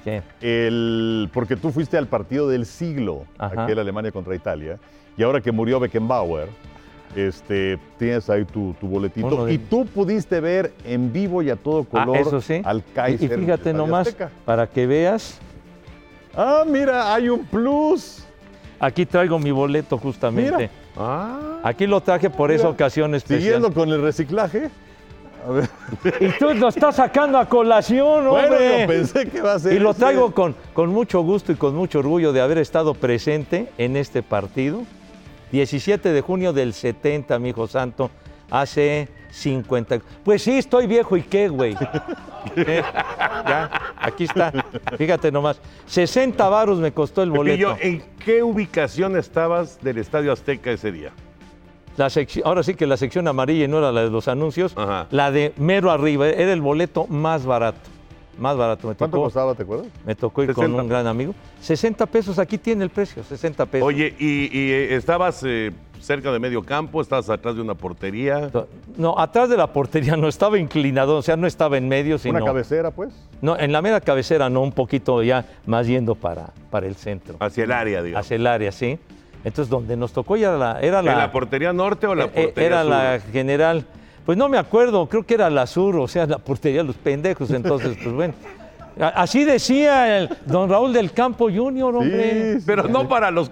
¿Qué? 0.05 0.23
El, 0.41 1.31
porque 1.33 1.55
tú 1.57 1.71
fuiste 1.71 1.97
al 1.97 2.09
partido 2.09 2.49
del 2.49 2.67
siglo, 2.67 3.25
Ajá. 3.39 3.65
aquel 3.65 3.79
Alemania 3.79 4.11
contra 4.11 4.35
Italia, 4.35 4.79
y 5.17 5.23
ahora 5.23 5.41
que 5.41 5.53
murió 5.53 5.79
Beckenbauer, 5.79 6.49
este, 7.15 7.79
tienes 7.99 8.29
ahí 8.29 8.45
tu, 8.45 8.75
tu 8.81 8.89
boletito, 8.89 9.45
de- 9.47 9.53
y 9.53 9.59
tú 9.59 9.85
pudiste 9.87 10.41
ver 10.41 10.73
en 10.85 11.13
vivo 11.13 11.41
y 11.43 11.51
a 11.51 11.57
todo 11.57 11.87
Ah, 11.93 12.05
color 12.05 12.17
eso 12.17 12.41
sí. 12.41 12.63
al 12.65 12.83
Kaiser. 12.95 13.39
y 13.39 13.43
fíjate 13.45 13.73
nomás, 13.73 14.09
Azteca. 14.09 14.31
para 14.45 14.67
que 14.67 14.87
veas, 14.87 15.39
Ah, 16.35 16.65
mira, 16.67 17.15
hay 17.15 17.29
un 17.29 17.45
plus. 17.45 18.25
aquí 18.81 19.05
traigo 19.07 19.39
mi 19.39 19.51
boleto 19.53 19.99
justamente. 19.99 20.53
Mira. 20.57 20.71
Ah, 20.97 21.61
Aquí 21.63 21.87
lo 21.87 22.01
traje 22.01 22.29
por 22.29 22.51
esa 22.51 22.69
ocasión 22.69 23.15
especial. 23.15 23.41
Siguiendo 23.41 23.73
con 23.73 23.89
el 23.91 24.03
reciclaje. 24.03 24.69
A 25.47 25.51
ver. 25.51 25.69
Y 26.21 26.29
tú 26.39 26.55
lo 26.55 26.69
estás 26.69 26.97
sacando 26.97 27.39
a 27.39 27.49
colación, 27.49 28.27
hombre. 28.27 28.49
Bueno, 28.49 28.81
yo 28.81 28.87
pensé 28.87 29.29
que 29.29 29.41
va 29.41 29.55
a 29.55 29.59
ser. 29.59 29.73
Y 29.73 29.79
lo 29.79 29.91
ese. 29.91 30.01
traigo 30.01 30.33
con, 30.33 30.55
con 30.73 30.91
mucho 30.91 31.21
gusto 31.23 31.53
y 31.53 31.57
con 31.57 31.75
mucho 31.75 31.99
orgullo 31.99 32.33
de 32.33 32.41
haber 32.41 32.59
estado 32.59 32.95
presente 32.95 33.69
en 33.79 33.97
este 33.97 34.23
partido. 34.23 34.83
17 35.51 36.13
de 36.13 36.21
junio 36.23 36.53
del 36.53 36.73
70, 36.73 37.39
mi 37.39 37.51
hijo 37.51 37.67
santo, 37.67 38.11
hace 38.51 39.09
50. 39.31 40.01
Pues 40.25 40.43
sí, 40.43 40.59
estoy 40.59 40.87
viejo 40.87 41.17
y 41.17 41.23
qué, 41.23 41.49
güey. 41.49 41.77
Ya, 42.57 43.71
aquí 43.99 44.25
está. 44.25 44.53
Fíjate 44.99 45.31
nomás. 45.31 45.61
60 45.87 46.49
varos 46.49 46.79
me 46.81 46.93
costó 46.93 47.23
el 47.23 47.31
boleto. 47.31 47.75
Pepillo, 47.77 47.77
¿en 47.81 48.03
qué 48.25 48.43
ubicación 48.43 49.17
estabas 49.17 49.81
del 49.81 49.99
Estadio 49.99 50.33
Azteca 50.33 50.73
ese 50.73 50.91
día? 50.91 51.13
La 51.97 52.11
sección, 52.11 52.47
ahora 52.47 52.63
sí 52.63 52.75
que 52.75 52.87
la 52.87 52.97
sección 52.97 53.29
amarilla 53.29 53.65
y 53.65 53.69
no 53.69 53.79
era 53.79 53.93
la 53.93 54.03
de 54.05 54.11
los 54.11 54.29
anuncios, 54.29 54.73
Ajá. 54.77 55.07
la 55.11 55.31
de 55.31 55.53
mero 55.57 55.91
arriba, 55.91 56.29
era 56.29 56.53
el 56.53 56.61
boleto 56.61 57.07
más 57.07 57.45
barato. 57.45 57.91
Más 58.39 58.57
barato. 58.57 58.89
Me 58.89 58.95
¿Cuánto 58.95 59.17
tocó, 59.19 59.25
costaba, 59.25 59.55
te 59.55 59.63
acuerdas? 59.63 59.89
me 60.07 60.15
tocó 60.15 60.43
ir 60.43 60.49
60. 60.49 60.73
con 60.73 60.81
un 60.81 60.89
gran 60.89 61.07
amigo. 61.07 61.35
60 61.61 62.07
pesos, 62.07 62.39
aquí 62.39 62.57
tiene 62.57 62.83
el 62.83 62.91
precio, 62.91 63.23
60 63.23 63.67
pesos. 63.67 63.87
Oye, 63.87 64.15
¿y, 64.19 64.45
y, 64.45 64.73
eh, 64.73 64.95
estabas 64.97 65.43
eh, 65.45 65.71
cerca 66.01 66.33
de 66.33 66.39
medio 66.39 66.63
campo, 66.63 67.01
estabas 67.01 67.29
atrás 67.31 67.57
de 67.57 67.63
una 67.63 67.75
portería. 67.75 68.51
No, 68.97 69.19
atrás 69.19 69.49
de 69.49 69.57
la 69.57 69.73
portería 69.73 70.17
no 70.17 70.29
estaba 70.29 70.59
inclinado, 70.59 71.17
o 71.17 71.23
sea, 71.23 71.37
no 71.37 71.47
estaba 71.47 71.77
en 71.79 71.89
medio, 71.89 72.19
sino. 72.19 72.37
¿Una 72.37 72.45
cabecera, 72.47 72.91
pues? 72.91 73.13
No, 73.41 73.59
en 73.59 73.71
la 73.71 73.83
mera 73.83 74.01
cabecera, 74.01 74.49
no, 74.51 74.63
un 74.63 74.73
poquito 74.73 75.23
ya 75.23 75.45
más 75.67 75.87
yendo 75.87 76.15
para, 76.15 76.53
para 76.71 76.87
el 76.87 76.97
centro. 76.97 77.37
Hacia 77.39 77.65
el 77.65 77.73
área, 77.73 78.03
digamos. 78.03 78.25
Hacia 78.27 78.35
el 78.37 78.47
área, 78.47 78.73
sí. 78.73 78.99
Entonces, 79.45 79.69
donde 79.69 79.97
nos 79.97 80.13
tocó 80.13 80.37
ya 80.37 80.49
era 80.49 80.59
la. 80.59 80.81
Era 80.81 81.03
la, 81.03 81.13
¿En 81.13 81.19
la 81.19 81.33
portería 81.33 81.73
norte 81.73 82.07
o 82.07 82.15
la 82.15 82.25
eh, 82.25 82.29
portería 82.29 82.67
Era 82.67 82.83
sur? 82.83 82.91
la 82.91 83.21
general. 83.33 83.85
Pues 84.25 84.39
no 84.39 84.49
me 84.49 84.57
acuerdo, 84.57 85.09
creo 85.09 85.25
que 85.25 85.35
era 85.35 85.51
la 85.51 85.67
sur, 85.67 85.97
o 85.97 86.07
sea, 86.07 86.27
la 86.27 86.39
portería 86.39 86.83
de 86.83 86.87
los 86.87 86.97
pendejos. 86.97 87.51
Entonces, 87.51 87.97
pues 88.03 88.15
bueno. 88.15 88.35
Así 89.01 89.45
decía 89.45 90.19
el 90.19 90.29
don 90.47 90.69
Raúl 90.69 90.93
del 90.93 91.13
Campo 91.13 91.49
Junior, 91.51 91.95
hombre. 91.97 92.59
Sí, 92.59 92.65
Pero 92.67 92.85
no 92.89 93.09
para 93.09 93.31
los 93.31 93.51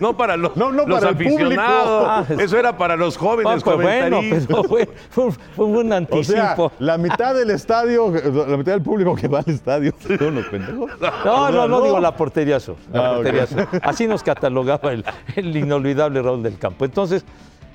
no 0.00 0.16
para 0.16 0.36
los, 0.36 0.56
No, 0.56 0.72
no 0.72 0.84
los 0.86 0.98
para 0.98 1.10
el 1.10 1.16
público. 1.16 1.36
aficionados. 1.42 2.04
Ah, 2.08 2.24
es- 2.28 2.38
Eso 2.40 2.58
era 2.58 2.76
para 2.76 2.96
los 2.96 3.16
Ah, 3.16 3.20
jóvenes 3.20 3.62
pues 3.62 3.76
bueno, 3.76 4.20
pero 4.48 4.64
fue, 4.64 4.88
fue- 5.10 5.30
fue 5.54 5.64
un 5.66 5.86
O 5.86 5.88
sea, 5.88 5.96
anticipo. 5.96 6.72
la 6.80 6.98
mitad 6.98 7.34
del 7.34 7.50
estadio, 7.50 8.10
la 8.10 8.56
mitad 8.56 8.72
del 8.72 8.82
público 8.82 9.14
que 9.14 9.28
va 9.28 9.38
al 9.40 9.48
estadio 9.54 9.92
son 10.18 10.34
los 10.34 10.46
pendejos. 10.46 10.90
No, 11.24 11.50
no, 11.50 11.68
no 11.68 11.82
digo 11.82 12.00
la 12.00 12.16
portería 12.16 12.58
sur. 12.58 12.76
La 12.92 13.10
Ah, 13.10 13.14
portería 13.14 13.44
ok. 13.44 13.48
sur. 13.50 13.68
Así 13.82 14.06
nos 14.06 14.22
catalogaba 14.22 14.92
el, 14.92 15.04
el 15.36 15.56
inolvidable 15.56 16.20
Raúl 16.20 16.42
del 16.42 16.58
Campo. 16.58 16.84
Entonces, 16.84 17.24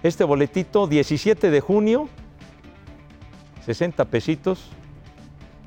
este 0.04 0.24
boletito, 0.24 0.86
17 0.88 1.50
de 1.50 1.62
junio, 1.62 2.10
60 3.66 4.06
pesitos. 4.06 4.70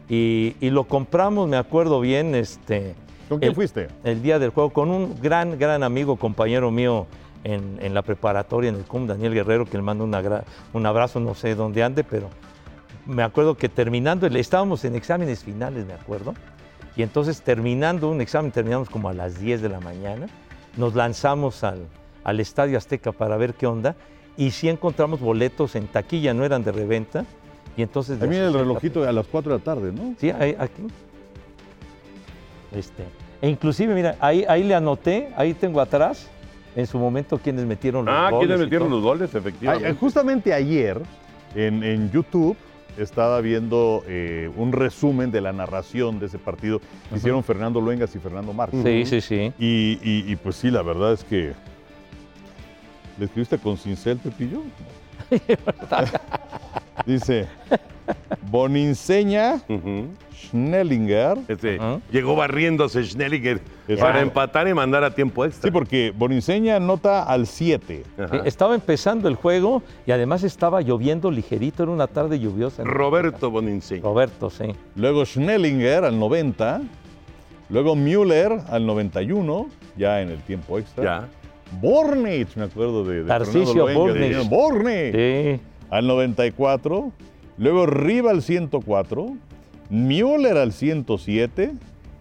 Y, 0.09 0.57
y 0.61 0.71
lo 0.71 0.85
compramos, 0.85 1.49
me 1.49 1.57
acuerdo 1.57 2.01
bien, 2.01 2.35
este, 2.35 2.95
¿Con 3.29 3.39
quién 3.41 3.51
el- 3.51 3.55
fuiste? 3.55 3.89
el 4.05 4.23
día 4.23 4.39
del 4.39 4.51
juego 4.51 4.71
con 4.71 4.91
un 4.91 5.15
gran, 5.21 5.59
gran 5.59 5.83
amigo, 5.83 6.17
compañero 6.17 6.71
mío 6.71 7.07
en, 7.45 7.79
en 7.81 7.93
la 7.95 8.03
preparatoria, 8.03 8.71
en 8.71 8.77
el 8.77 8.85
CUM, 8.85 9.07
Daniel 9.07 9.35
Guerrero, 9.35 9.67
que 9.67 9.77
le 9.77 9.83
mando 9.83 10.05
una 10.05 10.45
un 10.73 10.87
abrazo, 10.87 11.21
no 11.21 11.35
sé 11.35 11.55
dónde 11.55 11.83
ande, 11.83 12.05
pero 12.05 12.29
me 13.07 13.23
acuerdo 13.23 13.57
que 13.57 13.69
terminando, 13.69 14.27
estábamos 14.27 14.85
en 14.85 14.95
exámenes 14.97 15.45
finales, 15.45 15.87
me 15.87 15.93
acuerdo, 15.95 16.35
y 16.97 17.03
entonces 17.03 17.43
terminando 17.43 18.11
un 18.11 18.21
examen, 18.21 18.51
terminamos 18.51 18.91
como 18.91 19.09
a 19.09 19.13
las 19.13 19.39
10 19.39 19.61
de 19.63 19.69
la 19.69 19.81
mañana, 19.81 20.27
nos 20.77 20.95
lanzamos 20.95 21.65
al, 21.65 21.87
al 22.25 22.41
Estadio 22.41 22.77
Azteca 22.79 23.13
para 23.13 23.37
ver 23.37 23.55
qué 23.55 23.67
onda, 23.67 23.95
y 24.37 24.51
sí 24.53 24.69
encontramos 24.69 25.21
boletos 25.21 25.75
en 25.77 25.87
taquilla, 25.87 26.33
no 26.35 26.45
eran 26.45 26.65
de 26.65 26.73
reventa, 26.73 27.25
y 27.79 27.83
entonces... 27.83 28.19
Mí 28.21 28.27
el 28.37 28.47
60 28.53 28.59
relojito 28.59 29.09
a 29.09 29.13
las 29.13 29.27
4 29.27 29.53
de 29.53 29.59
la 29.59 29.65
tarde, 29.65 29.93
¿no? 29.93 30.15
Sí, 30.19 30.31
ahí- 30.31 30.57
aquí. 30.59 30.83
Este, 32.75 33.05
e 33.41 33.49
inclusive, 33.49 33.95
mira, 33.95 34.17
ahí, 34.21 34.45
ahí 34.49 34.65
le 34.65 34.75
anoté, 34.75 35.31
ahí 35.37 35.55
tengo 35.55 35.81
atrás, 35.81 36.29
en 36.77 36.87
su 36.87 36.99
momento, 36.99 37.39
quienes 37.39 37.65
metieron 37.65 38.05
los 38.05 38.15
Ah, 38.15 38.31
goles. 38.31 38.47
¿quiénes 38.47 38.61
y 38.61 38.65
metieron 38.65 38.91
los 38.91 39.03
goles? 39.03 39.35
Efectivamente. 39.35 39.93
justamente 39.95 40.53
ayer 40.53 41.01
en, 41.55 41.83
en 41.83 42.11
YouTube 42.11 42.57
estaba 42.99 43.41
viendo 43.41 44.03
eh, 44.09 44.51
un 44.57 44.73
resumen 44.73 45.31
de 45.31 45.41
la 45.41 45.53
narración 45.53 46.19
de 46.19 46.27
ese 46.27 46.39
partido 46.39 46.81
que 47.09 47.17
hicieron 47.17 47.43
Fernando 47.45 47.81
Luengas 47.81 48.15
y 48.17 48.19
Fernando 48.19 48.53
Marcos. 48.53 48.81
Sí, 48.85 49.07
sí, 49.07 49.21
sí. 49.21 49.53
Y, 49.59 49.99
y- 50.03 50.25
y, 50.33 50.37
pues 50.37 50.57
sí, 50.57 50.71
la 50.71 50.83
verdad 50.83 51.13
es 51.13 51.23
que. 51.25 51.53
¿Le 53.19 53.25
escribiste 53.25 53.57
con 53.59 53.77
cincel, 53.79 54.19
Pepillo? 54.19 54.63
Dice: 57.07 57.47
Boninseña 58.51 59.57
Ujú. 59.69 60.07
Schnellinger. 60.35 61.39
Este, 61.49 61.77
Ajá. 61.77 62.01
Llegó 62.11 62.37
barriéndose 62.37 63.05
Schnellinger 63.05 63.61
Exacto. 63.89 64.01
para 64.01 64.21
empatar 64.21 64.69
y 64.69 64.75
mandar 64.75 65.05
a 65.05 65.15
tiempo 65.15 65.45
extra. 65.45 65.69
Sí, 65.69 65.73
porque 65.73 66.13
Boninseña 66.17 66.77
anota 66.77 67.25
al 67.25 67.47
7. 67.47 68.05
Ajá. 68.19 68.37
Eh, 68.37 68.41
Estaba 68.47 68.75
empezando 68.75 69.29
el 69.29 69.35
juego 69.35 69.83
y 70.07 70.13
además 70.13 70.45
estaba 70.45 70.81
lloviendo 70.81 71.31
ligerito, 71.31 71.83
era 71.83 71.93
una 71.93 72.07
tarde 72.07 72.39
lluviosa. 72.39 72.85
Roberto 72.85 73.51
Boninci. 73.51 74.01
Roberto, 74.01 74.49
sí. 74.51 74.65
Luego 74.97 75.25
Schnellinger 75.27 76.05
al 76.05 76.19
90. 76.19 76.83
Luego 77.71 77.95
Müller 77.95 78.61
al 78.71 78.87
91, 78.87 79.69
ya 79.97 80.23
en 80.23 80.31
el 80.31 80.39
tiempo 80.41 80.79
extra. 80.79 81.05
Ya. 81.05 81.29
Bornich, 81.83 82.57
me 82.57 82.65
acuerdo 82.65 83.05
de, 83.05 83.25
de 83.25 83.29
Tarcisio 83.29 83.87
Fernando 83.87 84.01
Bornich. 84.01 84.49
Bornich. 84.49 85.13
Sí. 85.15 85.61
Al 85.91 86.07
94, 86.07 87.13
luego 87.59 87.87
Riva 87.87 88.31
al 88.31 88.43
104, 88.43 89.37
Müller 89.91 90.57
al 90.57 90.73
107 90.73 91.73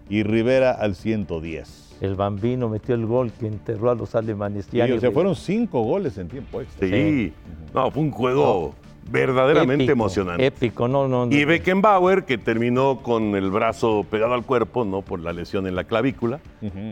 y 0.10 0.24
Rivera 0.24 0.72
al 0.72 0.96
110. 0.96 1.98
El 2.00 2.16
bambino 2.16 2.70
metió 2.70 2.94
el 2.96 3.06
gol 3.06 3.32
que 3.32 3.48
enterró 3.48 3.90
a 3.90 3.96
los 3.96 4.14
alemanes. 4.16 4.70
Gianni 4.72 4.94
o 4.94 5.00
sea, 5.00 5.12
fueron 5.12 5.36
cinco 5.36 5.82
goles 5.82 6.18
en 6.18 6.28
tiempo 6.28 6.62
extra. 6.62 6.88
Sí. 6.88 6.94
Sí. 6.94 7.34
No, 7.74 7.90
fue 7.92 8.04
un 8.04 8.12
juego 8.12 8.76
verdaderamente 9.10 9.86
Épico, 9.86 9.94
emocionante. 9.94 10.46
Épico, 10.46 10.88
no, 10.88 11.08
no. 11.08 11.26
no. 11.26 11.36
Y 11.36 11.44
Beckenbauer, 11.46 12.26
que 12.26 12.38
terminó 12.38 13.00
con 13.02 13.36
el 13.36 13.50
brazo 13.50 14.06
pegado 14.10 14.34
al 14.36 14.46
cuerpo, 14.46 14.86
¿no? 14.86 15.02
Por 15.02 15.22
la 15.22 15.34
lesión 15.34 15.66
en 15.66 15.76
la 15.76 15.86
clavícula. 15.86 16.40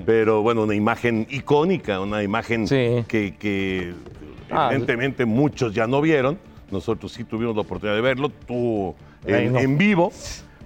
Pero 0.05 0.41
bueno, 0.41 0.63
una 0.63 0.73
imagen 0.75 1.27
icónica, 1.29 1.99
una 1.99 2.23
imagen 2.23 2.67
Sí. 2.67 3.03
que, 3.07 3.35
que 3.37 3.93
Ah, 4.51 4.69
evidentemente 4.71 5.25
muchos 5.25 5.73
ya 5.73 5.87
no 5.87 6.01
vieron. 6.01 6.37
Nosotros 6.71 7.11
sí 7.11 7.23
tuvimos 7.23 7.55
la 7.55 7.61
oportunidad 7.61 7.95
de 7.95 8.01
verlo, 8.01 8.29
tú 8.29 8.95
en, 9.25 9.53
no. 9.53 9.59
en 9.59 9.77
vivo, 9.77 10.11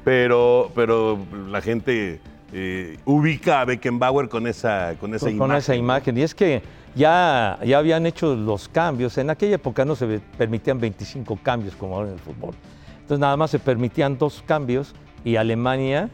pero, 0.03 0.71
pero 0.73 1.17
la 1.49 1.61
gente 1.61 2.19
eh, 2.53 2.97
ubica 3.05 3.61
a 3.61 3.65
Beckenbauer 3.65 4.29
con 4.29 4.47
esa, 4.47 4.95
con 4.99 5.13
esa 5.13 5.25
con, 5.27 5.37
con 5.37 5.47
imagen. 5.47 5.57
esa 5.57 5.75
imagen. 5.75 6.17
Y 6.17 6.21
es 6.21 6.33
que 6.33 6.61
ya, 6.95 7.59
ya 7.63 7.77
habían 7.77 8.05
hecho 8.05 8.35
los 8.35 8.67
cambios. 8.69 9.17
En 9.17 9.29
aquella 9.29 9.55
época 9.55 9.85
no 9.85 9.95
se 9.95 10.19
permitían 10.37 10.79
25 10.79 11.39
cambios 11.43 11.75
como 11.75 11.95
ahora 11.95 12.09
en 12.09 12.13
el 12.15 12.19
fútbol. 12.19 12.55
Entonces 13.01 13.19
nada 13.19 13.37
más 13.37 13.51
se 13.51 13.59
permitían 13.59 14.17
dos 14.17 14.43
cambios 14.45 14.93
y 15.23 15.35
Alemania, 15.35 16.09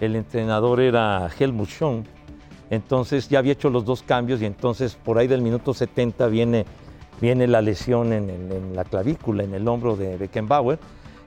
el 0.00 0.16
entrenador 0.16 0.80
era 0.80 1.30
Helmut 1.38 1.68
Schön. 1.68 2.04
Entonces 2.70 3.28
ya 3.28 3.40
había 3.40 3.52
hecho 3.52 3.70
los 3.70 3.84
dos 3.84 4.02
cambios 4.02 4.40
y 4.42 4.46
entonces 4.46 4.96
por 4.96 5.18
ahí 5.18 5.26
del 5.26 5.42
minuto 5.42 5.74
70 5.74 6.26
viene, 6.28 6.66
viene 7.20 7.46
la 7.46 7.60
lesión 7.60 8.12
en, 8.12 8.74
la 8.74 8.84
clavícula, 8.84 9.44
en 9.44 9.54
el 9.54 9.66
hombro 9.68 9.96
de 9.96 10.16
Beckenbauer. 10.16 10.78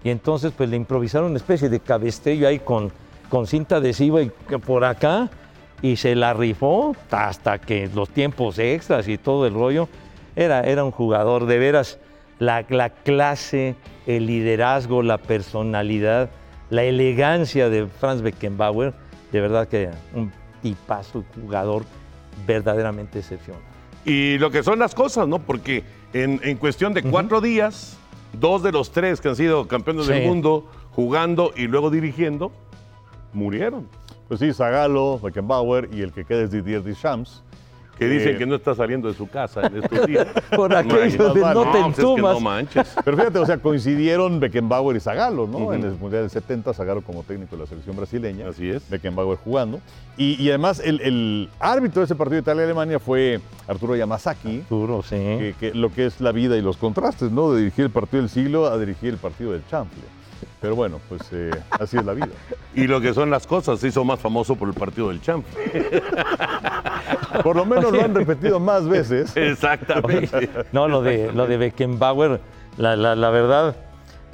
Y 0.03 0.09
entonces 0.09 0.51
pues 0.55 0.69
le 0.69 0.75
improvisaron 0.75 1.29
una 1.29 1.37
especie 1.37 1.69
de 1.69 1.79
cabestrillo 1.79 2.47
ahí 2.47 2.59
con, 2.59 2.91
cinta 3.45 3.77
adhesiva 3.77 4.21
y 4.21 4.29
por 4.65 4.83
acá 4.85 5.29
y 5.81 5.95
se 5.95 6.15
la 6.15 6.33
rifó 6.33 6.95
hasta 7.09 7.59
que 7.59 7.89
los 7.93 8.09
tiempos 8.09 8.59
extras 8.59 9.07
y 9.07 9.17
todo 9.17 9.47
el 9.47 9.53
rollo. 9.53 9.89
Era, 10.35 10.61
era 10.61 10.83
un 10.83 10.91
jugador 10.91 11.45
de 11.45 11.57
veras, 11.59 11.99
la, 12.39 12.65
la 12.69 12.89
clase, 12.89 13.75
el 14.07 14.27
liderazgo, 14.27 15.03
la 15.03 15.17
personalidad, 15.17 16.29
la 16.69 16.83
elegancia 16.83 17.69
de 17.69 17.87
Franz 17.87 18.21
Beckenbauer, 18.21 18.93
de 19.31 19.41
verdad 19.41 19.67
que 19.67 19.89
un 20.13 20.31
tipazo, 20.61 21.23
jugador 21.35 21.83
verdaderamente 22.47 23.19
excepcional. 23.19 23.72
Y 24.05 24.37
lo 24.37 24.51
que 24.51 24.63
son 24.63 24.79
las 24.79 24.95
cosas, 24.95 25.27
¿no? 25.27 25.39
Porque 25.39 25.83
en, 26.13 26.39
en 26.43 26.57
cuestión 26.57 26.93
de 26.93 27.03
cuatro 27.03 27.41
días, 27.41 27.97
dos 28.33 28.63
de 28.63 28.71
los 28.71 28.91
tres 28.91 29.21
que 29.21 29.29
han 29.29 29.35
sido 29.35 29.67
campeones 29.67 30.07
del 30.07 30.27
mundo, 30.27 30.69
jugando 30.91 31.53
y 31.55 31.67
luego 31.67 31.89
dirigiendo, 31.89 32.51
murieron. 33.33 33.87
Pues 34.27 34.39
sí, 34.39 34.53
Zagalo, 34.53 35.19
Beckenbauer 35.19 35.89
y 35.93 36.01
el 36.01 36.11
que 36.11 36.25
queda 36.25 36.43
es 36.43 36.51
Didier 36.51 36.83
Deschamps. 36.83 37.43
Que 37.97 38.07
dicen 38.07 38.35
Eh, 38.35 38.37
que 38.39 38.45
no 38.45 38.55
está 38.55 38.73
saliendo 38.73 39.07
de 39.07 39.13
su 39.13 39.27
casa 39.29 39.67
en 39.67 39.83
estos 39.83 40.07
días. 40.07 40.27
Por 40.55 40.75
aquello 40.75 41.33
de 41.33 41.41
no 41.41 41.61
te 41.63 41.67
pues 41.71 41.75
es 41.89 41.95
que 41.95 42.01
entumas. 42.01 42.33
no 42.33 42.39
manches. 42.39 42.95
Pero 43.05 43.17
fíjate, 43.17 43.39
o 43.39 43.45
sea, 43.45 43.57
coincidieron 43.59 44.39
Beckenbauer 44.39 44.97
y 44.97 44.99
Zagalo, 44.99 45.47
¿no? 45.47 45.57
Ujú. 45.59 45.73
En 45.73 45.83
el 45.83 45.91
Mundial 45.91 46.23
del 46.23 46.29
70, 46.31 46.73
Zagalo 46.73 47.01
como 47.01 47.23
técnico 47.23 47.55
de 47.55 47.61
la 47.63 47.67
selección 47.67 47.95
brasileña. 47.95 48.49
Así 48.49 48.69
es. 48.69 48.89
Beckenbauer 48.89 49.37
jugando. 49.37 49.79
Y, 50.17 50.41
y 50.41 50.49
además, 50.49 50.81
el, 50.83 51.01
el 51.01 51.49
árbitro 51.59 52.01
de 52.01 52.05
ese 52.05 52.15
partido 52.15 52.35
de 52.37 52.41
Italia-Alemania 52.41 52.99
fue 52.99 53.39
Arturo 53.67 53.95
Yamazaki. 53.95 54.63
Duro, 54.69 55.03
sí. 55.03 55.15
que, 55.15 55.55
que 55.59 55.73
lo 55.73 55.91
que 55.91 56.07
es 56.07 56.19
la 56.19 56.31
vida 56.31 56.57
y 56.57 56.61
los 56.61 56.77
contrastes, 56.77 57.31
¿no? 57.31 57.51
De 57.53 57.59
dirigir 57.59 57.85
el 57.85 57.91
partido 57.91 58.21
del 58.21 58.29
siglo 58.29 58.67
a 58.67 58.77
dirigir 58.77 59.09
el 59.09 59.17
partido 59.17 59.51
del 59.51 59.61
chanfle. 59.69 60.01
Pero 60.63 60.77
bueno, 60.77 61.01
pues 61.09 61.21
eh, 61.33 61.51
así 61.79 61.97
es 61.97 62.05
la 62.05 62.13
vida. 62.13 62.29
Y 62.75 62.87
lo 62.87 62.99
que 63.01 63.13
son 63.13 63.29
las 63.29 63.45
cosas, 63.45 63.79
se 63.81 63.89
hizo 63.89 64.03
más 64.03 64.19
famoso 64.19 64.55
por 64.55 64.67
el 64.69 64.73
partido 64.73 65.09
del 65.09 65.21
champ. 65.21 65.45
Por 67.43 67.55
lo 67.55 67.65
menos 67.65 67.91
lo 67.91 68.01
han 68.03 68.15
repetido 68.15 68.59
más 68.59 68.87
veces. 68.87 69.31
Exactamente. 69.37 70.49
No, 70.71 70.87
lo 70.87 71.01
de, 71.01 71.31
lo 71.33 71.45
de 71.47 71.57
Beckenbauer, 71.57 72.39
la, 72.77 72.95
la- 72.95 73.15
la 73.15 73.29
verdad, 73.29 73.75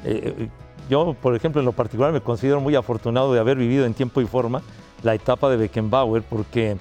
eh, 0.05 0.47
yo, 0.89 1.15
por 1.21 1.35
ejemplo, 1.35 1.59
en 1.61 1.65
lo 1.65 1.71
particular 1.71 2.11
me 2.13 2.21
considero 2.21 2.61
muy 2.61 2.75
afortunado 2.75 3.33
de 3.33 3.39
haber 3.39 3.57
vivido 3.57 3.85
en 3.85 3.93
tiempo 3.93 4.21
y 4.21 4.25
forma 4.25 4.61
la 5.03 5.13
etapa 5.15 5.49
de 5.49 5.57
Beckenbauer, 5.57 6.23
porque 6.23 6.77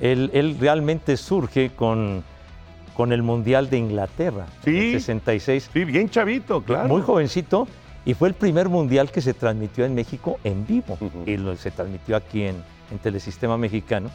él, 0.00 0.30
él 0.32 0.56
realmente 0.60 1.16
surge 1.16 1.70
con, 1.74 2.22
con 2.96 3.12
el 3.12 3.22
Mundial 3.22 3.68
de 3.70 3.78
Inglaterra, 3.78 4.46
Sí. 4.64 4.92
en 4.94 5.00
66, 5.00 5.70
Sí, 5.72 5.84
bien 5.84 6.08
chavito, 6.08 6.62
claro. 6.62 6.88
muy 6.88 7.02
jovencito, 7.02 7.66
y 8.08 8.14
fue 8.14 8.28
el 8.28 8.34
primer 8.34 8.70
Mundial 8.70 9.10
que 9.10 9.20
se 9.20 9.34
transmitió 9.34 9.84
en 9.84 9.94
México 9.94 10.40
en 10.42 10.66
vivo, 10.66 10.96
y 11.26 11.36
lo- 11.36 11.56
se 11.56 11.70
transmitió 11.70 12.16
aquí 12.16 12.42
en, 12.44 12.56
en 12.90 12.98
Telesistema 12.98 13.58
Mexicano. 13.58 14.08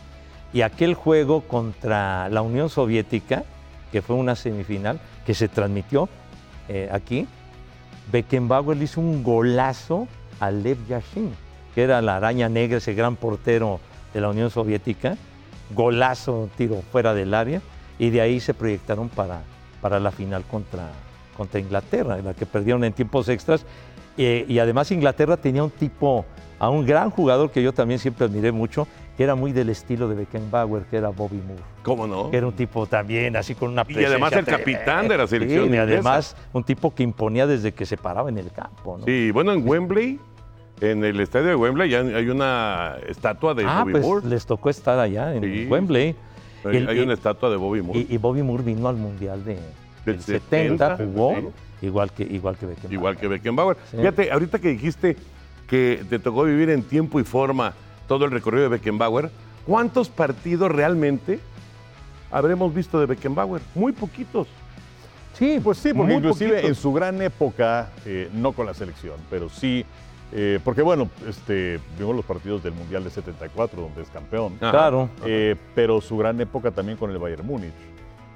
Y 0.52 0.62
aquel 0.62 0.96
juego 0.96 1.42
contra 1.42 2.28
la 2.30 2.42
Unión 2.42 2.70
Soviética 2.70 3.44
que 3.92 4.02
fue 4.02 4.16
una 4.16 4.36
semifinal 4.36 5.00
que 5.26 5.36
se 5.36 5.48
transmitió 5.48 6.10
eh, 6.68 6.90
aquí. 6.92 7.28
Beckenbauer 8.12 8.76
le 8.76 8.86
hizo 8.86 9.00
un 9.00 9.22
golazo 9.24 10.08
a 10.40 10.50
Lev 10.50 10.78
Yashin, 10.88 11.30
que 11.76 11.84
era 11.84 12.02
la 12.02 12.16
araña 12.18 12.50
negra, 12.50 12.80
ese 12.80 12.96
gran 12.96 13.16
portero 13.16 13.80
de 14.12 14.22
la 14.22 14.30
Unión 14.30 14.50
Soviética. 14.50 15.16
Golazo, 15.76 16.50
tiro 16.58 16.82
fuera 16.92 17.14
del 17.14 17.36
área. 17.36 17.62
Y 18.00 18.10
de 18.10 18.22
ahí 18.22 18.40
se 18.40 18.56
proyectaron 18.56 19.10
para, 19.10 19.44
para 19.80 20.00
la 20.00 20.12
final 20.12 20.44
contra, 20.50 20.90
contra 21.36 21.60
Inglaterra, 21.60 22.18
en 22.20 22.26
la 22.26 22.34
que 22.34 22.46
perdieron 22.46 22.84
en 22.84 22.94
tiempos 22.94 23.30
extras. 23.30 23.66
Eh, 24.18 24.46
y 24.48 24.60
además 24.60 24.92
Inglaterra 24.92 25.38
tenía 25.38 25.64
un 25.64 25.72
tipo, 25.72 26.26
a 26.60 26.70
un 26.70 26.86
gran 26.86 27.10
jugador 27.10 27.50
que 27.52 27.64
yo 27.64 27.74
también 27.74 28.00
siempre 28.00 28.26
admiré 28.26 28.52
mucho, 28.52 28.88
que 29.18 29.24
era 29.24 29.36
muy 29.36 29.52
del 29.52 29.70
estilo 29.70 30.08
de 30.08 30.16
Beckenbauer, 30.16 30.84
que 30.84 30.98
era 30.98 31.10
Bobby 31.10 31.38
Moore. 31.46 31.62
¿Cómo 31.84 32.08
no? 32.08 32.32
Que 32.32 32.38
era 32.38 32.48
un 32.48 32.54
tipo 32.54 32.86
también 32.88 33.36
así 33.36 33.54
con 33.56 33.70
una 33.72 33.86
Y 33.88 34.04
además 34.06 34.32
presencia 34.32 34.56
el 34.56 34.60
capitán 34.60 35.08
de 35.08 35.18
la 35.18 35.28
selección 35.28 35.68
Sí, 35.70 35.74
y 35.74 35.78
además 35.78 36.36
un 36.54 36.64
tipo 36.64 36.94
que 36.94 37.04
imponía 37.04 37.46
desde 37.48 37.74
que 37.74 37.86
se 37.86 37.98
paraba 37.98 38.30
en 38.30 38.38
el 38.38 38.52
campo. 38.52 38.98
¿no? 39.00 39.06
Sí, 39.06 39.30
bueno, 39.32 39.52
en 39.54 39.68
Wembley, 39.68 40.20
en 40.82 41.04
el 41.04 41.20
estadio 41.20 41.48
de 41.48 41.56
Wembley, 41.56 41.90
ya 41.90 42.00
hay 42.00 42.30
una 42.30 42.96
estatua 43.08 43.54
de 43.54 43.64
ah, 43.66 43.82
Bobby 43.82 43.92
pues 43.94 44.04
Moore. 44.06 44.28
les 44.28 44.46
tocó 44.46 44.70
estar 44.70 44.98
allá 45.00 45.34
en 45.36 45.44
Sí. 45.44 45.68
Wembley. 45.70 46.16
Hay, 46.66 46.78
El- 46.78 46.90
hay 46.90 47.00
y- 47.00 47.02
una 47.04 47.14
estatua 47.14 47.50
de 47.50 47.58
Bobby 47.58 47.82
Moore. 47.82 48.00
Y, 48.10 48.14
y 48.16 48.18
Bobby 48.18 48.42
Moore 48.42 48.64
vino 48.64 48.88
al 48.88 48.96
Mundial 48.96 49.44
de, 49.44 49.58
Del 50.06 50.16
del 50.18 50.24
70, 50.24 50.98
70, 50.98 50.98
jugó 50.98 51.36
sí. 51.36 51.86
igual 51.86 52.12
que, 52.12 52.24
igual 52.24 52.58
que 52.58 52.66
Beckenbauer. 52.66 52.94
Igual 52.94 53.18
que 53.18 53.28
Beckenbauer. 53.28 53.78
Sí. 53.92 53.98
Fíjate, 53.98 54.32
ahorita 54.32 54.60
que 54.60 54.70
dijiste 54.70 55.18
que 55.68 56.04
te 56.10 56.20
tocó 56.20 56.44
vivir 56.44 56.70
en 56.70 56.84
tiempo 56.84 57.20
y 57.20 57.24
forma 57.24 57.74
todo 58.08 58.26
el 58.26 58.32
recorrido 58.32 58.64
de 58.64 58.70
Beckenbauer, 58.70 59.32
¿cuántos 59.66 60.10
partidos 60.10 60.72
realmente 60.72 61.40
habremos 62.32 62.74
visto 62.74 63.00
de 63.00 63.06
Beckenbauer? 63.06 63.62
Muy 63.76 63.92
poquitos. 63.94 64.48
Sí, 65.34 65.60
pues 65.64 65.78
sí, 65.80 65.94
porque 65.94 66.14
Muy 66.14 66.16
inclusive 66.18 66.50
poquitos. 66.52 66.70
en 66.70 66.76
su 66.76 66.94
gran 66.94 67.22
época, 67.22 67.90
eh, 68.06 68.30
no 68.34 68.52
con 68.52 68.66
la 68.68 68.74
selección, 68.76 69.16
pero 69.32 69.50
sí, 69.50 69.84
eh, 70.32 70.60
porque 70.64 70.82
bueno, 70.84 71.10
este, 71.28 71.80
vimos 71.98 72.16
los 72.16 72.26
partidos 72.26 72.62
del 72.64 72.74
Mundial 72.74 73.04
de 73.04 73.10
74, 73.10 73.82
donde 73.82 74.02
es 74.04 74.10
campeón, 74.10 74.54
Ajá. 74.62 74.72
Claro. 74.72 75.10
eh, 75.26 75.56
pero 75.74 76.02
su 76.02 76.18
gran 76.18 76.40
época 76.40 76.70
también 76.72 76.98
con 77.00 77.10
el 77.10 77.18
Bayern 77.18 77.46
Múnich. 77.48 77.74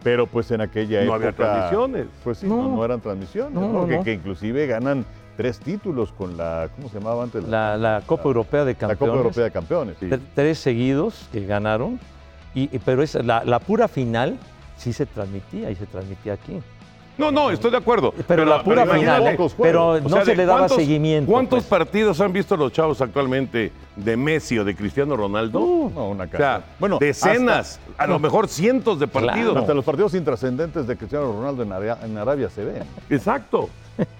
Pero 0.04 0.28
pues 0.28 0.52
en 0.52 0.62
aquella 0.62 1.00
No 1.04 1.16
época... 1.16 1.16
había 1.16 1.32
transmisiones. 1.34 2.08
Pues 2.24 2.38
sí, 2.40 2.48
no, 2.48 2.58
No. 2.64 2.76
no 2.76 2.86
eran 2.86 3.02
transmisiones, 3.02 3.54
No, 3.54 3.62
¿no? 3.62 3.74
no, 3.82 3.88
Que, 3.88 3.98
no. 3.98 4.04
que 4.04 4.14
inclusive 4.14 4.68
ganan 4.68 5.06
tres 5.36 5.60
títulos 5.60 6.12
con 6.12 6.38
la, 6.38 6.70
¿cómo 6.76 6.90
se 6.90 7.00
llamaba 7.00 7.24
antes? 7.24 7.44
La, 7.48 7.78
la 7.78 8.02
Copa 8.06 8.24
Europea 8.26 8.64
de 8.66 8.74
la 8.74 8.78
Campeones. 8.80 9.00
Copa 9.00 9.18
Europea 9.18 9.44
de 9.46 9.52
Campeones. 9.52 9.96
sí. 10.00 10.06
Tre- 10.08 10.20
Tres 10.34 10.60
seguidos 10.60 11.28
que 11.32 11.46
ganaron. 11.46 12.00
Y, 12.56 12.76
y- 12.76 12.80
pero 12.80 13.04
esa, 13.04 13.22
la, 13.22 13.44
la 13.44 13.60
pura 13.60 13.88
final 13.88 14.38
sí 14.78 14.94
se 14.94 15.06
transmitía 15.06 15.70
y 15.72 15.76
se 15.76 15.86
transmitía 15.86 16.34
aquí. 16.34 16.60
No, 17.18 17.32
no, 17.32 17.50
estoy 17.50 17.72
de 17.72 17.78
acuerdo. 17.78 18.14
Pero, 18.28 18.46
la 18.46 18.64
pura 18.64 18.86
final, 18.86 19.28
¿eh? 19.28 19.38
pero 19.62 19.90
o 19.90 20.00
no 20.00 20.10
sea, 20.10 20.26
se 20.26 20.36
le 20.36 20.46
daba 20.46 20.70
seguimiento. 20.70 21.32
¿Cuántos 21.32 21.60
pues. 21.60 21.70
partidos 21.70 22.22
han 22.22 22.32
visto 22.32 22.56
los 22.56 22.72
chavos 22.72 23.02
actualmente 23.02 23.72
de 23.96 24.18
Messi 24.18 24.60
o 24.60 24.64
de 24.64 24.76
Cristiano 24.76 25.16
Ronaldo? 25.18 25.60
No, 25.60 26.10
una 26.10 26.26
o 26.26 26.28
sea, 26.28 26.38
casa. 26.38 26.66
Bueno, 26.80 26.98
decenas, 27.00 27.80
a 27.98 28.06
lo 28.06 28.20
mejor 28.20 28.48
cientos 28.48 29.00
de 29.00 29.08
Claro. 29.08 29.28
partidos. 29.28 29.58
Hasta 29.58 29.74
los 29.74 29.84
partidos 29.86 30.14
intrascendentes 30.14 30.86
de 30.86 30.96
Cristiano 30.96 31.32
Ronaldo 31.32 31.64
en 31.64 31.72
Arabia, 31.72 31.98
en 32.04 32.18
Arabia 32.18 32.50
se 32.50 32.64
ven. 32.64 32.84
Exacto, 33.10 33.70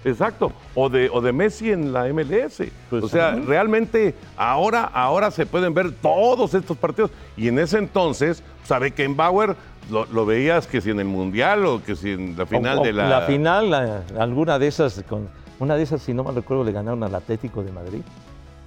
exacto. 0.04 0.52
O 0.74 0.88
de, 0.88 1.08
o 1.10 1.20
de 1.20 1.32
Messi 1.32 1.70
en 1.70 1.92
la 1.92 2.06
MLS. 2.12 2.62
Pues, 2.90 3.04
o 3.04 3.08
sea, 3.08 3.32
realmente 3.32 4.14
ahora, 4.36 4.84
ahora 4.84 5.30
se 5.30 5.46
pueden 5.46 5.72
ver 5.72 5.92
todos 5.92 6.52
estos 6.54 6.76
partidos. 6.76 7.12
Y 7.36 7.48
en 7.48 7.60
ese 7.60 7.78
entonces, 7.78 8.42
sabe 8.68 8.90
que 8.92 9.02
en 9.04 9.16
Bauer 9.16 9.56
lo, 9.90 10.04
lo 10.06 10.26
veías 10.26 10.66
que 10.66 10.80
si 10.82 10.90
en 10.90 11.00
el 11.00 11.06
Mundial 11.06 11.64
o 11.64 11.82
que 11.82 11.96
si 11.96 12.10
en 12.12 12.36
la 12.36 12.44
final 12.44 12.78
O- 12.78 12.80
o 12.82 12.84
de 12.84 12.92
la... 12.92 13.22
final, 13.22 13.70
la- 13.70 14.02
alguna 14.18 14.58
de 14.58 14.66
esas, 14.68 15.02
con, 15.08 15.26
una 15.58 15.74
de 15.74 15.82
esas, 15.84 16.02
si 16.02 16.12
no 16.12 16.22
mal 16.22 16.34
recuerdo, 16.34 16.62
le 16.64 16.72
ganaron 16.72 17.02
al 17.02 17.14
Atlético 17.14 17.62
de 17.64 17.72
Madrid. 17.72 18.02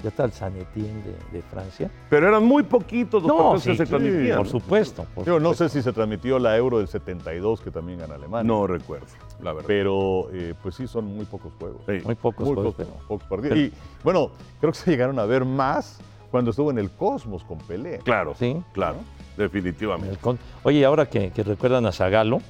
Ya 0.01 0.09
está 0.09 0.23
el 0.23 0.31
Sanetín 0.31 1.03
de, 1.03 1.37
de 1.37 1.43
Francia. 1.43 1.91
Pero 2.09 2.27
eran 2.27 2.43
muy 2.43 2.63
poquitos 2.63 3.21
los 3.21 3.31
No, 3.31 3.37
partidos 3.51 3.61
sí, 3.63 3.69
que 3.69 3.77
se 3.77 3.85
sí, 3.85 3.89
transmitían. 3.91 4.37
por 4.39 4.47
supuesto. 4.47 5.05
por 5.13 5.25
Digo, 5.25 5.39
no 5.39 5.53
sé 5.53 5.69
si 5.69 5.83
se 5.83 5.93
transmitió 5.93 6.39
la 6.39 6.57
Euro 6.57 6.79
del 6.79 6.87
72, 6.87 7.61
que 7.61 7.69
también 7.69 7.99
gana 7.99 8.15
Alemania. 8.15 8.47
No 8.51 8.65
recuerdo, 8.65 9.05
la 9.43 9.53
verdad. 9.53 9.67
Pero, 9.67 10.27
eh, 10.33 10.55
pues 10.63 10.73
sí, 10.73 10.87
son 10.87 11.05
muy 11.05 11.25
pocos 11.25 11.53
juegos. 11.59 11.81
Sí. 11.85 11.99
Muy 12.03 12.15
pocos 12.15 12.47
Muy 12.47 12.55
juegos, 12.55 12.73
pocos, 12.73 12.87
pero- 12.95 13.07
pocos 13.07 13.27
partidos. 13.27 13.49
pero- 13.55 13.61
y 13.67 13.73
bueno, 14.03 14.31
creo 14.59 14.71
que 14.71 14.77
se 14.79 14.89
llegaron 14.89 15.19
a 15.19 15.25
ver 15.25 15.45
más 15.45 15.99
cuando 16.31 16.51
estuvo 16.51 16.71
en 16.71 16.79
el 16.79 16.89
Cosmos 16.89 17.43
con 17.43 17.57
Pelé. 17.59 17.99
Claro, 17.99 18.33
Sí. 18.39 18.55
claro, 18.73 18.97
definitivamente. 19.37 20.17
Oye, 20.63 20.85
ahora 20.85 21.05
que, 21.07 21.31
que 21.31 21.43
recuerdan 21.43 21.85
a 21.85 21.91
Zagalo, 21.91 22.41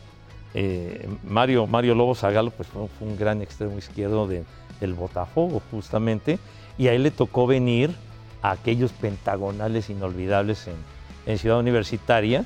eh, 0.54 1.08
Mario, 1.28 1.66
Mario 1.68 1.96
Lobo 1.96 2.14
Zagalo 2.16 2.52
pues, 2.52 2.68
fue, 2.70 2.88
fue 3.00 3.08
un 3.08 3.18
gran 3.18 3.42
extremo 3.42 3.78
izquierdo 3.78 4.28
de- 4.28 4.44
del 4.80 4.94
Botafogo, 4.94 5.62
justamente, 5.72 6.40
y 6.78 6.88
a 6.88 6.94
él 6.94 7.04
le 7.04 7.12
tocó 7.12 7.48
venir 7.48 7.96
a 8.42 8.52
aquellos 8.52 8.92
pentagonales 8.92 9.90
inolvidables 9.90 10.68
en, 10.68 10.74
en 11.26 11.38
Ciudad 11.38 11.60
Universitaria. 11.60 12.46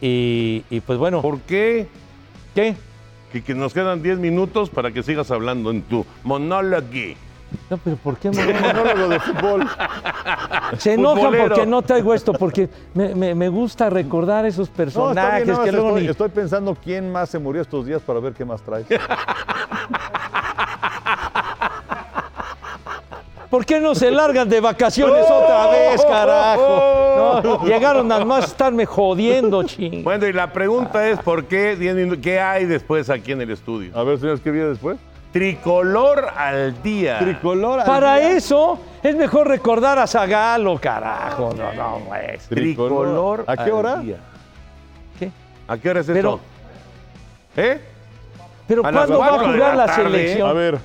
Y, 0.00 0.64
y, 0.70 0.80
pues 0.80 0.98
bueno, 0.98 1.22
¿Por 1.22 1.40
qué? 1.40 1.88
¿qué? 2.54 2.74
Que, 3.32 3.42
que 3.42 3.54
nos 3.54 3.72
quedan 3.74 4.02
10 4.02 4.18
minutos 4.18 4.70
para 4.70 4.92
que 4.92 5.02
sigas 5.02 5.30
hablando 5.30 5.70
en 5.70 5.82
tu 5.82 6.04
monólogo. 6.22 6.86
No, 7.70 7.76
pero 7.78 7.96
¿por 7.96 8.16
qué 8.18 8.30
monólogo 8.30 9.08
de 9.08 9.20
fútbol. 9.20 9.68
se 10.78 10.92
enojan 10.94 11.16
Futbolero. 11.24 11.48
porque 11.48 11.66
no 11.66 11.82
traigo 11.82 12.12
esto? 12.14 12.32
Porque 12.32 12.68
me, 12.94 13.14
me- 13.14 13.34
me 13.34 13.48
gusta 13.48 13.88
recordar 13.90 14.44
esos 14.46 14.68
No, 14.68 14.72
está 14.72 14.76
personajes 14.76 15.34
bien, 15.44 15.46
nada 15.48 15.58
más 15.58 15.64
que 15.66 15.72
luego 15.72 15.88
estoy, 15.88 16.02
ni- 16.02 16.08
estoy 16.10 16.28
pensando 16.28 16.76
quién 16.82 17.10
más 17.12 17.30
se 17.30 17.38
murió 17.38 17.62
estos 17.62 17.86
días 17.86 18.02
para 18.02 18.20
ver 18.20 18.32
qué 18.34 18.44
más 18.44 18.60
traes. 18.62 18.86
¿Por 23.50 23.64
qué 23.64 23.78
no 23.80 23.94
se 23.94 24.10
largan 24.10 24.48
de 24.48 24.60
vacaciones 24.60 25.24
otra 25.30 25.68
vez, 25.70 26.04
carajo? 26.04 27.40
No, 27.44 27.64
llegaron 27.64 28.08
nada 28.08 28.24
más 28.24 28.42
a 28.44 28.46
estarme 28.48 28.84
jodiendo, 28.86 29.62
ching. 29.62 30.02
Bueno, 30.02 30.26
y 30.26 30.32
la 30.32 30.52
pregunta 30.52 31.08
es, 31.08 31.18
¿por 31.20 31.44
qué 31.44 31.76
10 31.76 31.94
minutos? 31.94 32.18
¿Qué 32.22 32.40
hay 32.40 32.64
después 32.66 33.08
aquí 33.08 33.32
en 33.32 33.40
el 33.42 33.50
estudio? 33.52 33.96
A 33.96 34.02
ver, 34.02 34.18
señores, 34.18 34.40
¿qué 34.40 34.50
viene 34.50 34.68
después? 34.68 34.98
Tricolor 35.32 36.28
al 36.36 36.82
día. 36.82 37.18
Tricolor. 37.18 37.80
al 37.80 37.86
Para 37.86 38.16
día. 38.16 38.36
eso 38.36 38.78
es 39.02 39.14
mejor 39.16 39.48
recordar 39.48 39.98
a 39.98 40.06
Zagalo, 40.06 40.78
carajo. 40.80 41.52
No, 41.56 41.72
no, 41.72 42.00
pues. 42.08 42.48
Tricolor. 42.48 43.44
¿A 43.46 43.56
qué 43.56 43.62
al 43.64 43.72
hora? 43.72 43.96
día. 43.96 44.16
¿Qué? 45.18 45.30
¿A 45.68 45.76
qué 45.78 45.90
hora 45.90 46.00
es 46.00 46.06
Pero- 46.06 46.34
esto? 46.34 46.40
¿Eh? 47.62 47.80
Pero 48.66 48.84
A 48.86 48.90
¿cuándo 48.92 49.18
va 49.18 49.26
a 49.28 49.38
jugar 49.38 49.76
la 49.76 49.86
la, 49.86 49.94
selección? 49.94 50.48
A 50.50 50.52
ver. 50.52 50.78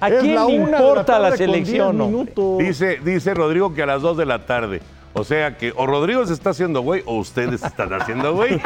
¿A 0.00 0.08
quién 0.08 0.34
la 0.34 0.44
le 0.46 0.58
la 0.58 0.62
importa 0.78 1.18
la, 1.18 1.28
con 1.28 1.38
selección? 1.38 1.64
10 1.64 1.80
hombre? 2.02 2.06
minutos. 2.06 2.58
Dice, 2.58 3.00
dice 3.04 3.34
Rodrigo 3.34 3.74
que 3.74 3.82
a 3.82 3.86
las 3.86 4.02
2 4.02 4.16
de 4.16 4.26
la 4.26 4.38
tarde. 4.46 4.80
O 5.14 5.24
sea 5.24 5.56
que 5.58 5.72
o 5.76 5.86
Rodrigo 5.86 6.24
se 6.26 6.32
está 6.32 6.50
haciendo 6.50 6.80
güey 6.82 7.02
o 7.06 7.18
ustedes 7.18 7.62
están 7.62 7.92
haciendo 7.92 8.34
güey. 8.34 8.54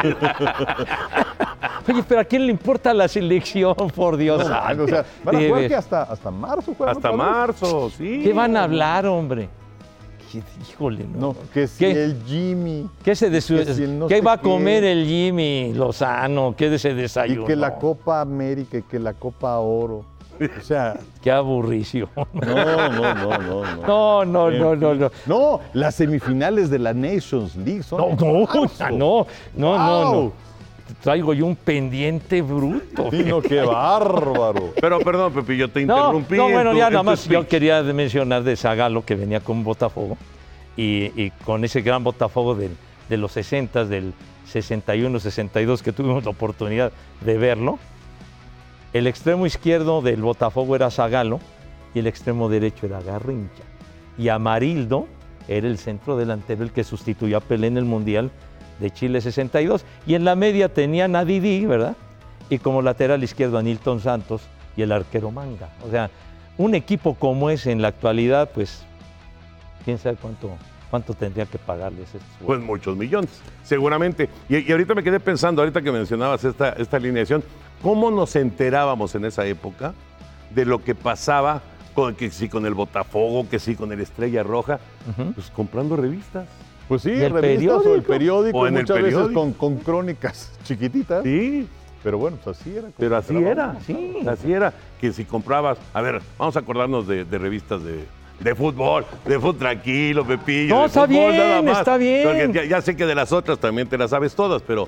Oye, 1.89 2.03
pero 2.07 2.21
¿a 2.21 2.23
quién 2.25 2.45
le 2.45 2.51
importa 2.51 2.93
la 2.93 3.07
selección, 3.07 3.75
por 3.95 4.17
Dios? 4.17 4.39
No, 4.39 4.83
o 4.83 4.87
sea, 4.87 5.05
van 5.23 5.35
a 5.35 5.39
jugar 5.47 5.67
que 5.67 5.75
hasta, 5.75 6.03
hasta 6.03 6.31
marzo 6.31 6.73
juegan 6.77 6.95
Hasta 6.97 7.11
otra 7.11 7.25
vez? 7.25 7.33
marzo, 7.35 7.89
sí. 7.97 8.21
¿Qué 8.23 8.33
van 8.33 8.55
a 8.57 8.63
hablar, 8.63 9.05
hombre? 9.05 9.49
Híjole, 10.69 11.05
no. 11.05 11.19
No, 11.27 11.35
que 11.53 11.67
si 11.67 11.79
¿Qué? 11.85 12.03
el 12.03 12.21
Jimmy 12.27 12.89
¿Qué, 13.03 13.15
se 13.15 13.29
de 13.29 13.39
su- 13.39 13.55
que 13.55 13.73
si 13.73 13.83
el 13.83 13.97
no 13.97 14.07
¿qué 14.07 14.17
sé 14.17 14.21
va 14.21 14.33
a 14.33 14.37
qué. 14.37 14.43
comer 14.43 14.83
el 14.83 15.05
Jimmy 15.05 15.73
Lozano? 15.73 16.53
¿Qué 16.57 16.69
de 16.69 16.75
ese 16.75 16.89
y 16.89 16.93
desayuno? 16.95 17.45
que 17.45 17.55
la 17.55 17.75
Copa 17.77 18.19
América 18.19 18.77
y 18.77 18.81
que 18.83 18.99
la 18.99 19.13
Copa 19.13 19.57
Oro. 19.59 20.03
O 20.59 20.61
sea, 20.63 20.97
Qué 21.21 21.31
aburrición. 21.31 22.09
no, 22.33 22.89
no, 22.89 23.13
no, 23.15 23.37
no, 23.37 23.63
no. 23.75 23.87
No, 23.87 24.25
no, 24.25 24.51
no, 24.51 24.75
no, 24.75 24.95
no. 24.95 25.11
No, 25.25 25.59
las 25.73 25.95
semifinales 25.95 26.69
de 26.69 26.79
la 26.79 26.93
Nations 26.93 27.55
League 27.55 27.83
son. 27.83 27.99
No, 27.99 28.15
no, 28.15 28.47
no, 28.91 28.97
no, 28.97 29.27
no, 29.55 30.13
no. 30.13 30.31
Traigo 31.03 31.33
yo 31.33 31.45
un 31.45 31.55
pendiente 31.57 32.41
bruto. 32.41 33.09
Sí, 33.11 33.23
no, 33.25 33.41
qué 33.41 33.59
bárbaro. 33.61 34.71
Pero 34.79 34.99
perdón, 34.99 35.33
Pepe, 35.33 35.57
yo 35.57 35.67
te 35.69 35.85
No, 35.85 35.97
interrumpí. 35.97 36.35
no, 36.37 36.47
en 36.47 36.53
bueno, 36.53 36.71
tu- 36.71 36.77
ya 36.77 36.89
nada 36.89 37.03
más 37.03 37.27
yo 37.27 37.45
quería 37.45 37.83
mencionar 37.83 38.43
de 38.43 38.55
Zagalo 38.55 39.03
que 39.03 39.15
venía 39.15 39.41
con 39.41 39.63
Botafogo 39.65 40.17
y, 40.77 41.11
y 41.21 41.31
con 41.43 41.65
ese 41.65 41.81
gran 41.81 42.03
Botafogo 42.05 42.55
de 42.55 43.17
los 43.17 43.33
60, 43.33 43.83
del 43.83 44.13
61, 44.45 45.19
62 45.19 45.83
que 45.83 45.91
tuvimos 45.91 46.23
la 46.23 46.31
oportunidad 46.31 46.93
de 47.19 47.37
verlo. 47.37 47.79
El 48.93 49.07
extremo 49.07 49.45
izquierdo 49.45 50.01
del 50.01 50.21
Botafogo 50.21 50.75
era 50.75 50.89
Zagalo 50.89 51.39
y 51.93 51.99
el 51.99 52.07
extremo 52.07 52.49
derecho 52.49 52.85
era 52.85 53.01
Garrincha. 53.01 53.63
Y 54.17 54.29
Amarildo 54.29 55.07
era 55.47 55.67
el 55.67 55.77
centro 55.77 56.17
delantero, 56.17 56.63
el 56.63 56.71
que 56.71 56.83
sustituyó 56.83 57.37
a 57.37 57.41
Pelé 57.41 57.67
en 57.67 57.77
el 57.77 57.85
Mundial 57.85 58.31
de 58.79 58.91
Chile 58.91 59.21
62. 59.21 59.85
Y 60.05 60.15
en 60.15 60.25
la 60.25 60.35
media 60.35 60.69
tenían 60.73 61.15
a 61.15 61.25
Didi, 61.25 61.65
¿verdad? 61.65 61.95
Y 62.49 62.59
como 62.59 62.81
lateral 62.81 63.23
izquierdo 63.23 63.57
a 63.57 63.63
Nilton 63.63 63.99
Santos 63.99 64.43
y 64.75 64.81
el 64.81 64.91
arquero 64.91 65.31
Manga. 65.31 65.69
O 65.85 65.91
sea, 65.91 66.09
un 66.57 66.73
equipo 66.73 67.15
como 67.15 67.49
ese 67.49 67.71
en 67.71 67.81
la 67.81 67.89
actualidad, 67.89 68.49
pues, 68.53 68.83
quién 69.83 69.97
sabe 69.97 70.15
cuánto, 70.15 70.51
¿cuánto 70.89 71.13
tendría 71.13 71.45
que 71.45 71.57
pagarles 71.57 72.05
estos 72.05 72.21
Pues 72.45 72.59
muchos 72.61 72.95
millones, 72.95 73.29
seguramente. 73.63 74.29
Y, 74.47 74.67
y 74.67 74.71
ahorita 74.71 74.95
me 74.95 75.03
quedé 75.03 75.19
pensando, 75.19 75.61
ahorita 75.61 75.81
que 75.81 75.91
mencionabas 75.91 76.43
esta, 76.43 76.69
esta 76.69 76.97
alineación, 76.97 77.43
¿cómo 77.81 78.11
nos 78.11 78.35
enterábamos 78.35 79.15
en 79.15 79.25
esa 79.25 79.45
época 79.45 79.93
de 80.53 80.65
lo 80.65 80.83
que 80.83 80.95
pasaba 80.95 81.61
con, 81.93 82.15
que 82.15 82.29
sí 82.31 82.47
con 82.49 82.65
el 82.65 82.73
Botafogo, 82.73 83.47
que 83.49 83.59
sí 83.59 83.75
con 83.75 83.91
el 83.91 83.99
Estrella 84.01 84.43
Roja? 84.43 84.79
Pues 85.35 85.49
comprando 85.51 85.95
revistas. 85.95 86.47
Pues 86.87 87.01
sí, 87.01 87.11
¿Y 87.11 87.21
el 87.21 87.33
revistas 87.33 87.85
o 87.85 87.95
el 87.95 88.01
periódico? 88.03 88.07
periódico, 88.07 88.57
O 88.59 88.67
en 88.67 88.77
el 88.77 88.83
muchas 88.83 88.97
veces 88.97 89.13
periódico. 89.13 89.39
con, 89.41 89.53
con 89.53 89.77
crónicas 89.77 90.51
chiquititas. 90.63 91.21
Sí, 91.23 91.67
Pero 92.03 92.17
bueno, 92.17 92.37
pues 92.43 92.59
así 92.61 92.75
era. 92.77 92.87
pero 92.97 93.17
así 93.17 93.35
era, 93.35 93.77
sí, 93.85 94.17
así 94.27 94.53
era. 94.53 94.73
Que 95.01 95.11
si 95.11 95.25
comprabas, 95.25 95.77
a 95.93 96.01
ver, 96.01 96.21
vamos 96.37 96.55
a 96.55 96.59
acordarnos 96.59 97.05
de, 97.07 97.25
de 97.25 97.37
revistas 97.37 97.83
de, 97.83 98.05
de 98.39 98.55
fútbol, 98.55 99.05
de 99.25 99.39
fútbol 99.39 99.57
tranquilo, 99.57 100.25
Pepillo. 100.25 100.75
No, 100.75 100.81
de 100.81 100.87
está 100.87 101.01
fútbol, 101.07 101.31
bien, 101.31 101.37
nada 101.37 101.61
más. 101.61 101.79
está 101.79 101.97
bien. 101.97 102.23
Porque 102.23 102.51
ya, 102.53 102.63
ya 102.65 102.81
sé 102.81 102.95
que 102.95 103.05
de 103.05 103.15
las 103.15 103.31
otras 103.31 103.59
también 103.59 103.87
te 103.87 103.97
las 103.97 104.11
sabes 104.11 104.35
todas, 104.35 104.61
pero 104.61 104.87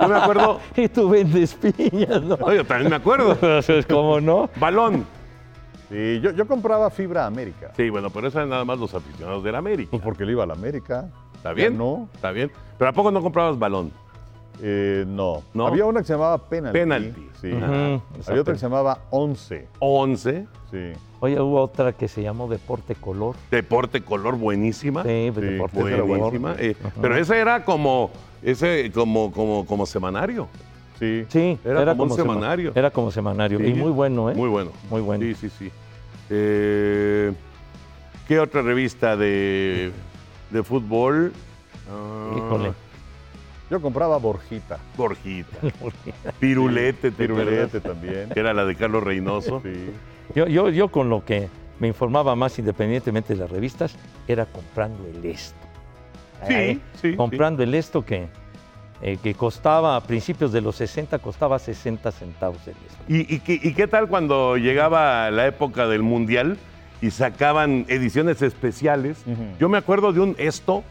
yo 0.00 0.08
me 0.08 0.16
acuerdo, 0.16 0.60
Y 0.76 0.88
tú 0.88 1.08
vendes 1.08 1.54
piñas, 1.54 2.22
¿no? 2.22 2.36
no, 2.36 2.52
yo 2.52 2.64
también 2.64 2.90
me 2.90 2.96
acuerdo. 2.96 3.36
¿Cómo 3.88 4.20
no? 4.20 4.50
Balón. 4.58 5.06
Sí, 5.88 6.20
yo, 6.20 6.32
yo 6.32 6.46
compraba 6.48 6.90
Fibra 6.90 7.26
América. 7.26 7.70
Sí, 7.76 7.88
bueno, 7.90 8.10
pero 8.10 8.26
eso 8.26 8.38
eran 8.38 8.50
nada 8.50 8.64
más 8.64 8.78
los 8.78 8.92
aficionados 8.92 9.44
del 9.44 9.54
América. 9.54 9.90
Pues 9.90 10.02
porque 10.02 10.24
le 10.24 10.32
iba 10.32 10.42
a 10.42 10.46
la 10.46 10.54
América. 10.54 11.08
¿Está 11.36 11.52
bien? 11.52 11.78
No, 11.78 12.08
Está 12.14 12.32
bien. 12.32 12.50
Pero 12.76 12.90
¿a 12.90 12.92
poco 12.92 13.12
no 13.12 13.22
comprabas 13.22 13.56
balón? 13.56 13.92
Eh, 14.62 15.04
no. 15.06 15.42
¿No? 15.54 15.66
Había 15.66 15.84
una 15.86 16.00
que 16.00 16.06
se 16.06 16.12
llamaba 16.14 16.38
Penalty. 16.38 16.78
Penalty. 16.78 17.28
Sí. 17.40 17.50
Había 18.26 18.40
otra 18.40 18.54
que 18.54 18.58
se 18.60 18.66
llamaba 18.66 18.98
Once. 19.10 19.68
11. 19.78 20.46
Sí. 20.70 20.78
Oye, 21.20 21.40
hubo 21.40 21.60
otra 21.62 21.92
que 21.92 22.08
se 22.08 22.22
llamó 22.22 22.48
Deporte 22.48 22.94
Color. 22.94 23.36
Deporte 23.50 24.02
color 24.02 24.36
buenísima. 24.36 25.02
Sí, 25.02 25.32
Sí, 25.34 25.40
Deporte 25.40 25.78
era 25.80 25.90
Color. 26.02 26.06
buenísima. 26.06 26.54
Eh, 26.58 26.76
pero 27.00 27.16
ese 27.16 27.38
era 27.38 27.64
como, 27.64 28.10
ese, 28.42 28.90
como, 28.92 29.32
como, 29.32 29.64
como 29.66 29.86
semanario. 29.86 30.48
Sí. 30.98 31.24
Sí, 31.28 31.58
Era 31.64 31.92
como 31.92 32.04
un 32.04 32.10
sema- 32.10 32.16
semanario. 32.34 32.72
Era 32.74 32.90
como 32.90 33.10
semanario. 33.10 33.58
Sí. 33.58 33.66
Y 33.66 33.74
muy 33.74 33.90
bueno, 33.90 34.30
¿eh? 34.30 34.34
Muy 34.34 34.48
bueno. 34.48 34.70
Muy 34.90 35.00
bueno. 35.02 35.22
Sí, 35.24 35.34
sí, 35.34 35.50
sí. 35.50 35.70
Eh, 36.30 37.32
¿Qué 38.26 38.40
otra 38.40 38.62
revista 38.62 39.16
de, 39.16 39.92
de 40.50 40.62
fútbol? 40.62 41.32
Ah, 41.90 42.34
Híjole. 42.36 42.72
Yo 43.70 43.80
compraba 43.80 44.18
Borjita. 44.18 44.78
Borjita. 44.96 45.58
Pirulete, 46.40 47.10
¿te 47.10 47.12
Pirulete 47.12 47.80
también. 47.80 48.28
Que 48.30 48.40
era 48.40 48.54
la 48.54 48.64
de 48.64 48.76
Carlos 48.76 49.02
Reynoso. 49.02 49.60
Sí. 49.62 49.90
Yo, 50.34 50.46
yo, 50.46 50.68
yo 50.68 50.88
con 50.88 51.08
lo 51.08 51.24
que 51.24 51.48
me 51.80 51.88
informaba 51.88 52.36
más 52.36 52.58
independientemente 52.58 53.34
de 53.34 53.40
las 53.40 53.50
revistas 53.50 53.96
era 54.28 54.46
comprando 54.46 55.06
el 55.06 55.24
esto. 55.24 55.56
Sí, 56.46 56.80
sí, 57.00 57.16
Comprando 57.16 57.62
el 57.62 57.74
esto 57.74 58.04
que, 58.04 58.28
eh, 59.02 59.18
que 59.22 59.34
costaba 59.34 59.96
a 59.96 60.02
principios 60.02 60.52
de 60.52 60.60
los 60.60 60.76
60, 60.76 61.18
costaba 61.18 61.58
60 61.58 62.12
centavos 62.12 62.60
el 62.66 62.74
esto. 62.86 63.04
¿Y, 63.08 63.34
y 63.34 63.40
qué, 63.40 63.58
y 63.60 63.72
qué 63.72 63.88
tal 63.88 64.06
cuando 64.08 64.56
llegaba 64.56 65.30
la 65.30 65.46
época 65.46 65.86
del 65.86 66.02
Mundial 66.02 66.58
y 67.00 67.10
sacaban 67.10 67.86
ediciones 67.88 68.42
especiales? 68.42 69.24
Yo 69.58 69.68
me 69.68 69.78
acuerdo 69.78 70.12
de 70.12 70.20
un 70.20 70.36
esto, 70.38 70.84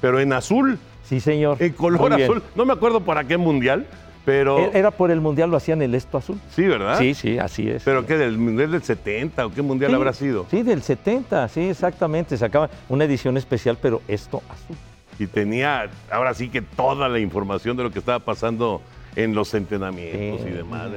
pero 0.00 0.20
en 0.20 0.32
azul, 0.32 0.78
Sí, 1.04 1.20
señor. 1.20 1.56
en 1.60 1.72
color 1.74 2.00
Muy 2.00 2.16
bien. 2.16 2.22
azul. 2.30 2.42
No 2.54 2.64
me 2.64 2.72
acuerdo 2.72 3.00
para 3.00 3.24
qué 3.24 3.36
Mundial, 3.36 3.86
pero... 4.24 4.58
E- 4.58 4.70
Era 4.78 4.90
por 4.90 5.10
el 5.10 5.20
mundial, 5.20 5.50
lo 5.50 5.56
hacían 5.58 5.82
el 5.82 5.94
esto 5.94 6.16
azul. 6.18 6.38
Sí, 6.50 6.62
¿verdad? 6.66 6.98
Sí, 6.98 7.14
sí, 7.14 7.38
así 7.38 7.68
es. 7.68 7.82
¿Pero 7.84 8.06
qué, 8.06 8.16
del 8.16 8.38
Mundial 8.38 8.70
del 8.72 8.82
70 8.82 9.46
o 9.46 9.52
qué 9.52 9.60
Mundial 9.62 9.90
Sí, 9.90 9.94
habrá 9.96 10.12
sido? 10.14 10.46
Sí, 10.50 10.62
del 10.62 10.82
70, 10.82 11.48
sí, 11.48 11.60
exactamente. 11.68 12.36
Sacaban 12.38 12.70
una 12.88 13.04
edición 13.04 13.36
especial, 13.36 13.76
pero 13.80 14.00
esto 14.08 14.42
azul. 14.48 14.76
Y 15.18 15.26
tenía, 15.26 15.88
ahora 16.10 16.34
sí 16.34 16.48
que 16.48 16.62
toda 16.62 17.08
la 17.08 17.18
información 17.20 17.76
de 17.76 17.82
lo 17.84 17.90
que 17.90 17.98
estaba 18.00 18.18
pasando 18.18 18.80
en 19.14 19.34
los 19.34 19.52
entrenamientos 19.54 20.40
Sí. 20.40 20.48
y 20.48 20.52
demás. 20.56 20.90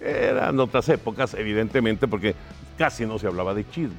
Eran 0.00 0.58
otras 0.60 0.88
épocas, 0.88 1.34
evidentemente, 1.34 2.08
porque 2.08 2.34
casi 2.76 3.06
no 3.06 3.18
se 3.18 3.26
hablaba 3.28 3.54
de 3.54 3.66
chismes. 3.70 3.96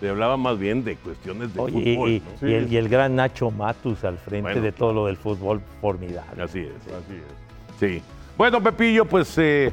Se 0.00 0.08
hablaba 0.10 0.36
más 0.36 0.58
bien 0.58 0.84
de 0.84 0.96
cuestiones 0.96 1.54
de 1.54 1.60
Oye, 1.60 1.94
fútbol. 1.94 2.10
y, 2.10 2.22
¿no? 2.42 2.48
y 2.48 2.54
el, 2.54 2.72
y 2.72 2.76
el 2.76 2.88
gran 2.88 3.16
Nacho 3.16 3.50
Matus 3.50 4.04
al 4.04 4.18
frente 4.18 4.42
Bueno, 4.50 4.60
de 4.62 4.72
todo 4.72 4.92
lo 4.92 5.06
del 5.06 5.16
fútbol, 5.16 5.62
formidable. 5.80 6.42
Así 6.42 6.60
es. 6.60 6.74
Así 6.92 7.14
es. 7.16 7.78
Sí. 7.80 8.02
Bueno, 8.36 8.62
Pepillo, 8.62 9.06
pues 9.06 9.36
eh, 9.38 9.72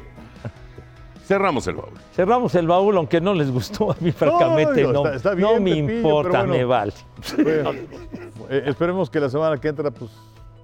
cerramos 1.26 1.67
el 1.67 1.76
baúl. 1.76 1.91
Cerramos 2.15 2.55
el 2.55 2.67
baúl, 2.67 2.95
aunque 2.97 3.19
no 3.19 3.34
les 3.34 3.51
gustó 3.51 3.91
a 3.91 3.97
mí, 3.99 4.11
francamente. 4.13 4.76
digo, 4.76 4.93
No, 4.93 4.99
está- 5.05 5.15
está 5.15 5.30
no 5.36 5.59
bien, 5.59 5.63
me 5.63 5.71
Pepillo, 5.76 5.97
importa, 5.97 6.38
bueno. 6.39 6.53
me 6.53 6.63
vale. 6.65 6.93
Bueno, 7.43 7.71
eh, 8.49 8.63
esperemos 8.67 9.09
que 9.09 9.19
la 9.19 9.30
semana 9.30 9.59
que 9.59 9.67
entra, 9.67 9.91
pues, 9.91 10.11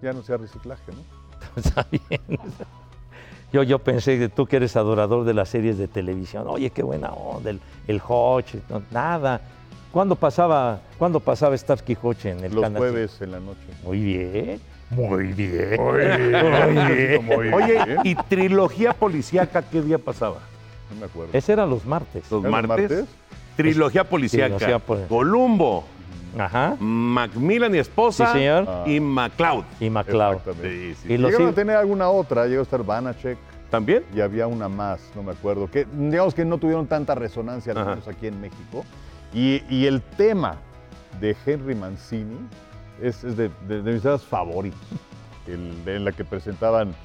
ya 0.01 0.13
no 0.13 0.21
sea 0.23 0.37
reciclaje, 0.37 0.83
¿no? 0.93 1.59
Está 1.61 1.85
bien. 1.91 2.21
Yo, 3.51 3.63
yo 3.63 3.79
pensé 3.79 4.19
que 4.19 4.29
tú 4.29 4.45
que 4.45 4.57
eres 4.57 4.75
adorador 4.75 5.25
de 5.25 5.33
las 5.33 5.49
series 5.49 5.77
de 5.77 5.87
televisión, 5.87 6.45
oye, 6.47 6.69
qué 6.69 6.83
buena 6.83 7.09
onda, 7.11 7.49
el, 7.49 7.59
el 7.87 7.99
Hodge, 8.07 8.59
no, 8.69 8.81
nada. 8.91 9.41
¿Cuándo 9.91 10.15
pasaba, 10.15 10.81
¿cuándo 10.99 11.19
pasaba 11.19 11.57
Starsky 11.57 11.97
Hodge 11.99 12.25
en 12.27 12.43
el 12.43 12.53
Los 12.53 12.61
canal? 12.61 12.77
jueves 12.77 13.19
en 13.21 13.31
la 13.31 13.39
noche. 13.39 13.59
Muy 13.83 13.99
bien, 13.99 14.61
muy 14.91 15.33
bien. 15.33 15.81
Muy 15.81 17.53
Oye, 17.53 17.85
bien. 17.85 17.97
¿y 18.03 18.15
trilogía 18.15 18.93
policíaca 18.93 19.63
qué 19.63 19.81
día 19.81 19.97
pasaba? 19.97 20.37
No 20.93 20.99
me 20.99 21.05
acuerdo. 21.07 21.31
Ese 21.33 21.53
era 21.53 21.65
los 21.65 21.85
martes. 21.85 22.23
¿Los 22.29 22.41
¿Eran 22.43 22.51
los 22.61 22.67
martes? 22.67 22.89
martes? 22.91 23.05
Trilogía 23.55 24.03
policíaca. 24.03 24.55
Trilogía 24.57 24.79
pol- 24.79 25.05
Columbo, 25.09 25.85
Ajá. 26.37 26.75
Macmillan 26.79 27.73
y 27.75 27.79
esposa 27.79 28.27
Sí, 28.33 28.39
señor. 28.39 28.67
y 28.87 28.99
MacLeod. 28.99 29.63
Y 29.79 29.89
MacLeod. 29.89 30.35
Exactamente. 30.37 30.69
Sí, 30.69 30.95
sí. 31.07 31.13
Y 31.13 31.17
los 31.17 31.31
Llegaron 31.31 31.49
a 31.51 31.55
tener 31.55 31.75
alguna 31.77 32.09
otra, 32.09 32.45
llegó 32.45 32.59
a 32.59 32.63
estar 32.63 32.83
Banachek 32.83 33.37
¿También? 33.69 34.03
y 34.15 34.21
había 34.21 34.47
una 34.47 34.67
más, 34.67 34.99
no 35.15 35.23
me 35.23 35.31
acuerdo, 35.31 35.69
que 35.69 35.85
digamos 35.93 36.33
que 36.33 36.43
no 36.45 36.57
tuvieron 36.57 36.87
tanta 36.87 37.13
resonancia, 37.15 37.73
al 37.73 37.85
menos 37.85 38.07
aquí 38.07 38.27
en 38.27 38.39
México. 38.41 38.83
Y, 39.33 39.61
y 39.69 39.85
el 39.85 40.01
tema 40.01 40.55
de 41.21 41.35
Henry 41.45 41.75
Mancini 41.75 42.37
es, 43.01 43.23
es 43.23 43.37
de, 43.37 43.51
de- 43.67 43.81
de 43.83 43.93
mis 43.93 44.23
favoritos, 44.23 44.79
el, 45.47 45.85
de- 45.85 45.97
en 45.97 46.05
la 46.05 46.11
que 46.11 46.23
presentaban, 46.25 46.95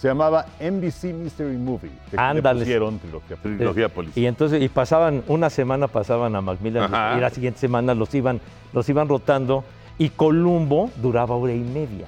se 0.00 0.08
llamaba 0.08 0.46
NBC 0.60 1.04
Mystery 1.14 1.56
Movie, 1.56 1.90
Ándale. 2.16 2.60
pusieron 2.60 2.98
trilogía. 2.98 3.36
Trilogía 3.36 3.90
Y 4.14 4.26
entonces, 4.26 4.62
y 4.62 4.68
pasaban, 4.68 5.22
una 5.28 5.50
semana 5.50 5.88
pasaban 5.88 6.34
a 6.36 6.40
Macmillan 6.40 6.84
Ajá. 6.92 7.16
y 7.18 7.20
la 7.20 7.30
siguiente 7.30 7.60
semana 7.60 7.94
los 7.94 8.14
iban, 8.14 8.40
los 8.72 8.88
iban 8.88 9.08
rotando 9.08 9.64
y 9.98 10.08
Columbo 10.10 10.90
duraba 10.96 11.34
hora 11.36 11.52
y 11.52 11.60
media. 11.60 12.06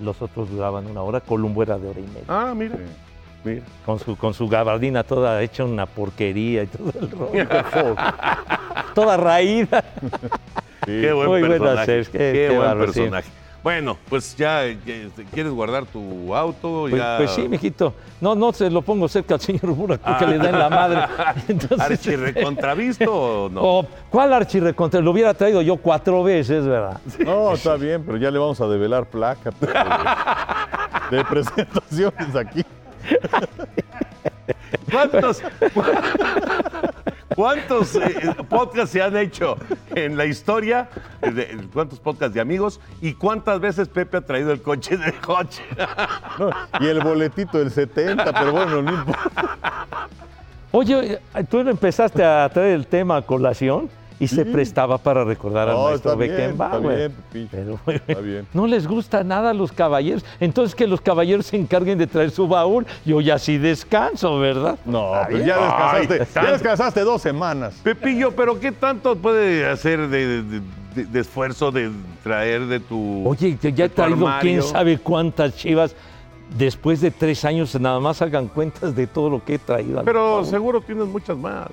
Los 0.00 0.20
otros 0.22 0.50
duraban 0.50 0.86
una 0.86 1.02
hora, 1.02 1.20
Columbo 1.20 1.62
era 1.62 1.78
de 1.78 1.88
hora 1.88 2.00
y 2.00 2.06
media. 2.06 2.24
Ah, 2.28 2.52
mira. 2.56 2.76
Sí. 2.76 2.82
mira. 3.44 3.62
Con 3.86 3.98
su, 4.00 4.16
con 4.16 4.34
su 4.34 4.48
gabardina 4.48 5.04
toda 5.04 5.40
hecha 5.42 5.64
una 5.64 5.86
porquería 5.86 6.64
y 6.64 6.66
todo 6.66 6.92
el 7.00 7.10
rollo. 7.10 7.46
toda 8.94 9.16
raída. 9.16 9.84
Sí. 10.84 11.00
Qué 11.00 11.12
buen 11.12 11.28
Muy 11.28 11.42
personaje. 11.42 11.86
series, 11.86 12.08
Qué, 12.08 12.18
qué- 12.18 12.32
qué 12.50 12.56
buen 12.56 12.92
sí. 12.92 13.10
Bueno, 13.64 13.96
pues 14.10 14.36
ya, 14.36 14.66
este, 14.66 15.24
¿quieres 15.32 15.50
guardar 15.50 15.86
tu 15.86 16.34
auto? 16.34 16.82
Pues, 16.82 16.96
ya... 16.96 17.14
pues 17.16 17.30
sí, 17.30 17.48
mijito. 17.48 17.94
No, 18.20 18.34
no 18.34 18.52
se 18.52 18.68
lo 18.68 18.82
pongo 18.82 19.08
cerca 19.08 19.36
al 19.36 19.40
señor 19.40 19.68
Burak 19.68 20.02
porque 20.02 20.26
le 20.26 20.36
da 20.36 20.50
en 20.50 20.58
la 20.58 20.68
madre. 20.68 21.00
Entonces, 21.48 21.80
¿Archirrecontravisto 21.80 23.10
o 23.10 23.48
no? 23.48 23.62
Oh, 23.62 23.86
¿Cuál 24.10 24.34
archirrecontra? 24.34 25.00
Lo 25.00 25.12
hubiera 25.12 25.32
traído 25.32 25.62
yo 25.62 25.78
cuatro 25.78 26.22
veces, 26.22 26.66
¿verdad? 26.66 27.00
No, 27.24 27.54
está 27.54 27.76
bien, 27.76 28.02
pero 28.04 28.18
ya 28.18 28.30
le 28.30 28.38
vamos 28.38 28.60
a 28.60 28.66
develar 28.66 29.06
placa 29.06 29.50
pues, 29.50 29.72
de, 31.10 31.16
de 31.16 31.24
presentaciones 31.24 32.36
aquí. 32.36 32.62
¿Cuántos, 34.92 35.42
cuántos 37.34 37.94
eh, 37.96 38.34
podcasts 38.48 38.90
se 38.92 39.02
han 39.02 39.16
hecho 39.16 39.56
en 39.94 40.16
la 40.16 40.24
historia? 40.26 40.88
Eh, 41.22 41.30
de- 41.30 41.68
¿Cuántos 41.72 42.00
podcasts 42.00 42.34
de 42.34 42.40
amigos? 42.40 42.80
¿Y 43.00 43.14
cuántas 43.14 43.60
veces 43.60 43.88
Pepe 43.88 44.16
ha 44.18 44.20
traído 44.20 44.52
el 44.52 44.62
coche 44.62 44.96
de? 44.96 45.12
No, 46.38 46.50
y 46.80 46.86
el 46.88 47.00
boletito 47.00 47.58
del 47.58 47.70
70, 47.70 48.32
pero 48.32 48.52
bueno, 48.52 48.82
no 48.82 48.92
importa. 48.92 49.58
Oye, 50.72 51.20
eh, 51.34 51.44
tú 51.48 51.58
empezaste 51.60 52.24
a 52.24 52.48
traer 52.52 52.72
el 52.74 52.86
tema 52.86 53.16
a 53.16 53.22
colación 53.22 53.88
y 54.20 54.28
se 54.28 54.44
prestaba 54.44 54.96
para 54.98 55.24
recordar 55.24 55.68
al 55.68 55.74
No, 55.76 55.84
maestro 55.84 56.12
está 56.12 56.22
bien, 56.24 56.30
está 56.32 56.68
Beckenbauer. 56.68 56.96
bien, 56.96 57.12
Pepillo. 57.48 57.78
Pero, 57.84 58.00
Está 58.06 58.20
bien. 58.20 58.46
No 58.54 58.66
les 58.66 58.86
gusta 58.86 59.24
nada 59.24 59.50
a 59.50 59.54
los 59.54 59.72
caballeros. 59.72 60.24
Entonces 60.40 60.74
que 60.74 60.86
los 60.86 61.00
caballeros 61.00 61.46
se 61.46 61.56
encarguen 61.56 61.98
de 61.98 62.06
traer 62.06 62.30
su 62.30 62.46
baúl. 62.46 62.86
Yo 63.04 63.20
ya 63.20 63.38
sí 63.38 63.58
descanso, 63.58 64.38
¿verdad? 64.38 64.78
No, 64.84 65.12
bien. 65.28 65.46
ya 65.46 65.56
descansaste, 65.56 66.20
Ay, 66.40 66.44
ya 66.46 66.52
descansaste 66.52 67.00
dos 67.00 67.22
semanas. 67.22 67.74
Pepillo, 67.82 68.30
¿pero 68.32 68.58
qué 68.60 68.70
tanto 68.72 69.16
puede 69.16 69.68
hacer 69.68 70.08
de, 70.08 70.42
de- 70.42 70.60
de- 70.94 71.04
de 71.06 71.20
esfuerzo 71.20 71.72
de 71.72 71.90
traer 72.22 72.66
de 72.66 72.78
tu. 72.78 73.28
Oye, 73.28 73.58
ya 73.60 73.86
he 73.86 73.88
traído 73.88 74.28
quién 74.40 74.62
sabe 74.62 74.96
cuántas 74.98 75.56
chivas. 75.56 75.94
Después 76.56 77.00
de 77.00 77.10
tres 77.10 77.44
años, 77.44 77.74
nada 77.80 77.98
más 77.98 78.22
hagan 78.22 78.46
cuentas 78.46 78.94
de 78.94 79.06
todo 79.08 79.28
lo 79.28 79.44
que 79.44 79.54
he 79.54 79.58
traído. 79.58 79.98
al 79.98 80.04
Pero 80.04 80.44
seguro 80.44 80.80
tienes 80.80 81.06
muchas 81.06 81.36
más. 81.36 81.68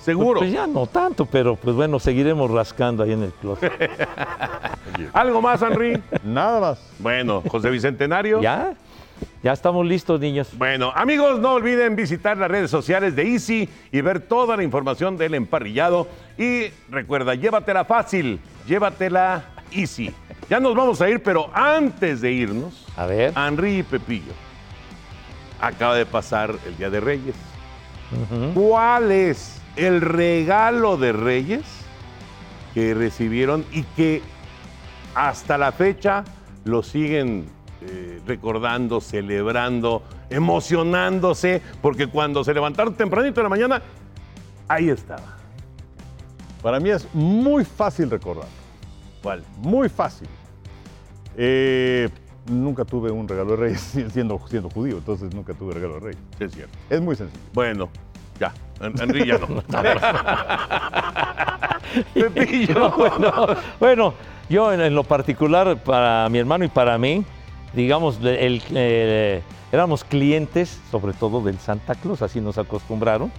Seguro. 0.00 0.40
Pues 0.40 0.52
ya 0.52 0.66
no 0.66 0.86
tanto, 0.86 1.26
pero 1.26 1.56
pues 1.56 1.76
bueno, 1.76 1.98
seguiremos 1.98 2.50
rascando 2.50 3.02
ahí 3.02 3.12
en 3.12 3.22
el 3.22 3.32
closet. 3.32 3.72
¿Algo 5.12 5.42
más, 5.42 5.60
Henry? 5.62 6.02
Nada 6.24 6.60
más. 6.60 6.92
Bueno, 6.98 7.42
José 7.48 7.70
Bicentenario. 7.70 8.40
¿Ya? 8.40 8.74
Ya 9.42 9.52
estamos 9.52 9.86
listos, 9.86 10.20
niños. 10.20 10.50
Bueno, 10.56 10.92
amigos, 10.94 11.38
no 11.40 11.54
olviden 11.54 11.96
visitar 11.96 12.36
las 12.36 12.50
redes 12.50 12.70
sociales 12.70 13.16
de 13.16 13.22
Easy 13.30 13.68
y 13.92 14.00
ver 14.00 14.20
toda 14.20 14.56
la 14.56 14.62
información 14.62 15.16
del 15.16 15.34
emparrillado. 15.34 16.08
Y 16.38 16.66
recuerda, 16.90 17.34
llévatela 17.34 17.84
fácil, 17.84 18.40
llévatela 18.66 19.44
Easy. 19.72 20.14
Ya 20.48 20.60
nos 20.60 20.74
vamos 20.74 21.00
a 21.00 21.08
ir, 21.08 21.22
pero 21.22 21.50
antes 21.54 22.20
de 22.20 22.32
irnos, 22.32 22.86
A 22.96 23.06
ver. 23.06 23.32
Henry 23.36 23.78
y 23.78 23.82
Pepillo. 23.82 24.32
Acaba 25.60 25.94
de 25.94 26.06
pasar 26.06 26.54
el 26.66 26.76
Día 26.76 26.90
de 26.90 27.00
Reyes. 27.00 27.34
Ujú. 28.12 28.52
¿Cuál 28.68 29.12
es 29.12 29.60
el 29.86 30.00
regalo 30.00 30.96
de 30.96 31.12
Reyes 31.12 31.62
que 32.74 32.94
recibieron 32.94 33.64
y 33.72 33.82
que 33.82 34.22
hasta 35.14 35.58
la 35.58 35.72
fecha 35.72 36.24
lo 36.64 36.82
siguen 36.82 37.46
eh, 37.82 38.20
recordando, 38.26 39.00
celebrando, 39.00 40.02
emocionándose? 40.28 41.62
Porque 41.80 42.06
cuando 42.08 42.44
se 42.44 42.52
levantaron 42.52 42.94
tempranito 42.94 43.40
en 43.40 43.44
la 43.44 43.50
mañana, 43.50 43.82
ahí 44.68 44.90
estaba. 44.90 45.36
Para 46.62 46.78
mí 46.78 46.90
es 46.90 47.08
muy 47.14 47.64
fácil 47.64 48.10
recordar. 48.10 48.48
¿Cuál? 49.22 49.42
Muy 49.58 49.88
fácil. 49.88 50.28
Eh, 51.36 52.08
nunca 52.50 52.84
tuve 52.84 53.10
un 53.10 53.26
regalo 53.26 53.52
de 53.52 53.56
Reyes 53.56 53.80
siendo, 54.12 54.38
siendo 54.46 54.68
judío, 54.68 54.98
entonces 54.98 55.34
nunca 55.34 55.54
tuve 55.54 55.72
regalo 55.74 55.94
de 55.94 56.00
Reyes. 56.00 56.22
Es 56.38 56.52
cierto. 56.52 56.76
Es 56.90 57.00
muy 57.00 57.16
sencillo. 57.16 57.40
Bueno, 57.54 57.88
ya. 58.40 58.52
En- 58.80 59.00
Henry 59.00 59.26
ya 59.26 59.38
no. 59.38 59.62
Pepillo. 62.14 62.90
bueno, 62.96 63.46
bueno, 63.78 64.14
yo 64.48 64.72
en, 64.72 64.80
en 64.80 64.94
lo 64.94 65.04
particular, 65.04 65.76
para 65.82 66.28
mi 66.30 66.38
hermano 66.38 66.64
y 66.64 66.68
para 66.68 66.96
mí, 66.98 67.24
digamos, 67.74 68.18
el- 68.22 68.62
eh, 68.74 69.42
éramos 69.70 70.04
clientes, 70.04 70.80
sobre 70.90 71.12
todo 71.12 71.42
del 71.42 71.58
Santa 71.58 71.94
Claus, 71.94 72.22
así 72.22 72.40
nos 72.40 72.58
acostumbraron, 72.58 73.30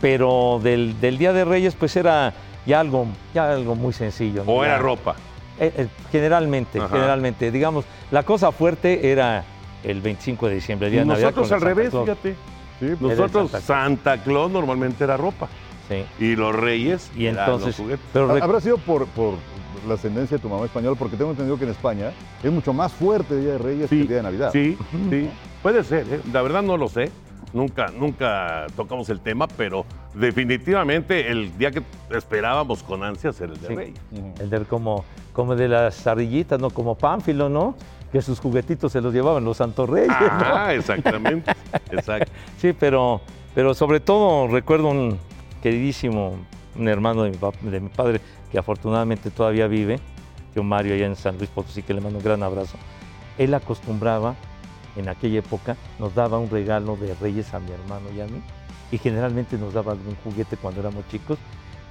pero 0.00 0.60
del, 0.62 1.00
del 1.00 1.18
Día 1.18 1.32
de 1.32 1.44
Reyes, 1.44 1.74
pues 1.74 1.96
era 1.96 2.34
ya 2.66 2.80
algo, 2.80 3.06
ya 3.32 3.52
algo 3.52 3.74
muy 3.74 3.92
sencillo. 3.92 4.44
¿no? 4.44 4.52
O 4.52 4.64
era 4.64 4.78
ropa. 4.78 5.14
eh, 5.60 5.72
eh, 5.76 5.86
generalmente, 6.10 6.78
Ajá. 6.80 6.88
generalmente, 6.88 7.50
digamos, 7.50 7.84
la 8.10 8.22
cosa 8.24 8.50
fuerte 8.52 9.10
era 9.12 9.44
el 9.84 10.00
25 10.00 10.48
de 10.48 10.54
diciembre, 10.56 10.88
el 10.88 10.92
día 10.92 11.00
de 11.02 11.06
Navidad. 11.06 11.28
Nosotros 11.30 11.52
al 11.52 11.60
revés, 11.60 11.90
fíjate. 11.92 12.34
Sí, 12.80 12.86
Nosotros, 13.00 13.50
Santa 13.50 13.60
Santa 13.66 14.22
Claus 14.22 14.50
normalmente 14.50 15.04
era 15.04 15.16
ropa. 15.16 15.48
Sí. 15.88 16.04
Y 16.24 16.34
los 16.36 16.54
reyes 16.54 17.10
Y 17.16 17.26
eran 17.26 17.40
entonces, 17.44 17.66
los 17.68 17.76
juguetes. 17.76 18.06
pero 18.12 18.28
rec- 18.34 18.42
Habrá 18.42 18.60
sido 18.60 18.78
por, 18.78 19.06
por 19.08 19.34
la 19.86 19.94
ascendencia 19.94 20.38
de 20.38 20.42
tu 20.42 20.48
mamá 20.48 20.64
española, 20.64 20.96
porque 20.98 21.16
tengo 21.16 21.30
entendido 21.32 21.58
que 21.58 21.64
en 21.64 21.70
España 21.70 22.10
es 22.42 22.50
mucho 22.50 22.72
más 22.72 22.90
fuerte 22.92 23.34
el 23.34 23.42
Día 23.42 23.52
de 23.52 23.58
Reyes 23.58 23.90
que 23.90 24.00
el 24.00 24.08
Día 24.08 24.16
de 24.18 24.22
Navidad. 24.22 24.50
Sí, 24.52 24.78
sí. 25.10 25.28
Puede 25.62 25.84
ser, 25.84 26.06
¿eh? 26.10 26.20
la 26.32 26.40
verdad 26.42 26.62
no 26.62 26.76
lo 26.76 26.88
sé. 26.88 27.10
Nunca, 27.52 27.86
nunca 27.96 28.66
tocamos 28.74 29.08
el 29.10 29.20
tema, 29.20 29.46
pero 29.46 29.84
definitivamente 30.14 31.30
el 31.30 31.56
día 31.56 31.70
que 31.70 31.82
esperábamos 32.10 32.82
con 32.82 33.04
ansias 33.04 33.40
era 33.40 33.52
el 33.52 33.60
de 33.60 33.68
Sí. 33.68 33.74
Reyes. 33.74 34.00
El 34.40 34.50
del 34.50 34.66
como, 34.66 35.04
como 35.32 35.54
de 35.54 35.68
las 35.68 36.04
ardillitas, 36.06 36.58
¿no? 36.60 36.70
Como 36.70 36.96
Pánfilo, 36.96 37.48
¿no? 37.48 37.76
Que 38.14 38.22
sus 38.22 38.38
juguetitos 38.38 38.92
se 38.92 39.00
los 39.00 39.12
llevaban 39.12 39.44
los 39.44 39.56
Santos 39.56 39.90
Reyes, 39.90 40.08
¿no? 40.08 40.16
Ah, 40.54 40.72
exactamente. 40.72 41.50
Exacto. 41.90 42.30
Sí, 42.58 42.72
pero, 42.72 43.20
pero 43.56 43.74
sobre 43.74 43.98
todo 43.98 44.46
recuerdo 44.46 44.88
un 44.90 45.18
queridísimo, 45.60 46.36
un 46.78 46.86
hermano 46.88 47.24
de 47.24 47.30
mi, 47.32 47.36
pap- 47.36 47.58
de 47.60 47.80
mi 47.80 47.88
padre 47.88 48.20
que 48.52 48.58
afortunadamente 48.58 49.32
todavía 49.32 49.66
vive, 49.66 49.98
yo 50.54 50.62
Mario 50.62 50.94
allá 50.94 51.06
en 51.06 51.16
San 51.16 51.38
Luis 51.38 51.50
Potosí, 51.50 51.82
que 51.82 51.92
le 51.92 52.00
mando 52.00 52.18
un 52.18 52.24
gran 52.24 52.44
abrazo. 52.44 52.76
Él 53.36 53.52
acostumbraba, 53.52 54.36
en 54.94 55.08
aquella 55.08 55.40
época, 55.40 55.76
nos 55.98 56.14
daba 56.14 56.38
un 56.38 56.48
regalo 56.48 56.96
de 56.96 57.16
Reyes 57.20 57.52
a 57.52 57.58
mi 57.58 57.72
hermano 57.72 58.06
y 58.16 58.20
a 58.20 58.26
mí, 58.26 58.40
y 58.92 58.98
generalmente 58.98 59.58
nos 59.58 59.74
daba 59.74 59.90
algún 59.90 60.14
juguete 60.22 60.56
cuando 60.56 60.80
éramos 60.82 61.02
chicos. 61.08 61.36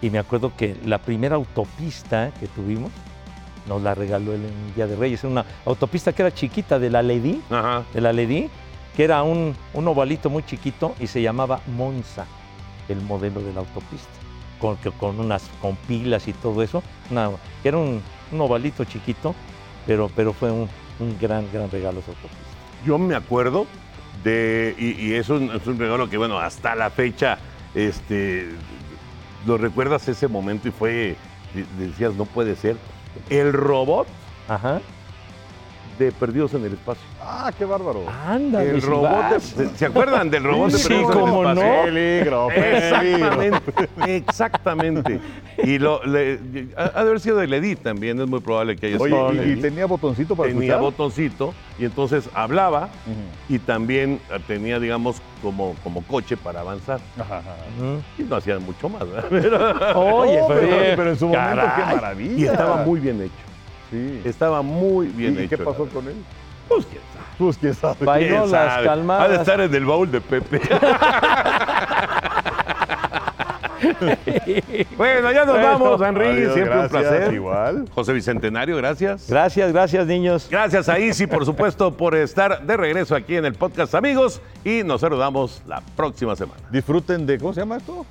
Y 0.02 0.10
me 0.10 0.20
acuerdo 0.20 0.54
que 0.56 0.78
la 0.86 1.00
primera 1.00 1.36
autopista 1.36 2.32
que 2.40 2.48
tuvimos 2.48 2.92
nos 3.68 3.82
la 3.82 3.96
regaló 3.96 4.34
él 4.34 4.42
en 4.46 4.68
el 4.68 4.76
Día 4.76 4.88
de 4.88 4.96
Reyes. 4.96 5.24
Era 5.24 5.32
una 5.32 5.46
autopista 5.66 6.12
que 6.14 6.22
era 6.22 6.34
chiquita 6.34 6.80
de 6.80 6.90
la 6.90 7.02
Lady, 7.02 7.42
Ajá. 7.50 7.84
de 7.94 8.02
la 8.02 8.14
Lady, 8.14 8.50
que 8.96 9.04
era 9.04 9.24
un, 9.24 9.56
un 9.74 9.88
ovalito 9.88 10.30
muy 10.30 10.44
chiquito 10.44 10.96
y 11.00 11.08
se 11.08 11.22
llamaba 11.22 11.62
Monza, 11.76 12.26
el 12.90 13.02
modelo 13.02 13.42
de 13.42 13.54
la 13.54 13.62
autopista, 13.62 14.08
con, 14.60 14.76
con 15.00 15.20
unas 15.20 15.50
con 15.62 15.76
pilas 15.76 16.28
y 16.28 16.34
todo 16.34 16.62
eso. 16.62 16.84
Una- 17.10 17.32
que 17.62 17.70
era 17.70 17.78
un, 17.78 18.02
un 18.32 18.42
ovalito 18.42 18.84
chiquito, 18.86 19.34
pero, 19.88 20.10
pero 20.16 20.34
fue 20.34 20.52
un, 20.52 20.68
un 21.00 21.18
gran, 21.20 21.48
gran 21.52 21.70
regalo 21.72 22.00
esa 22.00 22.12
autopista. 22.12 22.44
Yo 22.86 22.98
me 22.98 23.16
acuerdo 23.16 23.66
de, 24.24 24.76
y, 24.78 24.92
y 25.08 25.14
es, 25.16 25.30
un, 25.30 25.50
es 25.52 25.66
un 25.66 25.80
regalo 25.80 26.10
que, 26.10 26.18
bueno, 26.18 26.38
hasta 26.40 26.76
la 26.76 26.90
fecha, 26.90 27.38
este, 27.74 28.50
lo 29.48 29.58
recuerdas 29.58 30.08
ese 30.08 30.28
momento 30.28 30.68
y 30.68 30.72
fue, 30.72 31.16
de- 31.54 31.86
decías, 31.88 32.14
no 32.14 32.26
puede 32.26 32.56
ser, 32.56 32.78
el 33.30 33.54
robot 33.54 34.08
Ajá. 34.48 34.82
De 35.98 36.12
Perdidos 36.12 36.54
en 36.54 36.66
el 36.66 36.74
Espacio. 36.74 37.04
Ah, 37.22 37.52
qué 37.58 37.66
bárbaro. 37.66 38.04
Anda, 38.28 38.64
El 38.64 38.82
robot, 38.82 39.30
de- 39.32 39.40
¿se, 39.40 39.70
se 39.76 39.86
acuerdan 39.86 40.30
del 40.30 40.44
robot 40.44 40.72
de 40.72 40.78
Sí, 40.78 40.88
Perdidos 40.90 41.16
en 41.16 41.22
el 41.22 41.28
Espacio? 41.28 41.64
no. 41.64 41.84
Peligro, 41.84 42.48
peligro. 42.56 43.42
Exactamente, 43.42 43.90
exactamente. 44.18 45.20
Y 45.64 45.78
lo, 45.80 46.04
le- 46.04 46.40
ha 46.78 46.84
ha 46.84 47.04
de 47.04 47.10
haber 47.10 47.20
sido 47.20 47.38
de 47.38 47.48
Ledi 47.48 47.76
también, 47.76 48.20
es 48.20 48.28
muy 48.28 48.40
probable 48.40 48.76
que 48.76 48.88
haya 48.88 48.98
sido 49.00 49.26
Oye, 49.28 49.54
y, 49.54 49.56
tenía 49.62 49.86
botoncito 49.86 50.36
para 50.36 50.50
tenía 50.50 50.64
escuchar. 50.74 50.82
botoncito 50.82 51.54
y 51.80 51.86
entonces 51.86 52.30
hablaba 52.34 52.90
y 53.50 53.60
también 53.60 54.20
eh, 54.32 54.40
tenía, 54.48 54.80
digamos, 54.80 55.22
como, 55.42 55.76
como 55.84 56.02
coche 56.04 56.38
para 56.38 56.62
avanzar. 56.62 57.00
Ajá, 57.20 57.38
ajá. 57.40 57.56
Y 58.18 58.24
no 58.24 58.36
hacían 58.38 58.64
mucho 58.64 58.90
más, 58.90 59.04
Oye, 59.96 60.40
pero, 60.48 60.48
pero, 60.48 60.96
pero 60.96 61.10
en 61.12 61.18
su 61.20 61.28
momento, 61.28 61.56
Caray. 61.56 61.76
qué 61.90 61.96
maravilla. 61.96 62.38
Y 62.38 62.46
estaba 62.46 62.84
muy 62.84 63.00
bien 63.00 63.22
hecho. 63.22 63.34
Sí. 63.94 64.22
Estaba 64.26 64.62
muy 64.64 65.08
bien 65.08 65.36
¿Y 65.36 65.40
hecho. 65.44 65.50
qué 65.50 65.58
pasó 65.64 65.86
con 65.88 66.08
él? 66.08 66.16
Pues 66.68 66.86
quién 66.88 67.02
sabe. 67.14 67.26
Pues 67.38 67.58
quién 67.58 67.74
sabe. 67.76 68.06
Bailó 68.06 68.28
¿Quién 68.42 68.52
las 68.52 68.74
sabe? 68.74 68.86
calmadas. 68.86 69.26
Ha 69.26 69.28
de 69.30 69.36
estar 69.36 69.62
en 69.62 69.74
el 69.76 69.86
baúl 69.86 70.10
de 70.12 70.20
Pepe. 70.22 70.60
bueno, 74.98 75.32
ya 75.32 75.46
nos 75.46 75.56
Bueno, 75.56 75.80
vamos, 75.80 76.02
Henry. 76.02 76.28
Adiós, 76.28 76.54
Siempre 76.54 76.80
un 76.80 76.90
placer. 76.90 77.34
Igual. 77.34 77.86
José 77.94 78.14
Bicentenario, 78.14 78.78
gracias. 78.78 79.28
Gracias, 79.30 79.72
gracias, 79.72 80.08
niños. 80.08 80.48
Gracias 80.50 80.90
a 80.90 81.00
Isi, 81.00 81.28
por 81.28 81.46
supuesto, 81.46 81.96
por 81.96 82.16
estar 82.16 82.62
de 82.66 82.78
regreso 82.78 83.16
aquí 83.16 83.36
en 83.36 83.46
el 83.46 83.54
podcast, 83.54 83.94
amigos. 83.96 84.42
Y 84.64 84.84
nos 84.84 85.02
saludamos 85.02 85.62
la 85.68 85.82
próxima 85.96 86.36
semana. 86.36 86.62
Disfruten 86.72 87.26
de, 87.26 87.38
¿cómo 87.38 87.54
se 87.54 87.62
llama 87.62 87.78
esto? 87.78 88.06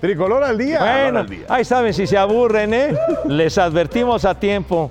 Tricolor 0.00 0.44
al 0.44 0.56
día. 0.58 0.78
Bueno, 0.78 1.20
al 1.20 1.28
día. 1.28 1.46
ahí 1.48 1.64
saben, 1.64 1.92
si 1.92 2.06
se 2.06 2.16
aburren, 2.16 2.72
¿eh? 2.72 2.94
Les 3.26 3.58
advertimos 3.58 4.24
a 4.24 4.38
tiempo. 4.38 4.90